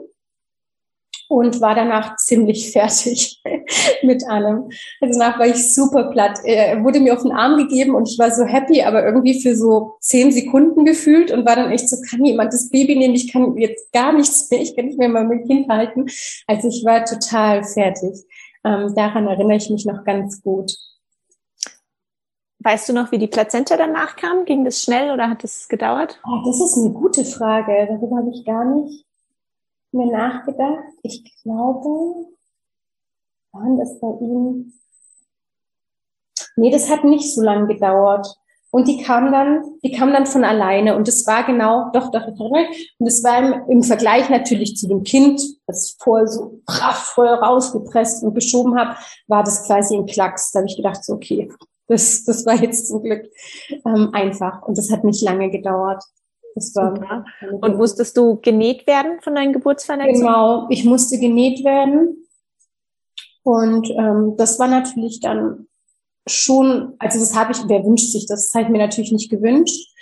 und 1.28 1.62
war 1.62 1.76
danach 1.76 2.16
ziemlich 2.18 2.72
fertig 2.74 3.42
mit 4.02 4.28
allem. 4.28 4.70
Also 5.02 5.20
danach 5.20 5.40
war 5.40 5.48
ich 5.48 5.74
super 5.74 6.06
platt. 6.12 6.40
Er 6.44 6.84
wurde 6.84 7.00
mir 7.00 7.14
auf 7.14 7.24
den 7.24 7.32
Arm 7.32 7.58
gegeben 7.58 7.96
und 7.96 8.10
ich 8.10 8.18
war 8.20 8.32
so 8.32 8.46
happy, 8.46 8.84
aber 8.84 9.06
irgendwie 9.06 9.42
für 9.42 9.56
so 9.56 9.94
zehn 10.00 10.32
Sekunden 10.32 10.86
gefühlt 10.86 11.32
und 11.32 11.46
war 11.46 11.56
dann 11.56 11.72
echt 11.72 11.90
so, 11.90 11.98
kann 12.10 12.24
jemand 12.24 12.54
das 12.54 12.70
Baby 12.70 12.96
nehmen? 12.96 13.16
Ich 13.16 13.32
kann 13.32 13.58
jetzt 13.58 13.92
gar 13.92 14.14
nichts 14.14 14.50
mehr, 14.50 14.62
ich 14.62 14.76
kann 14.76 14.86
nicht 14.86 15.00
mehr 15.00 15.10
mal 15.10 15.26
mein 15.26 15.46
Kind 15.46 15.70
halten. 15.70 16.06
Also 16.48 16.68
ich 16.68 16.84
war 16.86 17.06
total 17.06 17.64
fertig. 17.64 18.26
Ähm, 18.66 18.94
daran 18.96 19.28
erinnere 19.28 19.58
ich 19.58 19.70
mich 19.70 19.86
noch 19.86 20.04
ganz 20.04 20.42
gut. 20.42 20.74
Weißt 22.60 22.88
du 22.88 22.94
noch, 22.94 23.12
wie 23.12 23.18
die 23.18 23.28
Plazenta 23.28 23.76
danach 23.76 24.16
kam? 24.16 24.46
Ging 24.46 24.64
das 24.64 24.82
schnell 24.82 25.12
oder 25.12 25.30
hat 25.30 25.44
es 25.44 25.68
gedauert? 25.68 26.22
Oh, 26.26 26.42
das 26.46 26.62
ist 26.62 26.78
eine 26.78 26.92
gute 26.92 27.26
Frage. 27.26 27.88
Darüber 27.90 28.18
habe 28.18 28.32
ich 28.34 28.46
gar 28.46 28.64
nicht 28.64 29.03
mir 29.94 30.12
nachgedacht. 30.12 30.84
Ich 31.04 31.24
glaube, 31.44 32.28
waren 33.52 33.78
das 33.78 34.00
bei 34.00 34.08
ihm? 34.20 34.74
Nee, 36.56 36.72
das 36.72 36.90
hat 36.90 37.04
nicht 37.04 37.34
so 37.34 37.42
lange 37.42 37.68
gedauert. 37.68 38.28
Und 38.72 38.88
die 38.88 39.04
kam 39.04 39.32
dann, 39.32 39.78
die 39.84 39.92
kam 39.92 40.12
dann 40.14 40.26
von 40.26 40.44
alleine. 40.44 40.96
Und 40.96 41.08
es 41.08 41.28
war 41.28 41.46
genau, 41.46 41.92
doch, 41.94 42.10
doch, 42.10 42.28
ich 42.28 42.40
erinnere 42.40 42.72
Und 42.98 43.06
es 43.06 43.24
war 43.24 43.38
im, 43.38 43.70
im, 43.70 43.84
Vergleich 43.84 44.32
natürlich 44.32 44.76
zu 44.76 44.88
dem 44.88 45.04
Kind, 45.04 45.40
das 45.68 45.96
vorher 46.00 46.28
so 46.28 46.60
kraftvoll 46.66 47.28
rausgepresst 47.28 48.24
und 48.24 48.34
geschoben 48.34 48.76
habe, 48.76 48.96
war 49.28 49.44
das 49.44 49.68
quasi 49.68 49.96
ein 49.96 50.08
Klacks. 50.08 50.52
Da 50.52 50.60
habe 50.60 50.68
ich 50.68 50.76
gedacht, 50.76 51.06
so, 51.06 51.14
okay, 51.14 51.52
das, 51.88 52.24
das 52.24 52.48
war 52.48 52.56
jetzt 52.56 52.88
zum 52.88 53.04
Glück 53.04 53.28
ähm, 53.86 54.10
einfach. 54.14 54.64
Und 54.64 54.76
das 54.76 54.92
hat 54.92 55.04
nicht 55.04 55.22
lange 55.22 55.52
gedauert. 55.52 56.04
Das 56.56 56.76
war 56.76 57.26
Und 57.62 57.78
musstest 57.78 58.16
du 58.18 58.40
genäht 58.42 58.86
werden 58.88 59.20
von 59.22 59.36
deinen 59.36 59.54
Geburtsverletzungen? 59.54 60.22
Genau, 60.22 60.68
ich 60.70 60.86
musste 60.86 61.18
genäht 61.18 61.64
werden. 61.64 62.28
Und 63.44 63.90
ähm, 63.90 64.36
das 64.38 64.60
war 64.60 64.68
natürlich 64.68 65.20
dann 65.20 65.68
schon, 66.28 66.94
also 67.00 67.20
das 67.20 67.36
habe 67.36 67.52
ich, 67.52 67.60
wer 67.68 67.84
wünscht 67.84 68.12
sich 68.12 68.26
das? 68.26 68.46
Das 68.46 68.54
habe 68.54 68.66
ich 68.66 68.70
mir 68.70 68.86
natürlich 68.86 69.12
nicht 69.12 69.30
gewünscht. 69.30 69.94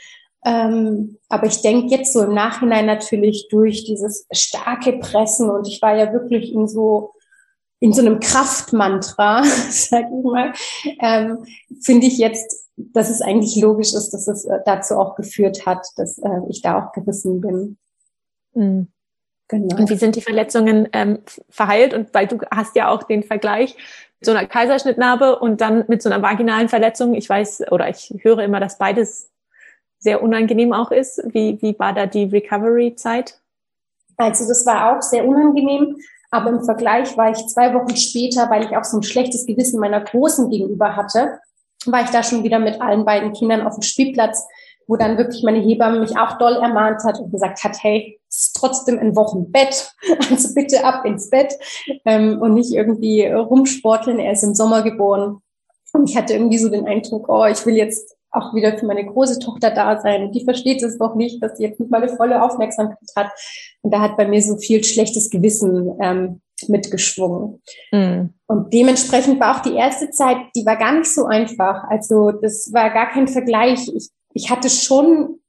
Ähm, 0.44 1.18
aber 1.30 1.48
ich 1.48 1.62
denke 1.62 1.96
jetzt 1.96 2.14
so 2.14 2.24
im 2.24 2.34
Nachhinein 2.34 2.86
natürlich 2.86 3.48
durch 3.50 3.84
dieses 3.84 4.28
starke 4.32 4.94
Pressen 4.94 5.50
und 5.50 5.68
ich 5.68 5.82
war 5.82 5.96
ja 5.96 6.12
wirklich 6.14 6.52
in 6.52 6.68
so 6.68 7.14
in 7.82 7.92
so 7.92 8.02
einem 8.02 8.22
Kraftmantra, 8.22 9.44
sag 9.70 10.06
ich 10.06 10.24
mal, 10.24 10.54
ähm, 11.02 11.46
finde 11.82 12.08
ich 12.08 12.18
jetzt 12.18 12.62
dass 12.94 13.10
es 13.10 13.22
eigentlich 13.22 13.56
logisch 13.62 13.94
ist, 13.94 14.12
dass 14.12 14.28
es 14.28 14.46
äh, 14.46 14.60
dazu 14.66 14.98
auch 14.98 15.16
geführt 15.16 15.66
hat, 15.66 15.86
dass 15.98 16.18
äh, 16.20 16.30
ich 16.50 16.62
da 16.62 16.80
auch 16.80 16.92
gerissen 16.94 17.42
bin. 17.42 17.78
Mhm. 18.54 18.88
Genau. 19.48 19.76
Und 19.78 19.90
wie 19.90 19.98
sind 19.98 20.16
die 20.16 20.22
Verletzungen 20.22 20.88
ähm, 20.94 21.20
verheilt? 21.50 21.94
Und 21.94 22.14
weil 22.14 22.28
du 22.28 22.38
hast 22.50 22.76
ja 22.76 22.90
auch 22.90 23.04
den 23.04 23.24
Vergleich 23.24 23.76
mit 24.20 24.26
so 24.26 24.32
einer 24.32 24.48
Kaiserschnittnarbe 24.48 25.40
und 25.40 25.60
dann 25.60 25.84
mit 25.88 26.02
so 26.02 26.10
einer 26.10 26.22
vaginalen 26.22 26.70
Verletzung. 26.70 27.16
Ich 27.16 27.28
weiß 27.28 27.70
oder 27.70 27.90
ich 27.90 28.14
höre 28.22 28.40
immer, 28.40 28.62
dass 28.62 28.78
beides 28.78 29.30
sehr 30.00 30.24
unangenehm 30.24 30.72
auch 30.72 30.92
ist. 30.92 31.22
Wie, 31.34 31.62
wie 31.62 31.78
war 31.78 31.94
da 31.94 32.06
die 32.06 32.24
Recovery-Zeit? 32.24 33.42
Also 34.16 34.48
das 34.48 34.66
war 34.66 34.96
auch 34.96 35.02
sehr 35.02 35.28
unangenehm, 35.28 35.98
aber 36.32 36.50
im 36.50 36.64
Vergleich 36.64 37.16
war 37.18 37.30
ich 37.30 37.46
zwei 37.48 37.74
Wochen 37.74 37.96
später, 37.96 38.50
weil 38.50 38.64
ich 38.64 38.76
auch 38.76 38.86
so 38.86 38.98
ein 38.98 39.04
schlechtes 39.04 39.46
Gewissen 39.46 39.80
meiner 39.80 40.02
Großen 40.02 40.50
gegenüber 40.50 40.96
hatte, 40.96 41.40
war 41.86 42.04
ich 42.04 42.10
da 42.10 42.24
schon 42.24 42.44
wieder 42.44 42.60
mit 42.60 42.82
allen 42.82 43.06
beiden 43.06 43.34
Kindern 43.34 43.68
auf 43.68 43.76
dem 43.76 43.82
Spielplatz, 43.82 44.48
wo 44.88 44.96
dann 44.96 45.18
wirklich 45.18 45.44
meine 45.44 45.60
Hebamme 45.60 46.00
mich 46.00 46.18
auch 46.18 46.38
doll 46.38 46.54
ermahnt 46.54 47.04
hat 47.04 47.20
und 47.20 47.32
gesagt 47.32 47.64
hat, 47.64 47.78
hey, 47.82 48.20
es 48.30 48.46
ist 48.46 48.56
trotzdem 48.56 48.98
ein 48.98 49.16
Wochenbett, 49.16 49.94
also 50.30 50.54
bitte 50.54 50.86
ab 50.86 51.06
ins 51.06 51.30
Bett 51.30 51.54
ähm, 52.06 52.42
und 52.42 52.54
nicht 52.54 52.72
irgendwie 52.72 53.26
rumsporteln. 53.26 54.20
Er 54.20 54.32
ist 54.32 54.44
im 54.44 54.56
Sommer 54.56 54.84
geboren. 54.84 55.42
Und 55.94 56.10
ich 56.10 56.16
hatte 56.16 56.34
irgendwie 56.34 56.58
so 56.58 56.70
den 56.70 56.88
Eindruck, 56.88 57.28
oh, 57.28 57.46
ich 57.46 57.66
will 57.66 57.76
jetzt 57.76 58.16
auch 58.32 58.54
wieder 58.54 58.78
für 58.78 58.86
meine 58.86 59.06
große 59.06 59.40
Tochter 59.40 59.72
da 59.72 60.00
sein. 60.00 60.32
Die 60.32 60.44
versteht 60.44 60.82
es 60.82 60.98
doch 60.98 61.16
nicht, 61.16 61.44
dass 61.44 61.58
sie 61.58 61.64
jetzt 61.64 61.80
nicht 61.80 61.92
meine 61.92 62.10
volle 62.10 62.42
Aufmerksamkeit 62.42 62.98
hat. 63.16 63.32
Und 63.82 63.94
da 63.94 64.02
hat 64.02 64.18
bei 64.18 64.28
mir 64.28 64.42
so 64.42 64.58
viel 64.58 64.84
schlechtes 64.84 65.30
Gewissen 65.30 65.98
ähm, 66.02 66.42
mitgeschwungen. 66.68 67.62
Mhm. 67.92 68.34
Und 68.48 68.74
dementsprechend 68.74 69.40
war 69.40 69.58
auch 69.58 69.62
die 69.62 69.76
erste 69.76 70.10
Zeit, 70.12 70.38
die 70.56 70.66
war 70.66 70.78
gar 70.78 70.94
nicht 70.94 71.14
so 71.14 71.26
einfach. 71.26 71.84
Also 71.90 72.32
das 72.32 72.72
war 72.74 72.90
gar 72.90 73.10
kein 73.10 73.28
Vergleich. 73.28 73.88
Ich, 73.94 74.10
ich 74.34 74.50
hatte 74.50 74.70
schon 74.70 75.40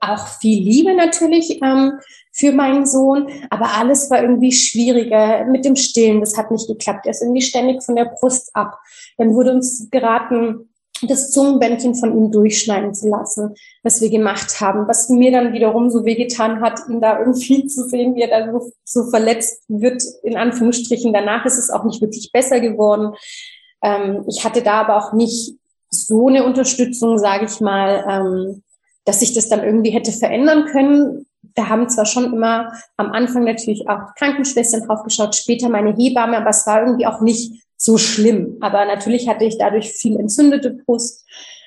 auch 0.00 0.26
viel 0.40 0.62
Liebe 0.62 0.94
natürlich 0.94 1.60
ähm, 1.62 1.92
für 2.32 2.52
meinen 2.52 2.86
Sohn, 2.86 3.28
aber 3.48 3.78
alles 3.78 4.10
war 4.10 4.22
irgendwie 4.22 4.52
schwieriger 4.52 5.44
mit 5.46 5.64
dem 5.64 5.74
Stillen. 5.74 6.20
Das 6.20 6.36
hat 6.36 6.50
nicht 6.50 6.68
geklappt. 6.68 7.06
Er 7.06 7.12
ist 7.12 7.22
irgendwie 7.22 7.42
ständig 7.42 7.82
von 7.82 7.96
der 7.96 8.04
Brust 8.04 8.50
ab. 8.54 8.78
Dann 9.16 9.34
wurde 9.34 9.52
uns 9.52 9.88
geraten, 9.90 10.68
das 11.02 11.30
Zungenbändchen 11.30 11.94
von 11.94 12.16
ihm 12.16 12.32
durchschneiden 12.32 12.94
zu 12.94 13.08
lassen, 13.08 13.54
was 13.82 14.00
wir 14.00 14.10
gemacht 14.10 14.60
haben, 14.60 14.88
was 14.88 15.08
mir 15.08 15.30
dann 15.30 15.52
wiederum 15.52 15.90
so 15.90 16.04
wehgetan 16.04 16.60
hat, 16.60 16.80
ihn 16.88 17.00
da 17.00 17.18
irgendwie 17.18 17.66
zu 17.68 17.88
sehen, 17.88 18.14
wie 18.14 18.22
er 18.22 18.28
da 18.28 18.52
so, 18.52 18.72
so 18.84 19.10
verletzt 19.10 19.62
wird, 19.68 20.02
in 20.22 20.36
Anführungsstrichen. 20.36 21.12
Danach 21.12 21.44
ist 21.44 21.58
es 21.58 21.70
auch 21.70 21.84
nicht 21.84 22.00
wirklich 22.00 22.30
besser 22.32 22.60
geworden. 22.60 23.14
Ähm, 23.82 24.24
ich 24.28 24.44
hatte 24.44 24.62
da 24.62 24.80
aber 24.80 24.96
auch 24.96 25.12
nicht 25.12 25.54
so 25.90 26.28
eine 26.28 26.44
Unterstützung, 26.44 27.18
sage 27.18 27.46
ich 27.46 27.60
mal, 27.60 28.04
ähm, 28.08 28.62
dass 29.04 29.20
sich 29.20 29.34
das 29.34 29.48
dann 29.48 29.62
irgendwie 29.62 29.90
hätte 29.90 30.12
verändern 30.12 30.64
können. 30.66 31.26
Da 31.54 31.68
haben 31.68 31.88
zwar 31.88 32.06
schon 32.06 32.32
immer 32.32 32.72
am 32.96 33.12
Anfang 33.12 33.44
natürlich 33.44 33.88
auch 33.88 34.14
Krankenschwestern 34.18 34.86
drauf 34.86 35.04
geschaut, 35.04 35.34
später 35.34 35.68
meine 35.68 35.94
Hebamme, 35.94 36.38
aber 36.38 36.50
es 36.50 36.66
war 36.66 36.82
irgendwie 36.82 37.06
auch 37.06 37.20
nicht 37.20 37.65
so 37.76 37.98
schlimm. 37.98 38.56
Aber 38.60 38.84
natürlich 38.84 39.28
hatte 39.28 39.44
ich 39.44 39.58
dadurch 39.58 39.90
viel 39.90 40.18
entzündete 40.18 40.70
Brust. 40.70 41.26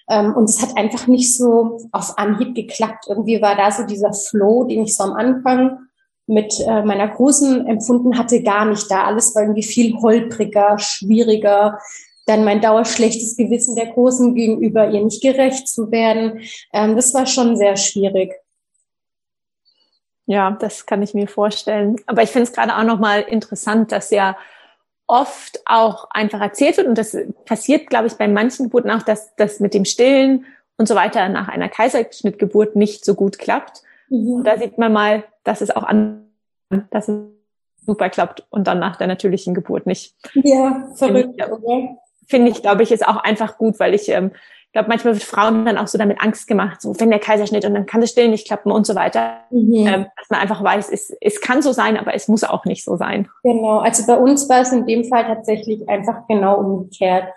Ähm, 0.09 0.33
und 0.35 0.49
es 0.49 0.61
hat 0.61 0.77
einfach 0.77 1.07
nicht 1.07 1.35
so 1.35 1.79
auf 1.91 2.17
Anhieb 2.17 2.55
geklappt. 2.55 3.05
Irgendwie 3.07 3.41
war 3.41 3.55
da 3.55 3.71
so 3.71 3.83
dieser 3.83 4.13
Flow, 4.13 4.65
den 4.65 4.83
ich 4.83 4.95
so 4.95 5.03
am 5.03 5.13
Anfang 5.13 5.79
mit 6.25 6.53
äh, 6.59 6.83
meiner 6.83 7.07
Großen 7.07 7.65
empfunden 7.67 8.17
hatte, 8.17 8.43
gar 8.43 8.65
nicht 8.65 8.89
da. 8.89 9.05
Alles 9.05 9.33
war 9.35 9.43
irgendwie 9.43 9.63
viel 9.63 9.95
holpriger, 9.95 10.77
schwieriger 10.77 11.79
dann 12.29 12.45
mein 12.45 12.61
dauerschlechtes 12.61 13.35
Gewissen 13.35 13.75
der 13.75 13.87
Großen 13.87 14.35
gegenüber, 14.35 14.87
ihr 14.89 15.03
nicht 15.03 15.21
gerecht 15.21 15.67
zu 15.67 15.91
werden. 15.91 16.41
Ähm, 16.71 16.95
das 16.95 17.13
war 17.13 17.25
schon 17.25 17.57
sehr 17.57 17.75
schwierig. 17.75 18.35
Ja, 20.27 20.51
das 20.51 20.85
kann 20.85 21.01
ich 21.01 21.15
mir 21.15 21.27
vorstellen. 21.27 21.95
Aber 22.05 22.21
ich 22.21 22.29
finde 22.29 22.43
es 22.43 22.53
gerade 22.53 22.77
auch 22.77 22.83
nochmal 22.83 23.21
interessant, 23.21 23.91
dass 23.91 24.11
ja 24.11 24.37
oft 25.09 25.61
auch 25.65 26.07
einfach 26.11 26.39
erzählt 26.39 26.77
wird 26.77 26.87
und 26.87 26.97
das 26.97 27.17
passiert, 27.45 27.87
glaube 27.87 28.07
ich, 28.07 28.13
bei 28.13 28.27
manchen 28.27 28.65
Geburten 28.65 28.91
auch, 28.91 29.01
dass 29.01 29.35
das 29.35 29.59
mit 29.59 29.73
dem 29.73 29.83
Stillen 29.83 30.45
und 30.77 30.87
so 30.87 30.95
weiter 30.95 31.27
nach 31.29 31.47
einer 31.47 31.67
Kaiserschnittgeburt 31.67 32.75
nicht 32.75 33.03
so 33.03 33.15
gut 33.15 33.39
klappt. 33.39 33.81
Mhm. 34.09 34.33
Und 34.33 34.43
da 34.45 34.57
sieht 34.57 34.77
man 34.77 34.93
mal, 34.93 35.23
dass 35.43 35.61
es 35.61 35.71
auch 35.71 35.83
an, 35.83 36.27
dass 36.91 37.09
es 37.09 37.17
super 37.85 38.09
klappt 38.09 38.45
und 38.51 38.67
dann 38.67 38.79
nach 38.79 38.97
der 38.97 39.07
natürlichen 39.07 39.55
Geburt 39.55 39.87
nicht. 39.87 40.13
Ja, 40.35 40.87
verrückt, 40.93 41.41
finde 42.27 42.51
ich, 42.51 42.61
glaube 42.61 42.83
ich, 42.83 42.91
ist 42.91 43.07
auch 43.07 43.17
einfach 43.17 43.57
gut, 43.57 43.79
weil 43.79 43.95
ich 43.95 44.09
ähm, 44.09 44.31
glaube, 44.73 44.89
manchmal 44.89 45.13
wird 45.13 45.23
Frauen 45.23 45.65
dann 45.65 45.77
auch 45.77 45.87
so 45.87 45.97
damit 45.97 46.21
Angst 46.21 46.47
gemacht, 46.47 46.81
so 46.81 46.99
wenn 46.99 47.09
der 47.09 47.19
Kaiserschnitt 47.19 47.65
und 47.65 47.73
dann 47.73 47.85
kann 47.85 48.01
das 48.01 48.11
Stillen 48.11 48.31
nicht 48.31 48.47
klappen 48.47 48.71
und 48.71 48.85
so 48.85 48.95
weiter. 48.95 49.39
Mhm. 49.49 49.87
Ähm, 49.87 50.05
dass 50.15 50.29
man 50.29 50.39
einfach 50.39 50.63
weiß, 50.63 50.89
es, 50.89 51.11
es 51.21 51.41
kann 51.41 51.61
so 51.61 51.71
sein, 51.71 51.97
aber 51.97 52.13
es 52.13 52.27
muss 52.27 52.43
auch 52.43 52.65
nicht 52.65 52.83
so 52.83 52.95
sein. 52.95 53.29
Genau, 53.43 53.79
also 53.79 54.05
bei 54.05 54.17
uns 54.17 54.47
war 54.49 54.61
es 54.61 54.71
in 54.71 54.85
dem 54.85 55.05
Fall 55.05 55.25
tatsächlich 55.25 55.87
einfach 55.89 56.27
genau 56.27 56.59
umgekehrt. 56.59 57.33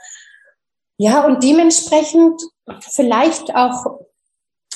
Ja, 0.98 1.24
und 1.24 1.42
dementsprechend 1.42 2.40
vielleicht 2.80 3.54
auch 3.54 4.00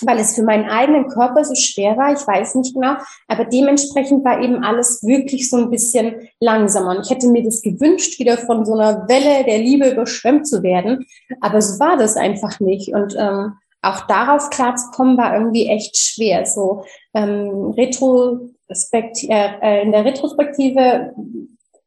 weil 0.04 0.18
es 0.18 0.34
für 0.34 0.42
meinen 0.42 0.68
eigenen 0.68 1.08
Körper 1.08 1.44
so 1.44 1.54
schwer 1.54 1.96
war, 1.96 2.12
ich 2.12 2.26
weiß 2.26 2.56
nicht 2.56 2.74
genau, 2.74 2.94
aber 3.28 3.44
dementsprechend 3.44 4.24
war 4.24 4.40
eben 4.42 4.62
alles 4.64 5.02
wirklich 5.02 5.48
so 5.48 5.56
ein 5.56 5.70
bisschen 5.70 6.28
langsamer. 6.40 6.96
Und 6.96 7.04
ich 7.04 7.10
hätte 7.10 7.28
mir 7.28 7.42
das 7.42 7.62
gewünscht, 7.62 8.18
wieder 8.18 8.36
von 8.38 8.64
so 8.64 8.74
einer 8.74 9.08
Welle 9.08 9.44
der 9.44 9.58
Liebe 9.58 9.90
überschwemmt 9.90 10.46
zu 10.46 10.62
werden, 10.62 11.06
aber 11.40 11.62
so 11.62 11.78
war 11.78 11.96
das 11.96 12.16
einfach 12.16 12.60
nicht. 12.60 12.92
Und 12.92 13.14
ähm, 13.18 13.54
auch 13.82 14.06
darauf 14.06 14.50
klarzukommen, 14.50 15.16
war 15.16 15.34
irgendwie 15.34 15.68
echt 15.68 15.96
schwer. 15.96 16.44
So 16.44 16.84
ähm, 17.14 17.74
Retrospekt, 17.76 19.22
äh, 19.24 19.50
äh, 19.62 19.82
in 19.82 19.92
der 19.92 20.04
Retrospektive 20.04 21.14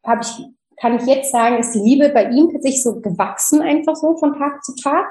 habe 0.06 0.22
ich 0.22 0.46
kann 0.80 0.98
ich 0.98 1.06
jetzt 1.06 1.32
sagen, 1.32 1.58
ist 1.58 1.74
die 1.74 1.80
Liebe 1.80 2.10
bei 2.10 2.30
ihm 2.30 2.50
tatsächlich 2.52 2.84
so 2.84 3.02
gewachsen, 3.02 3.62
einfach 3.62 3.96
so 3.96 4.16
von 4.16 4.38
Tag 4.38 4.64
zu 4.64 4.76
Tag. 4.76 5.06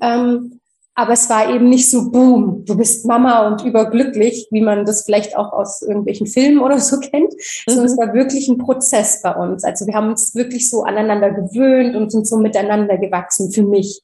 Ähm, 0.00 0.60
aber 0.94 1.14
es 1.14 1.30
war 1.30 1.48
eben 1.48 1.68
nicht 1.70 1.90
so, 1.90 2.10
boom, 2.10 2.64
du 2.66 2.76
bist 2.76 3.06
Mama 3.06 3.46
und 3.46 3.64
überglücklich, 3.64 4.48
wie 4.50 4.60
man 4.60 4.84
das 4.84 5.04
vielleicht 5.04 5.36
auch 5.36 5.52
aus 5.52 5.80
irgendwelchen 5.80 6.26
Filmen 6.26 6.60
oder 6.60 6.78
so 6.78 7.00
kennt, 7.00 7.32
mhm. 7.32 7.38
sondern 7.66 7.86
es 7.86 7.98
war 7.98 8.12
wirklich 8.12 8.48
ein 8.48 8.58
Prozess 8.58 9.22
bei 9.22 9.34
uns. 9.34 9.64
Also 9.64 9.86
wir 9.86 9.94
haben 9.94 10.08
uns 10.08 10.34
wirklich 10.34 10.68
so 10.68 10.82
aneinander 10.82 11.30
gewöhnt 11.30 11.96
und 11.96 12.12
sind 12.12 12.26
so 12.26 12.36
miteinander 12.36 12.98
gewachsen 12.98 13.50
für 13.50 13.62
mich. 13.62 14.02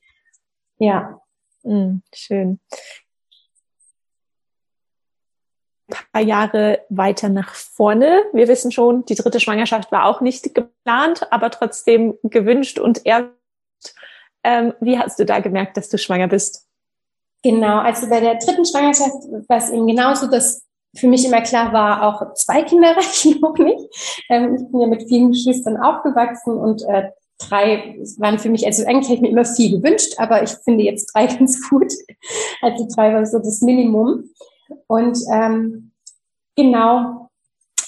Ja. 0.78 1.20
Mhm, 1.62 2.02
schön. 2.14 2.58
Ein 5.90 5.96
paar 6.12 6.22
Jahre 6.22 6.80
weiter 6.88 7.28
nach 7.28 7.54
vorne. 7.54 8.22
Wir 8.32 8.48
wissen 8.48 8.72
schon, 8.72 9.04
die 9.04 9.14
dritte 9.14 9.40
Schwangerschaft 9.40 9.92
war 9.92 10.06
auch 10.06 10.22
nicht 10.22 10.54
geplant, 10.54 11.30
aber 11.30 11.50
trotzdem 11.50 12.14
gewünscht 12.22 12.78
und 12.78 13.04
erst. 13.04 13.32
Ähm, 14.44 14.72
wie 14.80 14.98
hast 14.98 15.18
du 15.18 15.26
da 15.26 15.40
gemerkt, 15.40 15.76
dass 15.76 15.88
du 15.88 15.98
schwanger 15.98 16.28
bist? 16.28 16.67
Genau, 17.42 17.78
also 17.78 18.08
bei 18.08 18.20
der 18.20 18.34
dritten 18.36 18.64
Schwangerschaft 18.64 19.14
war 19.48 19.58
es 19.58 19.70
eben 19.70 19.86
genauso, 19.86 20.26
dass 20.28 20.62
für 20.96 21.06
mich 21.06 21.24
immer 21.24 21.42
klar 21.42 21.72
war, 21.72 22.02
auch 22.02 22.34
zwei 22.34 22.62
Kinder 22.62 22.88
reichen 22.96 23.40
noch 23.40 23.56
nicht. 23.56 24.24
Ähm, 24.28 24.56
ich 24.56 24.70
bin 24.70 24.80
ja 24.80 24.86
mit 24.86 25.08
vielen 25.08 25.32
Geschwistern 25.32 25.76
aufgewachsen 25.76 26.54
und 26.54 26.82
äh, 26.82 27.10
drei 27.38 27.96
waren 28.18 28.38
für 28.38 28.50
mich, 28.50 28.66
also 28.66 28.84
eigentlich 28.84 29.08
hätte 29.08 29.14
ich 29.14 29.20
mir 29.20 29.30
immer 29.30 29.44
vier 29.44 29.70
gewünscht, 29.70 30.14
aber 30.18 30.42
ich 30.42 30.50
finde 30.50 30.84
jetzt 30.84 31.12
drei 31.14 31.26
ganz 31.38 31.68
gut. 31.68 31.92
Also 32.60 32.86
drei 32.94 33.14
war 33.14 33.24
so 33.26 33.38
das 33.38 33.60
Minimum. 33.60 34.24
Und 34.86 35.18
ähm, 35.32 35.92
genau, 36.56 37.27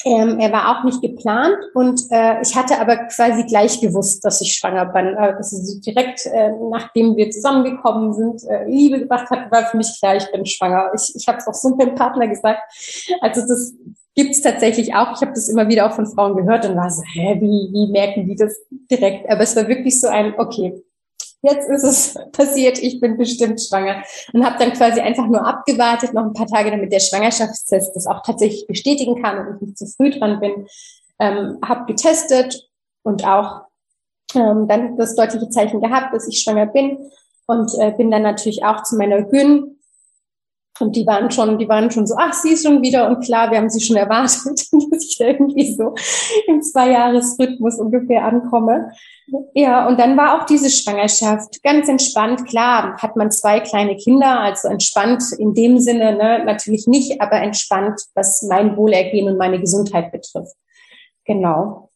ähm, 0.05 0.39
er 0.39 0.53
war 0.53 0.79
auch 0.79 0.85
nicht 0.85 1.03
geplant 1.03 1.57
und 1.75 2.01
äh, 2.11 2.41
ich 2.43 2.57
hatte 2.57 2.81
aber 2.81 2.97
quasi 3.09 3.45
gleich 3.45 3.81
gewusst, 3.81 4.25
dass 4.25 4.41
ich 4.41 4.55
schwanger 4.55 4.87
bin. 4.87 5.15
Also 5.17 5.57
direkt 5.81 6.27
äh, 6.27 6.51
nachdem 6.71 7.17
wir 7.17 7.31
zusammengekommen 7.31 8.13
sind, 8.15 8.45
äh, 8.49 8.65
Liebe 8.65 9.01
gemacht 9.01 9.29
hatten, 9.31 9.51
war 9.51 9.67
für 9.67 9.77
mich 9.77 9.99
klar, 9.99 10.17
ich 10.17 10.31
bin 10.33 10.47
schwanger. 10.47 10.91
Ich, 10.95 11.15
ich 11.15 11.29
habe 11.29 11.39
es 11.39 11.47
auch 11.47 11.55
so 11.55 11.75
meinem 11.77 11.95
Partner 11.95 12.29
gesagt. 12.29 12.61
Also 13.21 13.43
das 13.43 13.75
gibt's 14.15 14.41
tatsächlich 14.41 14.95
auch. 14.95 15.13
Ich 15.15 15.21
habe 15.21 15.33
das 15.33 15.49
immer 15.49 15.69
wieder 15.69 15.87
auch 15.87 15.93
von 15.93 16.07
Frauen 16.07 16.37
gehört 16.37 16.69
und 16.69 16.77
war 16.77 16.91
so, 16.91 17.03
hä, 17.03 17.37
wie, 17.41 17.73
wie 17.73 17.91
merken 17.91 18.27
die 18.27 18.37
das 18.37 18.57
direkt? 18.91 19.29
Aber 19.31 19.43
es 19.43 19.57
war 19.57 19.69
wirklich 19.69 20.01
so 20.01 20.09
ein, 20.09 20.35
okay, 20.39 20.83
jetzt 21.43 21.69
ist 21.69 21.85
es 21.85 22.15
passiert, 22.33 22.79
ich 22.79 23.01
bin 23.01 23.17
bestimmt 23.17 23.61
schwanger. 23.61 24.03
Und 24.33 24.45
habe 24.45 24.59
dann 24.59 24.73
quasi 24.73 25.01
einfach 25.01 25.27
nur 25.27 25.47
abgewartet, 25.47 26.15
noch 26.15 26.25
ein 26.25 26.33
paar 26.33 26.47
Tage, 26.47 26.71
damit 26.71 26.93
der 26.93 27.01
Schwangerschaftstest 27.01 27.95
das 27.95 28.07
auch 28.07 28.23
tatsächlich 28.23 28.67
bestätigen 28.67 29.23
kann 29.23 29.39
und 29.39 29.57
ich 29.57 29.61
nicht 29.63 29.79
zu 29.79 29.87
früh 29.87 30.11
dran 30.11 30.41
bin. 30.41 30.67
Ähm, 31.19 31.59
habe 31.65 31.87
getestet 31.87 32.69
und 33.03 33.27
auch 33.27 33.63
ähm, 34.35 34.69
dann 34.69 34.97
das 34.97 35.15
deutliche 35.15 35.49
Zeichen 35.51 35.81
gehabt, 35.81 36.15
dass 36.15 36.29
ich 36.29 36.41
schwanger 36.41 36.67
bin 36.67 37.11
und 37.47 37.71
äh, 37.79 37.93
bin 37.93 38.11
dann 38.11 38.23
natürlich 38.23 38.65
auch 38.65 38.83
zu 38.85 38.97
meiner 38.97 39.23
Gyn 39.23 39.80
und 40.79 40.97
die 40.97 41.07
waren 41.07 41.31
schon, 41.31 41.59
die 41.59 41.69
waren 41.69 41.91
schon 41.91 42.07
so, 42.07 42.15
ach, 42.19 42.33
sie 42.33 42.53
ist 42.53 42.65
schon 42.65 42.83
wieder 42.83 43.09
und 43.09 43.25
klar, 43.25 43.51
wir 43.51 43.59
haben 43.59 43.69
sie 43.69 43.81
schon 43.81 43.97
erwartet, 43.97 44.45
dass 44.91 45.05
ich 45.05 45.17
irgendwie 45.21 45.75
so 45.75 45.95
im 46.47 46.63
Zweijahresrhythmus 46.63 47.79
ungefähr 47.79 48.25
ankomme. 48.25 48.93
Ja, 49.55 49.87
und 49.87 49.99
dann 50.01 50.17
war 50.17 50.41
auch 50.41 50.47
diese 50.47 50.71
Schwangerschaft 50.71 51.63
ganz 51.63 51.89
entspannt. 51.89 52.47
Klar, 52.47 52.97
hat 52.97 53.17
man 53.17 53.31
zwei 53.31 53.61
kleine 53.61 53.97
Kinder, 53.97 54.41
also 54.41 54.69
entspannt 54.69 55.23
in 55.39 55.55
dem 55.55 55.79
Sinne, 55.79 56.17
ne, 56.17 56.45
natürlich 56.45 56.87
nicht, 56.87 57.21
aber 57.21 57.37
entspannt, 57.37 58.01
was 58.15 58.43
mein 58.43 58.77
Wohlergehen 58.77 59.29
und 59.29 59.39
meine 59.39 59.61
Gesundheit 59.61 60.11
betrifft. 60.13 60.55
Genau. 61.27 61.90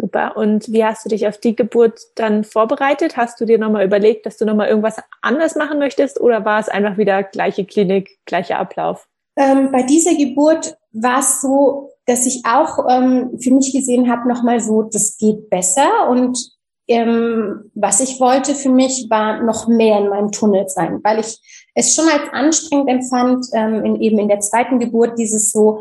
Super. 0.00 0.36
Und 0.36 0.72
wie 0.72 0.84
hast 0.84 1.04
du 1.04 1.08
dich 1.08 1.26
auf 1.26 1.38
die 1.38 1.56
Geburt 1.56 1.98
dann 2.14 2.44
vorbereitet? 2.44 3.16
Hast 3.16 3.40
du 3.40 3.44
dir 3.44 3.58
nochmal 3.58 3.84
überlegt, 3.84 4.26
dass 4.26 4.36
du 4.36 4.44
nochmal 4.44 4.68
irgendwas 4.68 5.02
anders 5.22 5.56
machen 5.56 5.80
möchtest 5.80 6.20
oder 6.20 6.44
war 6.44 6.60
es 6.60 6.68
einfach 6.68 6.98
wieder 6.98 7.24
gleiche 7.24 7.64
Klinik, 7.64 8.16
gleicher 8.24 8.60
Ablauf? 8.60 9.08
Ähm, 9.36 9.72
bei 9.72 9.82
dieser 9.82 10.14
Geburt 10.14 10.76
war 10.92 11.18
es 11.18 11.40
so, 11.40 11.90
dass 12.06 12.26
ich 12.26 12.44
auch 12.46 12.88
ähm, 12.88 13.40
für 13.40 13.52
mich 13.52 13.72
gesehen 13.72 14.08
habe, 14.08 14.28
nochmal 14.28 14.60
so, 14.60 14.82
das 14.82 15.16
geht 15.18 15.50
besser. 15.50 16.08
Und 16.08 16.38
ähm, 16.86 17.68
was 17.74 17.98
ich 17.98 18.20
wollte 18.20 18.54
für 18.54 18.70
mich 18.70 19.08
war 19.10 19.42
noch 19.42 19.66
mehr 19.66 19.98
in 19.98 20.10
meinem 20.10 20.30
Tunnel 20.30 20.68
sein, 20.68 21.00
weil 21.02 21.18
ich 21.18 21.40
es 21.74 21.92
schon 21.92 22.08
als 22.08 22.32
anstrengend 22.32 22.88
empfand, 22.88 23.46
ähm, 23.52 23.84
in, 23.84 24.00
eben 24.00 24.20
in 24.20 24.28
der 24.28 24.38
zweiten 24.38 24.78
Geburt 24.78 25.18
dieses 25.18 25.50
so, 25.50 25.80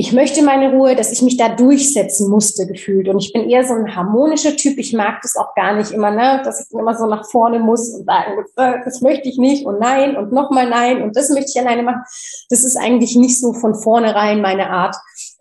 ich 0.00 0.14
möchte 0.14 0.42
meine 0.42 0.72
Ruhe, 0.72 0.96
dass 0.96 1.12
ich 1.12 1.20
mich 1.20 1.36
da 1.36 1.50
durchsetzen 1.50 2.30
musste 2.30 2.66
gefühlt. 2.66 3.06
Und 3.06 3.18
ich 3.18 3.34
bin 3.34 3.50
eher 3.50 3.64
so 3.64 3.74
ein 3.74 3.94
harmonischer 3.94 4.56
Typ. 4.56 4.78
Ich 4.78 4.94
mag 4.94 5.20
das 5.20 5.36
auch 5.36 5.54
gar 5.54 5.76
nicht 5.76 5.90
immer, 5.90 6.10
ne, 6.10 6.40
dass 6.42 6.58
ich 6.58 6.72
immer 6.72 6.96
so 6.96 7.04
nach 7.04 7.28
vorne 7.28 7.58
muss 7.58 7.90
und 7.90 8.06
sagen, 8.06 8.42
äh, 8.56 8.78
das 8.82 9.02
möchte 9.02 9.28
ich 9.28 9.36
nicht 9.36 9.66
und 9.66 9.78
nein 9.78 10.16
und 10.16 10.32
nochmal 10.32 10.70
nein 10.70 11.02
und 11.02 11.18
das 11.18 11.28
möchte 11.28 11.50
ich 11.54 11.60
alleine 11.60 11.82
machen. 11.82 12.00
Das 12.48 12.64
ist 12.64 12.78
eigentlich 12.78 13.14
nicht 13.14 13.38
so 13.38 13.52
von 13.52 13.74
vornherein 13.74 14.40
meine 14.40 14.70
Art. 14.70 14.96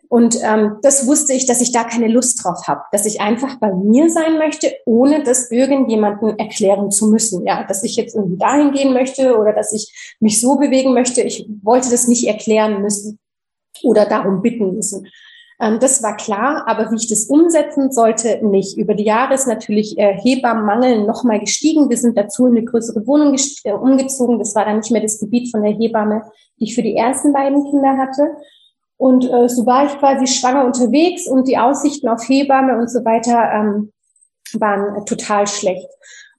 Und 0.10 0.38
ähm, 0.44 0.80
das 0.82 1.08
wusste 1.08 1.32
ich, 1.32 1.46
dass 1.46 1.62
ich 1.62 1.72
da 1.72 1.86
keine 1.86 2.10
Lust 2.10 2.44
drauf 2.44 2.68
habe, 2.68 2.82
dass 2.92 3.06
ich 3.06 3.22
einfach 3.22 3.60
bei 3.62 3.72
mir 3.74 4.10
sein 4.10 4.40
möchte, 4.40 4.74
ohne 4.86 5.24
das 5.24 5.52
irgendjemanden 5.52 6.38
erklären 6.38 6.92
zu 6.92 7.08
müssen. 7.08 7.46
Ja, 7.46 7.64
dass 7.64 7.86
ich 7.86 7.96
jetzt 7.96 8.14
irgendwie 8.14 8.38
dahin 8.38 8.74
gehen 8.74 8.92
möchte 8.92 9.38
oder 9.38 9.54
dass 9.54 9.72
ich 9.72 10.18
mich 10.20 10.42
so 10.42 10.58
bewegen 10.58 10.94
möchte. 10.94 11.22
Ich 11.22 11.48
wollte 11.64 11.90
das 11.90 12.10
nicht 12.10 12.28
erklären 12.28 12.82
müssen 12.82 13.20
oder 13.84 14.06
darum 14.06 14.42
bitten 14.42 14.76
müssen. 14.76 15.08
Ähm, 15.60 15.80
das 15.80 16.02
war 16.02 16.16
klar, 16.16 16.64
aber 16.68 16.92
wie 16.92 16.96
ich 16.96 17.10
das 17.10 17.26
umsetzen 17.26 17.92
sollte, 17.92 18.40
nicht. 18.46 18.78
Über 18.78 18.94
die 18.94 19.04
Jahre 19.04 19.34
ist 19.34 19.48
natürlich 19.48 19.98
äh, 19.98 20.18
Hebammenmangel 20.18 21.06
nochmal 21.06 21.40
gestiegen. 21.40 21.90
Wir 21.90 21.98
sind 21.98 22.18
dazu 22.18 22.48
in 22.48 22.58
eine 22.58 22.66
größere 22.66 23.06
Wohnung 23.06 23.36
äh, 23.64 23.74
umgezogen. 23.74 24.40
Das 24.40 24.56
war 24.56 24.66
dann 24.66 24.78
nicht 24.78 24.92
mehr 24.92 25.02
das 25.02 25.20
Gebiet 25.20 25.52
von 25.52 25.64
der 25.64 25.74
Hebamme, 25.74 26.24
die 26.60 26.66
ich 26.66 26.76
für 26.76 26.84
die 26.84 26.96
ersten 26.96 27.34
beiden 27.34 27.70
Kinder 27.70 27.98
hatte. 27.98 28.30
Und 28.98 29.30
äh, 29.32 29.48
so 29.48 29.66
war 29.66 29.86
ich 29.86 29.98
quasi 30.00 30.28
schwanger 30.28 30.66
unterwegs 30.66 31.28
und 31.28 31.48
die 31.48 31.58
Aussichten 31.58 32.10
auf 32.10 32.28
Hebamme 32.28 32.78
und 32.78 32.90
so 32.90 33.04
weiter 33.06 33.50
ähm, 33.54 33.92
waren 34.54 35.06
total 35.06 35.48
schlecht. 35.48 35.88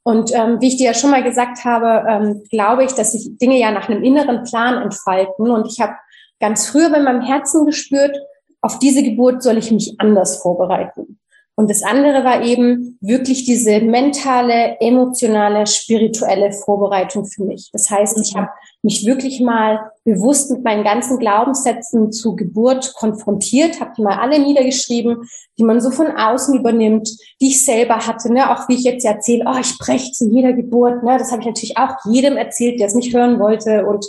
Und 0.02 0.34
ähm, 0.34 0.60
wie 0.60 0.68
ich 0.68 0.76
dir 0.76 0.86
ja 0.86 0.94
schon 0.94 1.10
mal 1.10 1.22
gesagt 1.22 1.64
habe, 1.64 2.04
ähm, 2.08 2.42
glaube 2.50 2.84
ich, 2.84 2.92
dass 2.92 3.12
sich 3.12 3.36
Dinge 3.38 3.58
ja 3.58 3.70
nach 3.70 3.88
einem 3.88 4.02
inneren 4.02 4.44
Plan 4.44 4.82
entfalten. 4.82 5.50
Und 5.50 5.66
ich 5.66 5.80
habe 5.80 5.92
ganz 6.40 6.66
früher 6.66 6.90
bei 6.90 7.00
meinem 7.00 7.22
Herzen 7.22 7.66
gespürt, 7.66 8.16
auf 8.60 8.78
diese 8.78 9.02
Geburt 9.02 9.42
soll 9.42 9.58
ich 9.58 9.70
mich 9.70 9.94
anders 9.98 10.42
vorbereiten. 10.42 11.19
Und 11.60 11.68
das 11.68 11.82
andere 11.82 12.24
war 12.24 12.42
eben 12.42 12.96
wirklich 13.02 13.44
diese 13.44 13.82
mentale, 13.82 14.80
emotionale, 14.80 15.66
spirituelle 15.66 16.52
Vorbereitung 16.52 17.26
für 17.26 17.44
mich. 17.44 17.68
Das 17.74 17.90
heißt, 17.90 18.18
ich 18.18 18.34
habe 18.34 18.48
mich 18.82 19.04
wirklich 19.04 19.42
mal 19.42 19.90
bewusst 20.06 20.50
mit 20.50 20.64
meinen 20.64 20.84
ganzen 20.84 21.18
Glaubenssätzen 21.18 22.12
zu 22.12 22.34
Geburt 22.34 22.94
konfrontiert, 22.94 23.78
habe 23.78 23.92
die 23.94 24.00
mal 24.00 24.18
alle 24.18 24.38
niedergeschrieben, 24.38 25.28
die 25.58 25.64
man 25.64 25.82
so 25.82 25.90
von 25.90 26.06
außen 26.06 26.58
übernimmt, 26.58 27.10
die 27.42 27.48
ich 27.48 27.62
selber 27.62 28.06
hatte, 28.06 28.32
ne? 28.32 28.50
auch 28.50 28.66
wie 28.70 28.76
ich 28.76 28.84
jetzt 28.84 29.04
erzähle, 29.04 29.44
oh, 29.46 29.58
ich 29.60 29.76
breche 29.76 30.12
zu 30.12 30.30
jeder 30.30 30.54
Geburt, 30.54 31.02
ne? 31.02 31.18
das 31.18 31.30
habe 31.30 31.42
ich 31.42 31.48
natürlich 31.48 31.76
auch 31.76 31.94
jedem 32.06 32.38
erzählt, 32.38 32.80
der 32.80 32.86
es 32.86 32.94
nicht 32.94 33.14
hören 33.14 33.38
wollte 33.38 33.84
und 33.84 34.06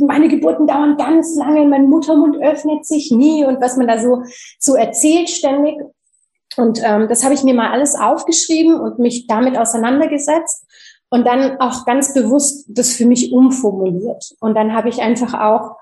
meine 0.00 0.26
Geburten 0.26 0.66
dauern 0.66 0.96
ganz 0.96 1.36
lange, 1.36 1.64
mein 1.64 1.88
Muttermund 1.88 2.42
öffnet 2.42 2.84
sich 2.84 3.12
nie 3.12 3.44
und 3.44 3.60
was 3.60 3.76
man 3.76 3.86
da 3.86 4.00
so, 4.00 4.24
so 4.58 4.74
erzählt 4.74 5.30
ständig. 5.30 5.76
Und 6.56 6.80
ähm, 6.84 7.08
das 7.08 7.24
habe 7.24 7.34
ich 7.34 7.42
mir 7.42 7.54
mal 7.54 7.70
alles 7.70 7.94
aufgeschrieben 7.94 8.78
und 8.78 8.98
mich 8.98 9.26
damit 9.26 9.56
auseinandergesetzt 9.56 10.66
und 11.10 11.26
dann 11.26 11.60
auch 11.60 11.84
ganz 11.84 12.14
bewusst 12.14 12.66
das 12.68 12.92
für 12.94 13.06
mich 13.06 13.32
umformuliert. 13.32 14.34
Und 14.40 14.54
dann 14.54 14.74
habe 14.74 14.88
ich 14.88 15.00
einfach 15.00 15.34
auch 15.34 15.76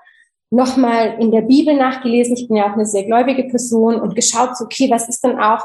nochmal 0.49 1.15
in 1.19 1.31
der 1.31 1.41
Bibel 1.41 1.75
nachgelesen. 1.75 2.35
Ich 2.35 2.47
bin 2.47 2.57
ja 2.57 2.69
auch 2.69 2.73
eine 2.73 2.85
sehr 2.85 3.05
gläubige 3.05 3.45
Person 3.45 3.95
und 3.95 4.15
geschaut, 4.15 4.57
so, 4.57 4.65
okay, 4.65 4.89
was 4.91 5.07
ist 5.07 5.23
denn 5.23 5.39
auch 5.39 5.63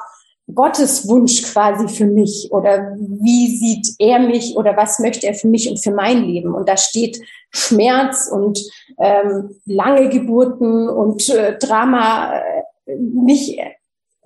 Gottes 0.55 1.09
Wunsch 1.09 1.43
quasi 1.43 1.89
für 1.89 2.07
mich 2.07 2.49
oder 2.53 2.95
wie 2.97 3.57
sieht 3.57 3.97
er 3.99 4.21
mich 4.21 4.57
oder 4.57 4.77
was 4.77 5.01
möchte 5.01 5.27
er 5.27 5.35
für 5.35 5.49
mich 5.49 5.69
und 5.69 5.83
für 5.83 5.91
mein 5.91 6.23
Leben? 6.23 6.55
Und 6.55 6.69
da 6.69 6.77
steht 6.77 7.21
Schmerz 7.51 8.29
und 8.31 8.61
ähm, 8.99 9.57
lange 9.65 10.09
Geburten 10.09 10.89
und 10.89 11.29
äh, 11.31 11.59
Drama 11.59 12.39
äh, 12.39 12.95
nicht 12.97 13.59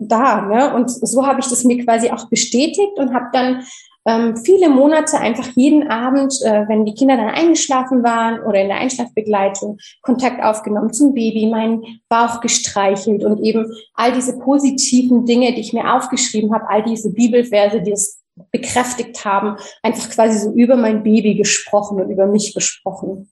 da. 0.01 0.43
Ne? 0.43 0.75
Und 0.75 0.91
so 0.91 1.27
habe 1.27 1.41
ich 1.41 1.49
das 1.49 1.65
mir 1.65 1.85
quasi 1.85 2.11
auch 2.11 2.29
bestätigt 2.29 2.97
und 2.97 3.15
habe 3.15 3.27
dann 3.33 3.65
ähm, 4.07 4.37
viele 4.37 4.71
Monate 4.71 5.19
einfach 5.19 5.49
jeden 5.57 5.89
Abend, 5.89 6.35
äh, 6.43 6.67
wenn 6.69 6.87
die 6.87 6.95
Kinder 6.95 7.17
dann 7.17 7.29
eingeschlafen 7.29 8.03
waren 8.03 8.41
oder 8.41 8.63
in 8.63 8.69
der 8.69 8.79
Einschlafbegleitung, 8.79 9.79
Kontakt 10.01 10.43
aufgenommen 10.43 10.93
zum 10.93 11.13
Baby, 11.13 11.47
meinen 11.47 12.01
Bauch 12.09 12.41
gestreichelt 12.41 13.25
und 13.25 13.41
eben 13.41 13.71
all 13.95 14.13
diese 14.13 14.39
positiven 14.39 15.27
Dinge, 15.27 15.53
die 15.53 15.61
ich 15.61 15.73
mir 15.75 15.95
aufgeschrieben 15.95 16.55
habe, 16.55 16.69
all 16.69 16.83
diese 16.83 17.13
Bibelverse, 17.13 17.83
die 17.83 17.93
es 17.93 18.21
bekräftigt 18.51 19.23
haben, 19.25 19.57
einfach 19.83 20.09
quasi 20.09 20.39
so 20.39 20.53
über 20.53 20.77
mein 20.77 21.03
Baby 21.03 21.35
gesprochen 21.35 22.01
und 22.01 22.11
über 22.11 22.27
mich 22.27 22.55
gesprochen. 22.55 23.31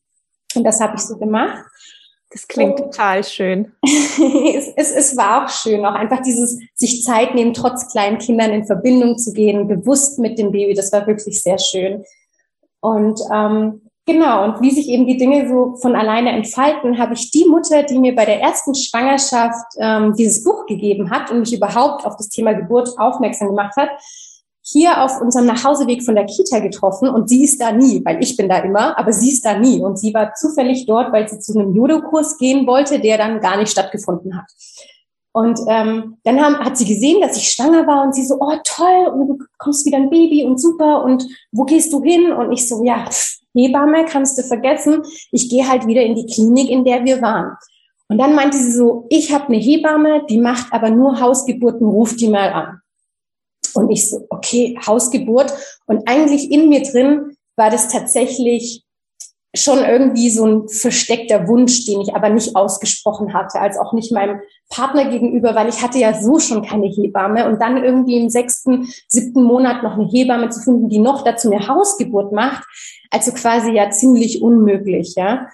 Und 0.55 0.65
das 0.65 0.81
habe 0.81 0.97
ich 0.97 1.03
so 1.03 1.17
gemacht. 1.17 1.65
Das 2.31 2.47
klingt 2.47 2.79
und 2.79 2.93
total 2.93 3.25
schön. 3.25 3.73
es, 3.85 4.69
es, 4.77 4.91
es 4.91 5.17
war 5.17 5.45
auch 5.45 5.49
schön, 5.49 5.85
auch 5.87 5.95
einfach 5.95 6.21
dieses 6.21 6.59
sich 6.75 7.03
Zeit 7.03 7.35
nehmen, 7.35 7.55
trotz 7.55 7.91
kleinen 7.91 8.19
Kindern 8.19 8.53
in 8.53 8.67
Verbindung 8.67 9.17
zu 9.17 9.33
gehen, 9.33 9.67
bewusst 9.67 10.19
mit 10.19 10.39
dem 10.39 10.53
Baby. 10.53 10.75
Das 10.75 10.93
war 10.93 11.07
wirklich 11.07 11.43
sehr 11.43 11.59
schön. 11.59 12.05
Und 12.81 13.19
ähm, 13.33 13.81
genau, 14.05 14.45
und 14.45 14.61
wie 14.61 14.71
sich 14.71 14.89
eben 14.89 15.07
die 15.07 15.17
Dinge 15.17 15.49
so 15.49 15.77
von 15.77 15.97
alleine 15.97 16.33
entfalten, 16.33 16.99
habe 16.99 17.15
ich 17.15 17.31
die 17.31 17.47
Mutter, 17.47 17.83
die 17.83 17.99
mir 17.99 18.15
bei 18.15 18.27
der 18.27 18.41
ersten 18.41 18.75
Schwangerschaft 18.75 19.75
ähm, 19.79 20.15
dieses 20.15 20.45
Buch 20.45 20.67
gegeben 20.67 21.11
hat 21.11 21.31
und 21.31 21.41
mich 21.41 21.55
überhaupt 21.55 22.05
auf 22.05 22.17
das 22.17 22.29
Thema 22.29 22.53
Geburt 22.53 22.91
aufmerksam 22.99 23.49
gemacht 23.49 23.75
hat, 23.77 23.89
hier 24.71 25.03
auf 25.03 25.21
unserem 25.21 25.47
Nachhauseweg 25.47 26.03
von 26.03 26.15
der 26.15 26.27
Kita 26.27 26.59
getroffen 26.59 27.09
und 27.09 27.29
sie 27.29 27.45
ist 27.45 27.61
da 27.61 27.73
nie, 27.73 28.03
weil 28.05 28.23
ich 28.23 28.37
bin 28.37 28.49
da 28.49 28.59
immer, 28.59 28.99
aber 28.99 29.13
sie 29.13 29.31
ist 29.31 29.45
da 29.45 29.59
nie. 29.59 29.81
Und 29.81 29.99
sie 29.99 30.13
war 30.13 30.35
zufällig 30.35 30.87
dort, 30.87 31.13
weil 31.13 31.29
sie 31.29 31.39
zu 31.39 31.59
einem 31.59 31.75
Judo-Kurs 31.75 32.37
gehen 32.39 32.67
wollte, 32.67 33.01
der 33.01 33.17
dann 33.17 33.41
gar 33.41 33.57
nicht 33.57 33.71
stattgefunden 33.71 34.37
hat. 34.37 34.47
Und 35.33 35.59
ähm, 35.69 36.17
dann 36.25 36.41
haben, 36.41 36.59
hat 36.59 36.77
sie 36.77 36.85
gesehen, 36.85 37.21
dass 37.21 37.37
ich 37.37 37.51
schwanger 37.51 37.87
war 37.87 38.03
und 38.03 38.15
sie 38.15 38.25
so, 38.25 38.37
oh 38.41 38.57
toll, 38.65 39.13
und 39.13 39.29
du 39.29 39.39
kommst 39.59 39.87
wieder 39.87 39.99
ein 39.99 40.11
Baby 40.11 40.45
und 40.45 40.61
super 40.61 41.05
und 41.05 41.27
wo 41.53 41.65
gehst 41.65 41.93
du 41.93 42.03
hin? 42.03 42.33
Und 42.33 42.53
ich 42.53 42.69
so, 42.69 42.85
ja, 42.85 43.05
Hebamme 43.55 44.05
kannst 44.05 44.37
du 44.39 44.43
vergessen, 44.43 45.03
ich 45.33 45.49
gehe 45.49 45.69
halt 45.69 45.87
wieder 45.87 46.03
in 46.03 46.15
die 46.15 46.27
Klinik, 46.27 46.71
in 46.71 46.85
der 46.85 47.05
wir 47.05 47.23
waren. 47.23 47.57
Und 48.09 48.19
dann 48.19 48.35
meinte 48.35 48.57
sie 48.57 48.73
so, 48.73 49.07
ich 49.11 49.33
habe 49.33 49.47
eine 49.49 49.59
Hebamme, 49.59 50.25
die 50.29 50.39
macht 50.39 50.73
aber 50.73 50.91
nur 50.91 51.21
Hausgeburten, 51.21 51.87
ruf 51.87 52.17
die 52.17 52.29
mal 52.29 52.53
an. 52.53 52.81
Und 53.79 53.91
ich 53.91 54.11
so, 54.11 54.27
okay, 54.31 54.79
Hausgeburt. 54.87 55.53
Und 55.87 56.09
eigentlich 56.09 56.51
in 56.51 56.69
mir 56.69 56.83
drin 56.83 57.37
war 57.57 57.71
das 57.71 57.89
tatsächlich 57.89 58.85
schon 59.55 59.79
irgendwie 59.79 60.29
so 60.31 60.45
ein 60.45 60.69
versteckter 60.69 61.49
Wunsch, 61.49 61.87
den 61.87 62.01
ich 62.01 62.15
aber 62.15 62.29
nicht 62.29 62.55
ausgesprochen 62.55 63.33
hatte, 63.33 63.61
als 63.61 63.79
auch 63.79 63.93
nicht 63.93 64.13
meinem 64.13 64.41
Partner 64.69 65.07
gegenüber, 65.07 65.55
weil 65.55 65.69
ich 65.69 65.83
hatte 65.83 65.99
ja 65.99 66.21
so 66.21 66.39
schon 66.39 66.63
keine 66.63 66.87
Hebamme 66.87 67.49
und 67.49 67.61
dann 67.61 67.83
irgendwie 67.83 68.19
im 68.19 68.29
sechsten, 68.29 68.89
siebten 69.09 69.43
Monat 69.43 69.83
noch 69.83 69.95
eine 69.95 70.07
Hebamme 70.07 70.51
zu 70.51 70.61
finden, 70.61 70.91
die 70.91 70.99
noch 70.99 71.25
dazu 71.25 71.51
eine 71.51 71.67
Hausgeburt 71.67 72.33
macht, 72.33 72.65
also 73.11 73.33
quasi 73.33 73.71
ja 73.73 73.89
ziemlich 73.91 74.43
unmöglich, 74.43 75.15
ja 75.17 75.49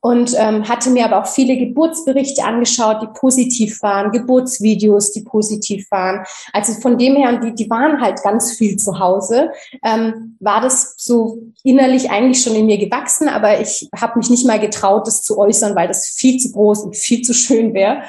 und 0.00 0.34
ähm, 0.38 0.68
hatte 0.68 0.90
mir 0.90 1.04
aber 1.04 1.20
auch 1.20 1.26
viele 1.26 1.56
Geburtsberichte 1.56 2.44
angeschaut, 2.44 3.02
die 3.02 3.18
positiv 3.18 3.82
waren, 3.82 4.12
Geburtsvideos, 4.12 5.12
die 5.12 5.22
positiv 5.22 5.90
waren. 5.90 6.24
Also 6.52 6.74
von 6.80 6.96
dem 6.96 7.16
her, 7.16 7.38
die, 7.40 7.54
die 7.54 7.68
waren 7.68 8.00
halt 8.00 8.22
ganz 8.22 8.56
viel 8.56 8.76
zu 8.76 8.98
Hause, 9.00 9.50
ähm, 9.84 10.36
war 10.38 10.60
das 10.60 10.94
so 10.96 11.38
innerlich 11.64 12.10
eigentlich 12.10 12.42
schon 12.42 12.54
in 12.54 12.66
mir 12.66 12.78
gewachsen, 12.78 13.28
aber 13.28 13.60
ich 13.60 13.88
habe 14.00 14.18
mich 14.18 14.30
nicht 14.30 14.46
mal 14.46 14.60
getraut, 14.60 15.06
das 15.06 15.22
zu 15.22 15.38
äußern, 15.38 15.74
weil 15.74 15.88
das 15.88 16.06
viel 16.06 16.38
zu 16.38 16.52
groß 16.52 16.84
und 16.84 16.96
viel 16.96 17.22
zu 17.22 17.34
schön 17.34 17.74
wäre. 17.74 18.02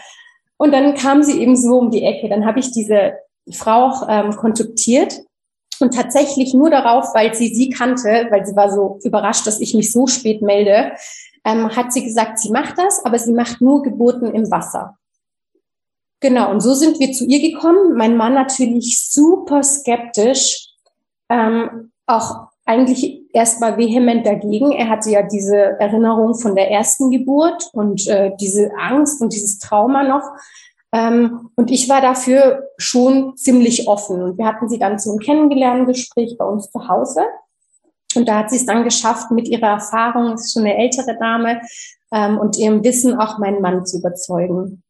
Und 0.58 0.72
dann 0.72 0.96
kam 0.96 1.24
sie 1.24 1.42
eben 1.42 1.56
so 1.56 1.80
um 1.80 1.92
die 1.92 2.04
Ecke. 2.04 2.30
Dann 2.30 2.46
habe 2.46 2.60
ich 2.60 2.72
diese 2.72 3.14
Frau 3.52 3.88
auch 3.88 4.08
ähm, 4.10 4.36
kontaktiert 4.36 5.22
und 5.80 5.94
tatsächlich 5.94 6.54
nur 6.54 6.70
darauf, 6.70 7.14
weil 7.14 7.34
sie 7.34 7.54
sie 7.54 7.70
kannte, 7.70 8.28
weil 8.30 8.46
sie 8.46 8.56
war 8.56 8.72
so 8.72 9.00
überrascht, 9.04 9.46
dass 9.48 9.60
ich 9.60 9.74
mich 9.74 9.92
so 9.92 10.08
spät 10.08 10.42
melde, 10.42 10.92
ähm, 11.48 11.74
hat 11.74 11.94
sie 11.94 12.04
gesagt, 12.04 12.40
sie 12.40 12.52
macht 12.52 12.78
das, 12.78 13.04
aber 13.06 13.18
sie 13.18 13.32
macht 13.32 13.62
nur 13.62 13.82
Geburten 13.82 14.36
im 14.36 14.52
Wasser. 14.52 14.98
Genau, 16.20 16.52
und 16.52 16.60
so 16.60 16.74
sind 16.74 17.00
wir 17.00 17.14
zu 17.14 17.26
ihr 17.26 17.40
gekommen. 17.40 17.96
Mein 17.96 18.18
Mann 18.18 18.34
natürlich 18.34 19.00
super 19.10 19.64
skeptisch, 19.64 20.74
ähm, 21.30 21.92
auch 22.06 22.48
eigentlich 22.66 23.22
erstmal 23.34 23.78
vehement 23.78 24.26
dagegen. 24.26 24.74
Er 24.74 24.90
hatte 24.90 25.10
ja 25.10 25.22
diese 25.22 25.56
Erinnerung 25.56 26.36
von 26.36 26.54
der 26.54 26.70
ersten 26.70 27.12
Geburt 27.12 27.70
und 27.72 28.06
äh, 28.08 28.34
diese 28.42 28.72
Angst 28.78 29.22
und 29.22 29.32
dieses 29.32 29.60
Trauma 29.60 30.04
noch. 30.04 30.24
Ähm, 30.92 31.50
und 31.56 31.72
ich 31.72 31.88
war 31.88 32.02
dafür 32.02 32.68
schon 32.78 33.38
ziemlich 33.38 33.88
offen. 33.88 34.22
Und 34.22 34.38
wir 34.38 34.46
hatten 34.46 34.68
sie 34.68 34.80
dann 34.80 35.00
zum 35.00 35.20
Kennengelerngespräch 35.20 36.38
bei 36.38 36.46
uns 36.46 36.70
zu 36.72 36.90
Hause. 36.90 37.22
Und 38.18 38.28
da 38.28 38.40
hat 38.40 38.50
sie 38.50 38.58
es 38.58 38.66
dann 38.66 38.84
geschafft, 38.84 39.32
mit 39.32 39.48
ihrer 39.48 39.68
Erfahrung, 39.68 40.34
ist 40.34 40.54
schon 40.54 40.64
eine 40.64 40.78
ältere 40.78 41.18
Dame, 41.20 41.62
ähm, 42.12 42.38
und 42.38 42.58
ihrem 42.58 42.84
Wissen 42.84 43.18
auch 43.20 43.38
meinen 43.38 43.62
Mann 43.62 43.86
zu 43.86 44.00
überzeugen. 44.00 44.84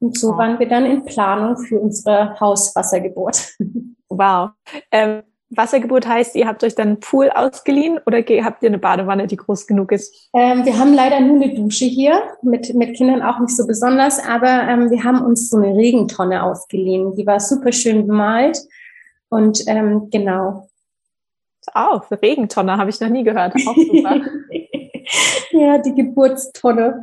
Und 0.00 0.18
so 0.18 0.30
wow. 0.30 0.38
waren 0.38 0.58
wir 0.58 0.68
dann 0.68 0.86
in 0.86 1.04
Planung 1.04 1.56
für 1.56 1.80
unsere 1.80 2.38
Hauswassergeburt. 2.40 3.54
Wow. 4.10 4.52
Ähm, 4.90 5.22
Wassergeburt 5.50 6.08
heißt, 6.08 6.34
ihr 6.34 6.46
habt 6.46 6.64
euch 6.64 6.74
dann 6.74 6.88
einen 6.88 7.00
Pool 7.00 7.28
ausgeliehen 7.28 8.00
oder 8.06 8.18
habt 8.42 8.62
ihr 8.62 8.68
eine 8.68 8.78
Badewanne, 8.78 9.26
die 9.26 9.36
groß 9.36 9.66
genug 9.66 9.92
ist? 9.92 10.30
Ähm, 10.34 10.64
wir 10.64 10.78
haben 10.78 10.94
leider 10.94 11.20
nur 11.20 11.36
eine 11.36 11.54
Dusche 11.54 11.84
hier, 11.84 12.22
mit, 12.40 12.74
mit 12.74 12.96
Kindern 12.96 13.22
auch 13.22 13.38
nicht 13.38 13.54
so 13.54 13.66
besonders, 13.66 14.18
aber 14.18 14.66
ähm, 14.66 14.90
wir 14.90 15.04
haben 15.04 15.22
uns 15.22 15.50
so 15.50 15.58
eine 15.58 15.74
Regentonne 15.76 16.42
ausgeliehen. 16.42 17.16
Die 17.16 17.26
war 17.26 17.38
super 17.38 17.70
schön 17.70 18.06
bemalt 18.06 18.58
und 19.28 19.62
ähm, 19.66 20.08
genau, 20.10 20.67
auch, 21.74 22.10
Regentonne 22.10 22.76
habe 22.76 22.90
ich 22.90 23.00
noch 23.00 23.08
nie 23.08 23.24
gehört. 23.24 23.54
Ja, 25.50 25.78
die 25.78 25.94
Geburtstonne. 25.94 27.00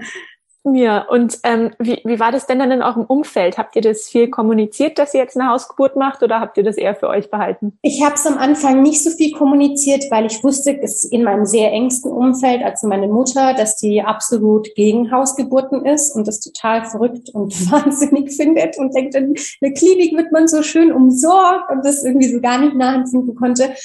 Ja, 0.73 1.07
und 1.07 1.37
ähm, 1.43 1.71
wie, 1.77 2.01
wie 2.05 2.19
war 2.19 2.31
das 2.31 2.47
denn 2.47 2.57
dann 2.57 2.81
auch 2.81 2.97
im 2.97 3.05
Umfeld? 3.05 3.59
Habt 3.59 3.75
ihr 3.75 3.83
das 3.83 4.09
viel 4.09 4.31
kommuniziert, 4.31 4.97
dass 4.97 5.13
ihr 5.13 5.19
jetzt 5.19 5.37
eine 5.37 5.49
Hausgeburt 5.49 5.95
macht 5.95 6.23
oder 6.23 6.39
habt 6.39 6.57
ihr 6.57 6.63
das 6.63 6.77
eher 6.77 6.95
für 6.95 7.07
euch 7.07 7.29
behalten? 7.29 7.77
Ich 7.83 8.03
habe 8.03 8.15
es 8.15 8.25
am 8.25 8.39
Anfang 8.39 8.81
nicht 8.81 9.03
so 9.03 9.11
viel 9.11 9.31
kommuniziert, 9.31 10.05
weil 10.09 10.25
ich 10.25 10.43
wusste, 10.43 10.75
es 10.81 11.03
in 11.03 11.23
meinem 11.23 11.45
sehr 11.45 11.71
engsten 11.71 12.11
Umfeld, 12.11 12.63
also 12.63 12.87
meine 12.87 13.07
Mutter, 13.07 13.53
dass 13.53 13.77
die 13.77 14.01
absolut 14.01 14.73
gegen 14.73 15.11
Hausgeburten 15.11 15.85
ist 15.85 16.15
und 16.15 16.27
das 16.27 16.39
total 16.39 16.85
verrückt 16.85 17.29
und 17.29 17.53
wahnsinnig 17.71 18.33
findet 18.33 18.79
und 18.79 18.95
denkt, 18.95 19.13
in 19.13 19.35
der 19.61 19.73
Klinik 19.73 20.17
wird 20.17 20.31
man 20.31 20.47
so 20.47 20.63
schön 20.63 20.91
umsorgt 20.91 21.69
und 21.71 21.85
das 21.85 22.03
irgendwie 22.03 22.29
so 22.29 22.41
gar 22.41 22.57
nicht 22.57 22.75
nachempfinden 22.75 23.35
konnte. 23.35 23.75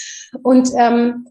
Und 0.42 0.70
ähm, 0.78 1.26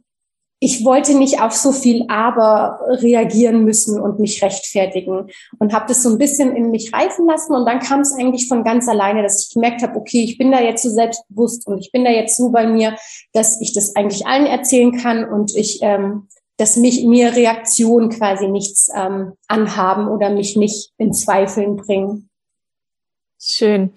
ich 0.62 0.84
wollte 0.84 1.18
nicht 1.18 1.42
auf 1.42 1.54
so 1.54 1.72
viel 1.72 2.06
Aber 2.10 2.80
reagieren 2.88 3.64
müssen 3.64 4.00
und 4.00 4.20
mich 4.20 4.44
rechtfertigen 4.44 5.30
und 5.58 5.74
habe 5.74 5.86
das 5.88 6.04
so 6.04 6.10
ein 6.10 6.18
bisschen 6.18 6.56
in 6.56 6.70
mich 6.70 6.94
reifen 6.94 7.26
lassen 7.28 7.56
und 7.56 7.66
dann 7.66 7.80
kam 7.80 8.02
es 8.02 8.14
eigentlich 8.14 8.48
von 8.48 8.64
ganz 8.64 8.88
alleine, 8.90 9.24
dass 9.24 9.46
ich 9.46 9.54
gemerkt 9.54 9.82
habe, 9.82 9.96
okay, 9.96 10.22
ich 10.22 10.38
bin 10.38 10.52
da 10.52 10.60
jetzt 10.60 10.84
so 10.84 10.90
selbstbewusst 10.90 11.66
und 11.68 11.80
ich 11.80 11.92
bin 11.92 12.04
da 12.04 12.12
jetzt 12.12 12.36
so 12.36 12.50
bei 12.50 12.68
mir, 12.68 12.98
dass 13.32 13.62
ich 13.62 13.74
das 13.74 13.96
eigentlich 13.96 14.28
allen 14.28 14.46
erzählen 14.46 14.92
kann 14.92 15.24
und 15.24 15.56
ich, 15.56 15.80
ähm, 15.82 16.28
dass 16.58 16.76
mich 16.76 17.06
mir 17.06 17.36
Reaktionen 17.36 18.10
quasi 18.10 18.50
nichts 18.50 18.90
ähm, 18.94 19.34
anhaben 19.48 20.10
oder 20.10 20.30
mich 20.30 20.58
nicht 20.58 20.92
in 20.98 21.14
Zweifeln 21.14 21.78
bringen. 21.78 22.30
Schön. 23.42 23.94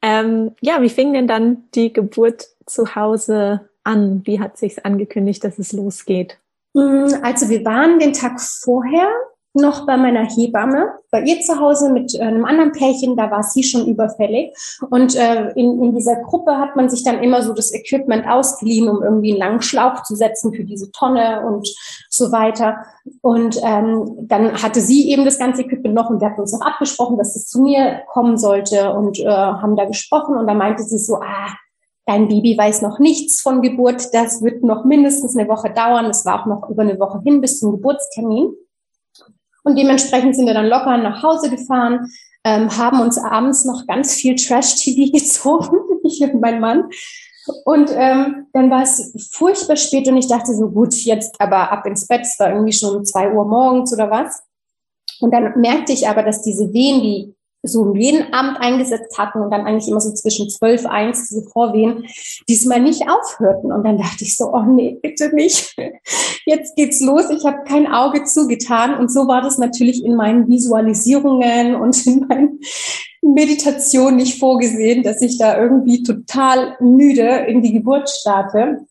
Ähm, 0.00 0.52
ja, 0.60 0.80
wie 0.80 0.90
fing 0.90 1.12
denn 1.12 1.26
dann 1.26 1.64
die 1.74 1.92
Geburt 1.92 2.46
zu 2.66 2.94
Hause 2.94 3.68
an? 3.84 4.22
Wie 4.24 4.40
hat 4.40 4.56
sich's 4.56 4.78
angekündigt, 4.78 5.44
dass 5.44 5.58
es 5.58 5.72
losgeht? 5.72 6.38
Mm, 6.74 7.08
also 7.22 7.48
wir 7.48 7.64
waren 7.64 7.98
den 7.98 8.12
Tag 8.12 8.40
vorher 8.40 9.08
noch 9.54 9.86
bei 9.86 9.96
meiner 9.96 10.24
Hebamme, 10.24 10.94
bei 11.12 11.22
ihr 11.22 11.40
zu 11.40 11.60
Hause 11.60 11.90
mit 11.90 12.12
äh, 12.14 12.22
einem 12.22 12.44
anderen 12.44 12.72
Pärchen, 12.72 13.16
da 13.16 13.30
war 13.30 13.44
sie 13.44 13.62
schon 13.62 13.86
überfällig. 13.86 14.52
Und 14.90 15.14
äh, 15.14 15.52
in, 15.52 15.80
in 15.80 15.94
dieser 15.94 16.16
Gruppe 16.16 16.58
hat 16.58 16.74
man 16.74 16.90
sich 16.90 17.04
dann 17.04 17.22
immer 17.22 17.40
so 17.40 17.54
das 17.54 17.72
Equipment 17.72 18.26
ausgeliehen, 18.26 18.88
um 18.88 19.02
irgendwie 19.02 19.30
einen 19.30 19.38
langen 19.38 19.62
Schlauch 19.62 20.02
zu 20.02 20.16
setzen 20.16 20.52
für 20.52 20.64
diese 20.64 20.90
Tonne 20.90 21.46
und 21.46 21.68
so 22.10 22.32
weiter. 22.32 22.84
Und 23.22 23.60
ähm, 23.62 24.16
dann 24.22 24.60
hatte 24.60 24.80
sie 24.80 25.08
eben 25.10 25.24
das 25.24 25.38
ganze 25.38 25.62
Equipment 25.62 25.94
noch 25.94 26.10
und 26.10 26.20
wir 26.20 26.30
hatten 26.30 26.40
uns 26.40 26.52
noch 26.52 26.66
abgesprochen, 26.66 27.16
dass 27.16 27.36
es 27.36 27.46
zu 27.46 27.62
mir 27.62 28.02
kommen 28.08 28.36
sollte 28.36 28.92
und 28.92 29.20
äh, 29.20 29.28
haben 29.28 29.76
da 29.76 29.84
gesprochen 29.84 30.36
und 30.36 30.48
da 30.48 30.54
meinte 30.54 30.82
sie 30.82 30.98
so, 30.98 31.16
ah, 31.16 31.54
Dein 32.06 32.28
Baby 32.28 32.56
weiß 32.56 32.82
noch 32.82 32.98
nichts 32.98 33.40
von 33.40 33.62
Geburt. 33.62 34.12
Das 34.12 34.42
wird 34.42 34.62
noch 34.62 34.84
mindestens 34.84 35.36
eine 35.36 35.48
Woche 35.48 35.70
dauern. 35.70 36.06
Es 36.06 36.24
war 36.26 36.42
auch 36.42 36.46
noch 36.46 36.68
über 36.68 36.82
eine 36.82 36.98
Woche 36.98 37.20
hin 37.24 37.40
bis 37.40 37.60
zum 37.60 37.72
Geburtstermin. 37.72 38.54
Und 39.62 39.78
dementsprechend 39.78 40.36
sind 40.36 40.46
wir 40.46 40.54
dann 40.54 40.68
locker 40.68 40.96
nach 40.98 41.22
Hause 41.22 41.48
gefahren, 41.48 42.10
ähm, 42.44 42.76
haben 42.76 43.00
uns 43.00 43.16
abends 43.18 43.64
noch 43.64 43.86
ganz 43.86 44.14
viel 44.14 44.34
Trash-TV 44.34 45.10
gezogen, 45.18 45.78
ich 46.04 46.20
und 46.20 46.40
mein 46.40 46.60
Mann. 46.60 46.90
Und 47.64 47.90
ähm, 47.94 48.46
dann 48.52 48.70
war 48.70 48.82
es 48.82 49.30
furchtbar 49.32 49.76
spät 49.76 50.06
und 50.08 50.16
ich 50.16 50.28
dachte 50.28 50.54
so, 50.54 50.70
gut, 50.70 50.94
jetzt 50.94 51.34
aber 51.38 51.72
ab 51.72 51.86
ins 51.86 52.06
Bett, 52.06 52.22
es 52.22 52.38
war 52.38 52.50
irgendwie 52.50 52.72
schon 52.72 53.04
zwei 53.04 53.32
Uhr 53.32 53.44
morgens 53.44 53.92
oder 53.92 54.10
was. 54.10 54.42
Und 55.20 55.32
dann 55.32 55.58
merkte 55.60 55.92
ich 55.92 56.08
aber, 56.08 56.22
dass 56.22 56.42
diese 56.42 56.72
Wehen, 56.72 57.02
die 57.02 57.34
so 57.64 57.94
jeden 57.94 58.32
Abend 58.32 58.58
eingesetzt 58.60 59.18
hatten 59.18 59.40
und 59.40 59.50
dann 59.50 59.66
eigentlich 59.66 59.88
immer 59.88 60.00
so 60.00 60.12
zwischen 60.12 60.48
zwölf, 60.50 60.86
eins, 60.86 61.28
diese 61.28 61.42
Vorwehen, 61.48 62.06
diesmal 62.48 62.80
nicht 62.80 63.02
aufhörten. 63.08 63.72
Und 63.72 63.84
dann 63.84 63.98
dachte 63.98 64.24
ich 64.24 64.36
so, 64.36 64.52
oh 64.52 64.62
nee, 64.62 64.98
bitte 65.02 65.34
nicht. 65.34 65.74
Jetzt 66.46 66.76
geht's 66.76 67.00
los. 67.00 67.30
Ich 67.30 67.44
habe 67.44 67.64
kein 67.64 67.86
Auge 67.86 68.24
zugetan. 68.24 68.94
Und 68.98 69.10
so 69.10 69.26
war 69.26 69.42
das 69.42 69.58
natürlich 69.58 70.04
in 70.04 70.14
meinen 70.14 70.48
Visualisierungen 70.48 71.74
und 71.74 72.06
in 72.06 72.26
meinen 72.28 72.60
Meditationen 73.22 74.16
nicht 74.16 74.38
vorgesehen, 74.38 75.02
dass 75.02 75.22
ich 75.22 75.38
da 75.38 75.58
irgendwie 75.58 76.02
total 76.02 76.76
müde 76.80 77.46
in 77.48 77.62
die 77.62 77.72
Geburt 77.72 78.10
starte 78.10 78.86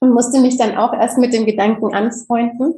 und 0.00 0.12
musste 0.12 0.40
mich 0.40 0.58
dann 0.58 0.76
auch 0.76 0.92
erst 0.92 1.18
mit 1.18 1.32
dem 1.32 1.46
Gedanken 1.46 1.94
anfreunden. 1.94 2.74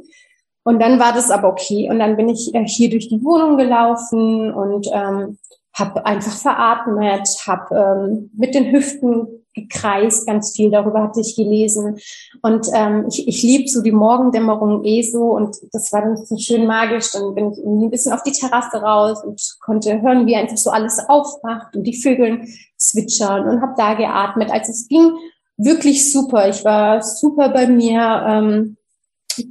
Und 0.67 0.83
dann 0.83 0.99
war 0.99 1.13
das 1.13 1.31
aber 1.31 1.49
okay. 1.49 1.89
Und 1.89 2.01
dann 2.01 2.17
bin 2.17 2.29
ich 2.29 2.53
äh, 2.53 2.67
hier 2.67 2.91
durch 2.91 3.09
die 3.09 3.23
Wohnung 3.23 3.57
gelaufen 3.57 4.53
und 4.53 4.89
ähm, 4.93 5.39
habe 5.73 6.05
einfach 6.05 6.37
veratmet, 6.37 7.29
habe 7.47 7.77
ähm, 7.77 8.31
mit 8.37 8.53
den 8.53 8.73
Hüften 8.73 9.45
gekreist, 9.55 10.27
ganz 10.27 10.57
viel 10.57 10.73
darüber 10.73 11.05
hatte 11.05 11.21
ich 11.21 11.37
gelesen. 11.37 11.99
Und 12.43 12.67
ähm, 12.75 13.07
ich, 13.09 13.29
ich 13.29 13.45
liebe 13.45 13.69
so 13.69 13.81
die 13.81 13.93
Morgendämmerung 13.93 14.85
eh 14.85 15.03
so 15.03 15.37
und 15.37 15.57
das 15.71 15.93
war 15.93 16.03
dann 16.03 16.17
so 16.17 16.37
schön 16.37 16.67
magisch. 16.67 17.13
Dann 17.13 17.37
bin 17.37 17.53
ich 17.53 17.59
irgendwie 17.59 17.87
ein 17.87 17.91
bisschen 17.91 18.13
auf 18.13 18.25
die 18.25 18.33
Terrasse 18.33 18.79
raus 18.79 19.23
und 19.23 19.41
konnte 19.61 20.03
hören, 20.03 20.27
wie 20.27 20.35
einfach 20.35 20.57
so 20.57 20.71
alles 20.71 20.99
aufwacht 21.09 21.77
und 21.77 21.85
die 21.85 21.97
Vögel 21.97 22.45
zwitschern 22.77 23.49
und 23.49 23.63
habe 23.63 23.75
da 23.77 23.95
geatmet. 23.95 24.51
Also 24.51 24.73
es 24.73 24.89
ging 24.89 25.13
wirklich 25.59 26.13
super. 26.13 26.49
Ich 26.49 26.65
war 26.65 27.03
super 27.03 27.51
bei 27.51 27.69
mir. 27.69 28.25
Ähm, 28.27 28.77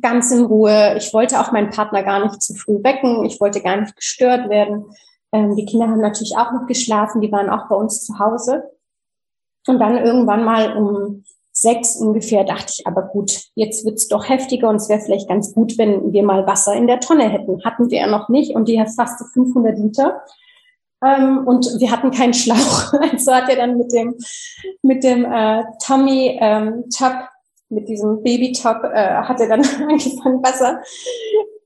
ganz 0.02 0.32
in 0.32 0.46
Ruhe. 0.46 0.96
Ich 0.98 1.14
wollte 1.14 1.40
auch 1.40 1.52
meinen 1.52 1.70
Partner 1.70 2.04
gar 2.04 2.24
nicht 2.24 2.42
zu 2.42 2.54
früh 2.54 2.84
wecken. 2.84 3.26
Ich 3.26 3.40
wollte 3.40 3.62
gar 3.62 3.78
nicht 3.78 3.96
gestört 3.96 4.50
werden. 4.50 4.86
Ähm, 5.32 5.56
die 5.56 5.66
Kinder 5.66 5.88
haben 5.88 6.02
natürlich 6.02 6.38
auch 6.38 6.52
noch 6.52 6.68
geschlafen. 6.68 7.22
Die 7.22 7.32
waren 7.32 7.50
auch 7.50 7.68
bei 7.68 7.76
uns 7.76 8.06
zu 8.06 8.20
Hause. 8.20 8.64
Und 9.68 9.80
dann 9.80 9.98
irgendwann 9.98 10.44
mal 10.44 10.78
um 10.78 11.24
sechs 11.52 11.96
ungefähr 11.96 12.44
dachte 12.44 12.74
ich, 12.78 12.86
aber 12.86 13.04
gut, 13.04 13.46
jetzt 13.56 13.86
wird's 13.86 14.10
doch 14.10 14.28
heftiger 14.28 14.70
und 14.70 14.76
es 14.76 14.90
wäre 14.90 15.00
vielleicht 15.00 15.30
ganz 15.30 15.54
gut, 15.54 15.78
wenn 15.78 16.12
wir 16.12 16.22
mal 16.22 16.46
Wasser 16.46 16.74
in 16.74 16.86
der 16.86 17.00
Tonne 17.00 17.30
hätten. 17.30 17.64
Hatten 17.64 17.90
wir 17.90 18.00
ja 18.00 18.08
noch 18.08 18.28
nicht 18.28 18.54
und 18.54 18.68
die 18.68 18.80
hat 18.80 18.90
fast 18.90 19.24
500 19.34 19.80
Liter. 19.80 20.22
Ähm, 21.04 21.48
und 21.48 21.66
wir 21.80 21.92
hatten 21.92 22.12
keinen 22.12 22.34
Schlauch. 22.34 22.94
Also 23.12 23.34
hat 23.34 23.50
er 23.50 23.56
dann 23.56 23.78
mit 23.78 23.92
dem, 23.94 24.16
mit 24.82 25.04
dem 25.04 25.26
äh, 25.26 25.64
Tommy 25.84 26.38
ähm, 26.42 26.86
Tub 26.96 27.14
mit 27.70 27.88
diesem 27.90 28.22
Babytop 28.24 28.84
äh, 28.84 29.16
hat 29.16 29.40
er 29.40 29.48
dann 29.48 29.62
angefangen, 29.90 30.44
Wasser 30.44 30.82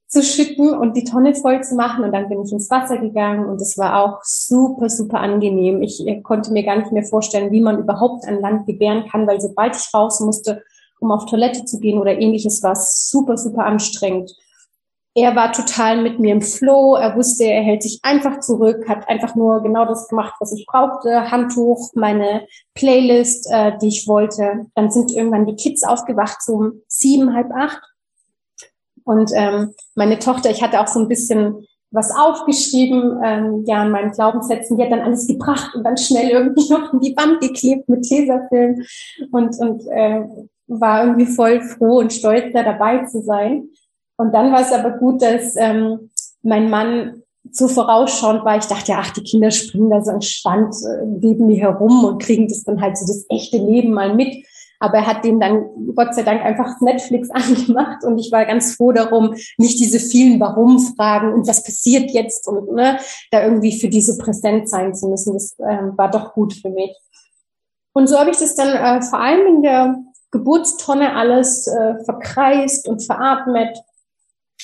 zu 0.07 0.23
schütten 0.23 0.73
und 0.73 0.97
die 0.97 1.03
Tonne 1.03 1.35
voll 1.35 1.61
zu 1.61 1.75
machen. 1.75 2.03
Und 2.03 2.11
dann 2.13 2.29
bin 2.29 2.43
ich 2.43 2.51
ins 2.51 2.69
Wasser 2.71 2.97
gegangen 2.97 3.45
und 3.45 3.61
es 3.61 3.77
war 3.77 4.03
auch 4.03 4.19
super, 4.23 4.89
super 4.89 5.19
angenehm. 5.19 5.81
Ich 5.81 6.05
äh, 6.07 6.21
konnte 6.21 6.51
mir 6.51 6.63
gar 6.63 6.77
nicht 6.77 6.91
mehr 6.91 7.03
vorstellen, 7.03 7.51
wie 7.51 7.61
man 7.61 7.79
überhaupt 7.79 8.27
an 8.27 8.41
Land 8.41 8.65
gebären 8.65 9.07
kann, 9.09 9.27
weil 9.27 9.39
sobald 9.39 9.75
ich 9.75 9.93
raus 9.93 10.19
musste, 10.19 10.63
um 10.99 11.11
auf 11.11 11.25
Toilette 11.25 11.65
zu 11.65 11.79
gehen 11.79 11.99
oder 11.99 12.19
ähnliches, 12.19 12.63
war 12.63 12.73
es 12.73 13.09
super, 13.09 13.37
super 13.37 13.65
anstrengend 13.65 14.35
er 15.15 15.35
war 15.35 15.51
total 15.51 16.01
mit 16.01 16.19
mir 16.19 16.33
im 16.33 16.41
Flow. 16.41 16.95
Er 16.95 17.15
wusste, 17.15 17.43
er 17.45 17.61
hält 17.61 17.83
sich 17.83 17.99
einfach 18.03 18.39
zurück, 18.39 18.87
hat 18.87 19.09
einfach 19.09 19.35
nur 19.35 19.61
genau 19.61 19.85
das 19.85 20.07
gemacht, 20.07 20.35
was 20.39 20.53
ich 20.53 20.65
brauchte. 20.65 21.31
Handtuch, 21.31 21.91
meine 21.95 22.47
Playlist, 22.75 23.49
äh, 23.51 23.77
die 23.81 23.87
ich 23.87 24.07
wollte. 24.07 24.67
Dann 24.75 24.91
sind 24.91 25.11
irgendwann 25.11 25.45
die 25.45 25.55
Kids 25.55 25.83
aufgewacht, 25.83 26.41
so 26.41 26.53
um 26.53 26.81
sieben, 26.87 27.33
halb 27.33 27.51
acht. 27.51 27.81
Und 29.03 29.31
ähm, 29.33 29.73
meine 29.95 30.19
Tochter, 30.19 30.51
ich 30.51 30.61
hatte 30.61 30.79
auch 30.79 30.87
so 30.87 30.99
ein 30.99 31.07
bisschen 31.07 31.65
was 31.91 32.11
aufgeschrieben, 32.15 33.19
ähm, 33.23 33.63
ja, 33.65 33.81
an 33.81 33.91
meinen 33.91 34.11
Glaubenssätzen. 34.11 34.77
Die 34.77 34.83
hat 34.83 34.91
dann 34.91 35.01
alles 35.01 35.25
gebracht 35.25 35.73
und 35.73 35.83
dann 35.83 35.97
schnell 35.97 36.29
irgendwie 36.29 36.71
noch 36.71 36.93
in 36.93 36.99
die 36.99 37.17
Wand 37.17 37.41
geklebt 37.41 37.89
mit 37.89 38.03
Tesafilm 38.03 38.83
und, 39.31 39.59
und 39.59 39.87
äh, 39.87 40.23
war 40.67 41.03
irgendwie 41.03 41.25
voll 41.25 41.61
froh 41.61 41.97
und 41.97 42.13
stolz, 42.13 42.53
da 42.53 42.61
dabei 42.61 43.05
zu 43.05 43.23
sein. 43.23 43.69
Und 44.19 44.33
dann 44.33 44.51
war 44.51 44.59
es 44.59 44.73
aber 44.73 44.91
gut, 44.97 45.21
dass 45.21 45.55
ähm, 45.55 46.09
mein 46.43 46.69
Mann 46.69 47.23
so 47.51 47.69
vorausschauend 47.69 48.43
war. 48.43 48.57
Ich 48.57 48.65
dachte, 48.65 48.91
ja, 48.91 48.99
ach, 48.99 49.11
die 49.11 49.23
Kinder 49.23 49.49
springen 49.49 49.89
da 49.89 50.03
so 50.03 50.11
entspannt 50.11 50.75
äh, 50.85 51.05
neben 51.05 51.47
mir 51.47 51.55
herum 51.55 52.03
und 52.03 52.21
kriegen 52.21 52.49
das 52.49 52.65
dann 52.65 52.81
halt 52.81 52.97
so 52.97 53.07
das 53.07 53.25
echte 53.29 53.57
Leben 53.57 53.93
mal 53.93 54.13
mit. 54.13 54.45
Aber 54.81 54.95
er 54.97 55.07
hat 55.07 55.23
dem 55.23 55.39
dann 55.39 55.63
Gott 55.95 56.13
sei 56.13 56.23
Dank 56.23 56.43
einfach 56.43 56.81
Netflix 56.81 57.29
angemacht 57.31 58.03
und 58.03 58.17
ich 58.17 58.29
war 58.33 58.43
ganz 58.43 58.75
froh 58.75 58.91
darum, 58.91 59.35
nicht 59.57 59.79
diese 59.79 60.01
vielen 60.01 60.37
Warum-Fragen 60.41 61.31
und 61.33 61.47
was 61.47 61.63
passiert 61.63 62.11
jetzt 62.11 62.45
und 62.45 62.73
ne, 62.73 62.99
da 63.31 63.41
irgendwie 63.41 63.79
für 63.79 63.87
diese 63.87 64.17
präsent 64.17 64.67
sein 64.67 64.93
zu 64.93 65.07
müssen. 65.07 65.33
Das 65.33 65.57
äh, 65.59 65.95
war 65.95 66.11
doch 66.11 66.33
gut 66.33 66.53
für 66.53 66.69
mich. 66.69 66.93
Und 67.93 68.07
so 68.07 68.19
habe 68.19 68.31
ich 68.31 68.37
das 68.37 68.55
dann 68.55 68.75
äh, 68.75 69.01
vor 69.01 69.21
allem 69.21 69.47
in 69.47 69.61
der 69.61 69.95
Geburtstonne 70.31 71.15
alles 71.15 71.67
äh, 71.67 72.03
verkreist 72.03 72.85
und 72.89 73.01
veratmet 73.01 73.79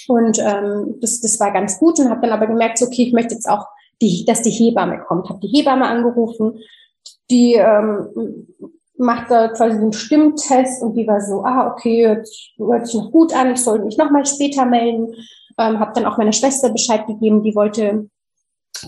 und 0.08 0.40
ähm, 0.40 0.96
das, 1.02 1.22
das 1.22 1.40
war 1.40 1.52
ganz 1.52 1.80
gut 1.80 2.00
und 2.00 2.10
habe 2.10 2.22
dann 2.22 2.32
aber 2.32 2.48
gemerkt, 2.48 2.78
so, 2.78 2.86
okay, 2.86 3.04
ich 3.04 3.14
möchte 3.14 3.34
jetzt 3.34 3.50
auch, 3.50 3.66
die, 4.02 4.26
dass 4.26 4.42
die 4.42 4.52
Hebamme 4.52 5.00
kommt. 5.08 5.30
Habe 5.30 5.40
die 5.40 5.48
Hebamme 5.48 5.86
angerufen, 5.86 6.60
die 7.30 7.54
ähm, 7.54 8.48
macht 8.98 9.32
da 9.32 9.50
quasi 9.50 9.78
einen 9.78 9.94
Stimmtest 9.94 10.82
und 10.82 10.96
die 10.96 11.08
war 11.08 11.22
so, 11.22 11.44
ah, 11.44 11.72
okay, 11.72 12.02
jetzt 12.02 12.52
hört 12.58 12.88
sich 12.88 12.96
noch 12.96 13.12
gut 13.12 13.34
an, 13.34 13.54
ich 13.54 13.64
soll 13.64 13.84
mich 13.84 13.98
nochmal 13.98 14.26
später 14.26 14.66
melden. 14.66 15.14
Ähm, 15.58 15.80
habe 15.80 15.94
dann 15.96 16.06
auch 16.06 16.18
meiner 16.18 16.34
Schwester 16.34 16.70
Bescheid 16.70 17.08
gegeben, 17.08 17.42
die 17.44 17.56
wollte 17.56 18.10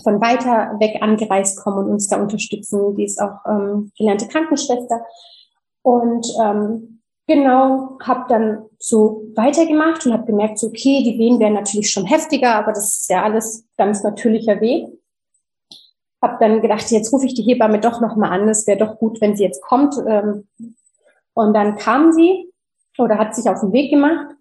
von 0.02 0.20
weiter 0.20 0.78
weg 0.78 0.98
angereist 1.00 1.58
kommen 1.62 1.86
und 1.86 1.92
uns 1.92 2.08
da 2.08 2.20
unterstützen. 2.20 2.94
Die 2.96 3.04
ist 3.04 3.20
auch 3.20 3.38
ähm, 3.46 3.90
gelernte 3.96 4.28
Krankenschwester. 4.28 5.00
Und 5.82 6.26
ähm, 6.42 6.97
genau, 7.28 7.98
habe 8.02 8.24
dann 8.28 8.64
so 8.78 9.22
weitergemacht 9.36 10.04
und 10.04 10.12
habe 10.12 10.26
gemerkt, 10.26 10.58
so, 10.58 10.68
okay, 10.68 11.04
die 11.04 11.18
Wehen 11.18 11.38
wären 11.38 11.52
natürlich 11.52 11.90
schon 11.90 12.06
heftiger, 12.06 12.56
aber 12.56 12.72
das 12.72 12.98
ist 12.98 13.10
ja 13.10 13.22
alles 13.22 13.64
ganz 13.76 14.02
natürlicher 14.02 14.60
Weg. 14.60 14.88
Hab 16.20 16.40
dann 16.40 16.60
gedacht, 16.60 16.90
jetzt 16.90 17.12
rufe 17.12 17.26
ich 17.26 17.34
die 17.34 17.42
Hebamme 17.42 17.78
doch 17.78 18.00
nochmal 18.00 18.32
an. 18.32 18.48
Es 18.48 18.66
wäre 18.66 18.78
doch 18.78 18.98
gut, 18.98 19.20
wenn 19.20 19.36
sie 19.36 19.44
jetzt 19.44 19.62
kommt. 19.62 19.94
Ähm, 20.04 20.48
und 21.34 21.54
dann 21.54 21.76
kam 21.76 22.10
sie 22.10 22.52
oder 22.98 23.18
hat 23.18 23.36
sich 23.36 23.48
auf 23.48 23.60
den 23.60 23.72
Weg 23.72 23.90
gemacht 23.90 24.34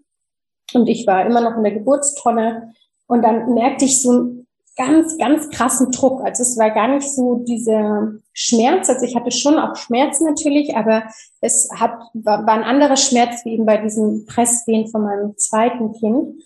und 0.74 0.88
ich 0.90 1.06
war 1.06 1.24
immer 1.26 1.42
noch 1.42 1.56
in 1.56 1.64
der 1.64 1.74
Geburtstonne. 1.74 2.74
Und 3.06 3.22
dann 3.22 3.54
merkte 3.54 3.86
ich 3.86 4.02
so 4.02 4.46
ganz, 4.78 5.18
ganz 5.18 5.50
krassen 5.50 5.92
Druck. 5.92 6.22
Also 6.24 6.44
es 6.44 6.58
war 6.58 6.70
gar 6.70 6.88
nicht 6.88 7.10
so 7.10 7.44
dieser 7.48 8.12
Schmerz. 8.34 8.90
Also 8.90 9.06
ich 9.06 9.16
hatte 9.16 9.32
schon 9.32 9.58
auch 9.58 9.76
Schmerzen 9.76 10.26
natürlich, 10.26 10.76
aber 10.76 11.04
es 11.42 11.70
hat, 11.76 12.00
war, 12.14 12.46
war 12.46 12.54
ein 12.54 12.64
anderer 12.64 12.96
Schmerz 12.96 13.44
wie 13.44 13.54
eben 13.54 13.66
bei 13.66 13.78
diesem 13.78 14.26
Presswehen 14.26 14.88
von 14.88 15.04
meinem 15.04 15.36
zweiten 15.38 15.92
Kind. 15.94 16.42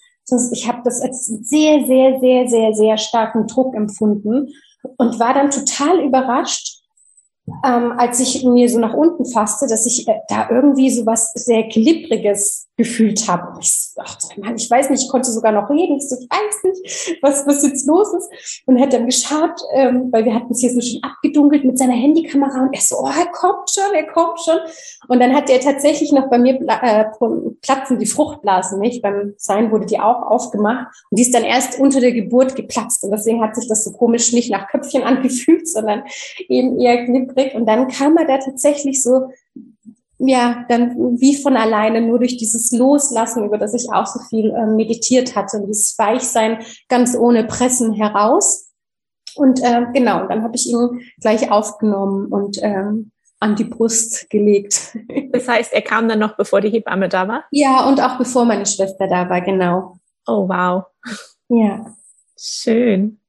Ich 0.53 0.67
habe 0.67 0.79
das 0.85 1.01
als 1.01 1.25
sehr, 1.25 1.85
sehr, 1.85 2.19
sehr, 2.21 2.47
sehr, 2.47 2.73
sehr 2.73 2.97
starken 2.97 3.47
Druck 3.47 3.75
empfunden 3.75 4.47
und 4.97 5.19
war 5.19 5.33
dann 5.33 5.51
total 5.51 5.99
überrascht, 5.99 6.80
ähm, 7.65 7.93
als 7.97 8.19
ich 8.19 8.43
mir 8.43 8.69
so 8.69 8.79
nach 8.79 8.93
unten 8.93 9.25
fasste, 9.25 9.67
dass 9.67 9.85
ich 9.85 10.07
äh, 10.07 10.19
da 10.29 10.49
irgendwie 10.49 10.89
so 10.89 11.05
was 11.05 11.33
sehr 11.33 11.63
Glibbriges 11.63 12.67
gefühlt 12.77 13.27
habe. 13.27 13.59
Ich 13.59 13.91
dachte, 13.95 14.39
Mann, 14.39 14.55
ich 14.55 14.69
weiß 14.69 14.89
nicht, 14.89 15.03
ich 15.03 15.09
konnte 15.09 15.31
sogar 15.31 15.51
noch 15.51 15.69
reden. 15.69 15.97
Ich, 15.97 16.09
so, 16.09 16.15
ich 16.19 16.27
weiß 16.27 16.63
nicht, 16.63 17.17
was, 17.21 17.45
was 17.45 17.63
jetzt 17.63 17.85
los 17.85 18.07
ist. 18.13 18.63
Und 18.65 18.77
er 18.77 18.83
hat 18.83 18.93
dann 18.93 19.05
geschaut, 19.05 19.61
ähm, 19.73 20.09
weil 20.11 20.25
wir 20.25 20.33
hatten 20.33 20.51
es 20.51 20.61
hier 20.61 20.71
so 20.71 20.81
schön 20.81 21.03
abgedunkelt 21.03 21.63
mit 21.63 21.77
seiner 21.77 21.93
Handykamera 21.93 22.63
und 22.63 22.73
er 22.73 22.81
so, 22.81 22.97
oh, 22.99 23.07
er 23.07 23.27
kommt 23.31 23.69
schon, 23.69 23.93
er 23.93 24.07
kommt 24.07 24.39
schon. 24.39 24.57
Und 25.07 25.19
dann 25.19 25.35
hat 25.35 25.49
er 25.49 25.59
tatsächlich 25.59 26.11
noch 26.11 26.29
bei 26.29 26.39
mir 26.39 26.59
äh, 26.61 27.05
platzen 27.61 27.99
die 27.99 28.05
Fruchtblasen 28.05 28.79
nicht. 28.79 29.01
Beim 29.01 29.33
Sein 29.37 29.71
wurde 29.71 29.85
die 29.85 29.99
auch 29.99 30.23
aufgemacht 30.23 30.87
und 31.09 31.19
die 31.19 31.23
ist 31.23 31.33
dann 31.33 31.43
erst 31.43 31.79
unter 31.79 31.99
der 31.99 32.13
Geburt 32.13 32.55
geplatzt. 32.55 33.03
Und 33.03 33.11
deswegen 33.11 33.41
hat 33.41 33.55
sich 33.55 33.67
das 33.67 33.83
so 33.83 33.91
komisch 33.91 34.33
nicht 34.33 34.51
nach 34.51 34.67
Köpfchen 34.67 35.03
angefühlt, 35.11 35.67
sondern 35.67 36.03
eben 36.49 36.79
eher 36.79 37.05
glibberig. 37.33 37.55
Und 37.55 37.65
dann 37.65 37.87
kam 37.87 38.17
er 38.17 38.25
da 38.25 38.37
tatsächlich 38.37 39.01
so 39.01 39.29
ja, 40.23 40.65
dann 40.69 41.19
wie 41.19 41.35
von 41.35 41.57
alleine 41.57 42.01
nur 42.01 42.19
durch 42.19 42.37
dieses 42.37 42.71
Loslassen, 42.71 43.43
über 43.43 43.57
das 43.57 43.73
ich 43.73 43.91
auch 43.91 44.05
so 44.05 44.19
viel 44.29 44.51
äh, 44.51 44.67
meditiert 44.67 45.35
hatte, 45.35 45.63
dieses 45.65 45.97
Weichsein 45.97 46.59
ganz 46.89 47.17
ohne 47.17 47.43
Pressen 47.43 47.93
heraus. 47.93 48.71
Und 49.35 49.63
äh, 49.63 49.85
genau, 49.93 50.27
dann 50.27 50.43
habe 50.43 50.55
ich 50.55 50.67
ihn 50.67 51.01
gleich 51.19 51.49
aufgenommen 51.49 52.27
und 52.27 52.59
ähm, 52.61 53.11
an 53.39 53.55
die 53.55 53.63
Brust 53.63 54.29
gelegt. 54.29 54.97
Das 55.31 55.47
heißt, 55.47 55.71
er 55.71 55.81
kam 55.81 56.09
dann 56.09 56.19
noch, 56.19 56.35
bevor 56.35 56.59
die 56.59 56.69
Hebamme 56.69 57.07
da 57.07 57.25
war? 57.25 57.45
Ja, 57.51 57.87
und 57.87 58.01
auch 58.01 58.17
bevor 58.17 58.43
meine 58.43 58.65
Schwester 58.65 59.07
da 59.07 59.29
war, 59.29 59.39
genau. 59.39 59.97
Oh, 60.27 60.49
wow. 60.49 60.83
Ja. 61.47 61.95
Schön. 62.37 63.20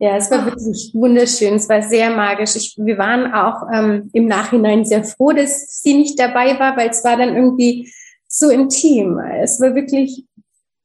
Ja, 0.00 0.16
es 0.16 0.30
war 0.30 0.44
wirklich 0.46 0.92
wunderschön. 0.94 1.54
Es 1.54 1.68
war 1.68 1.82
sehr 1.82 2.10
magisch. 2.10 2.54
Ich, 2.54 2.76
wir 2.78 2.98
waren 2.98 3.32
auch 3.32 3.66
ähm, 3.72 4.10
im 4.12 4.26
Nachhinein 4.26 4.84
sehr 4.84 5.02
froh, 5.02 5.32
dass 5.32 5.82
sie 5.82 5.94
nicht 5.94 6.18
dabei 6.18 6.58
war, 6.58 6.76
weil 6.76 6.90
es 6.90 7.02
war 7.02 7.16
dann 7.16 7.34
irgendwie 7.34 7.92
so 8.28 8.48
intim. 8.48 9.18
Es 9.18 9.60
war 9.60 9.74
wirklich 9.74 10.24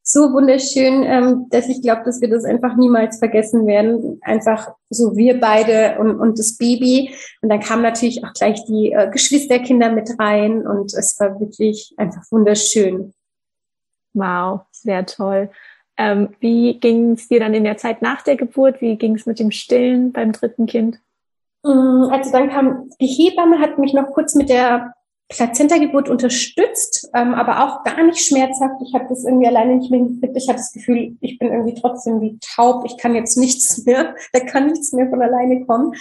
so 0.02 0.32
wunderschön, 0.32 1.02
ähm, 1.04 1.46
dass 1.50 1.68
ich 1.68 1.80
glaube, 1.80 2.02
dass 2.04 2.20
wir 2.20 2.28
das 2.28 2.44
einfach 2.44 2.76
niemals 2.76 3.18
vergessen 3.18 3.66
werden. 3.66 4.18
Einfach 4.22 4.74
so 4.90 5.16
wir 5.16 5.38
beide 5.40 5.98
und, 5.98 6.18
und 6.18 6.38
das 6.38 6.58
Baby. 6.58 7.14
Und 7.40 7.48
dann 7.48 7.60
kamen 7.60 7.82
natürlich 7.82 8.24
auch 8.24 8.32
gleich 8.32 8.64
die 8.66 8.92
äh, 8.92 9.08
Geschwisterkinder 9.10 9.92
mit 9.92 10.10
rein 10.18 10.66
und 10.66 10.92
es 10.92 11.18
war 11.20 11.38
wirklich 11.40 11.94
einfach 11.96 12.22
wunderschön. 12.30 13.14
Wow, 14.12 14.62
sehr 14.72 15.06
toll. 15.06 15.50
Ähm, 15.96 16.30
wie 16.40 16.78
ging 16.80 17.12
es 17.12 17.28
dir 17.28 17.40
dann 17.40 17.54
in 17.54 17.64
der 17.64 17.76
Zeit 17.76 18.02
nach 18.02 18.22
der 18.22 18.36
Geburt? 18.36 18.80
Wie 18.80 18.96
ging 18.96 19.14
es 19.14 19.26
mit 19.26 19.38
dem 19.38 19.50
Stillen 19.50 20.12
beim 20.12 20.32
dritten 20.32 20.66
Kind? 20.66 20.98
Mm, 21.62 22.08
also 22.10 22.32
dann 22.32 22.50
kam 22.50 22.90
die 23.00 23.06
Hebamme, 23.06 23.60
hat 23.60 23.78
mich 23.78 23.94
noch 23.94 24.10
kurz 24.10 24.34
mit 24.34 24.48
der 24.48 24.94
Plazenta-Geburt 25.28 26.08
unterstützt, 26.08 27.08
ähm, 27.14 27.34
aber 27.34 27.64
auch 27.64 27.82
gar 27.84 28.02
nicht 28.04 28.18
schmerzhaft. 28.18 28.74
Ich 28.86 28.94
habe 28.94 29.06
das 29.08 29.24
irgendwie 29.24 29.46
alleine 29.46 29.76
nicht 29.76 29.90
mehr 29.90 30.00
gekriegt. 30.00 30.36
Ich 30.36 30.48
hatte 30.48 30.58
das 30.58 30.72
Gefühl, 30.72 31.16
ich 31.20 31.38
bin 31.38 31.50
irgendwie 31.50 31.74
trotzdem 31.80 32.20
wie 32.20 32.38
taub. 32.40 32.84
Ich 32.86 32.98
kann 32.98 33.14
jetzt 33.14 33.36
nichts 33.36 33.84
mehr, 33.86 34.14
da 34.32 34.40
kann 34.40 34.66
nichts 34.66 34.92
mehr 34.92 35.08
von 35.08 35.22
alleine 35.22 35.64
kommen. 35.64 35.94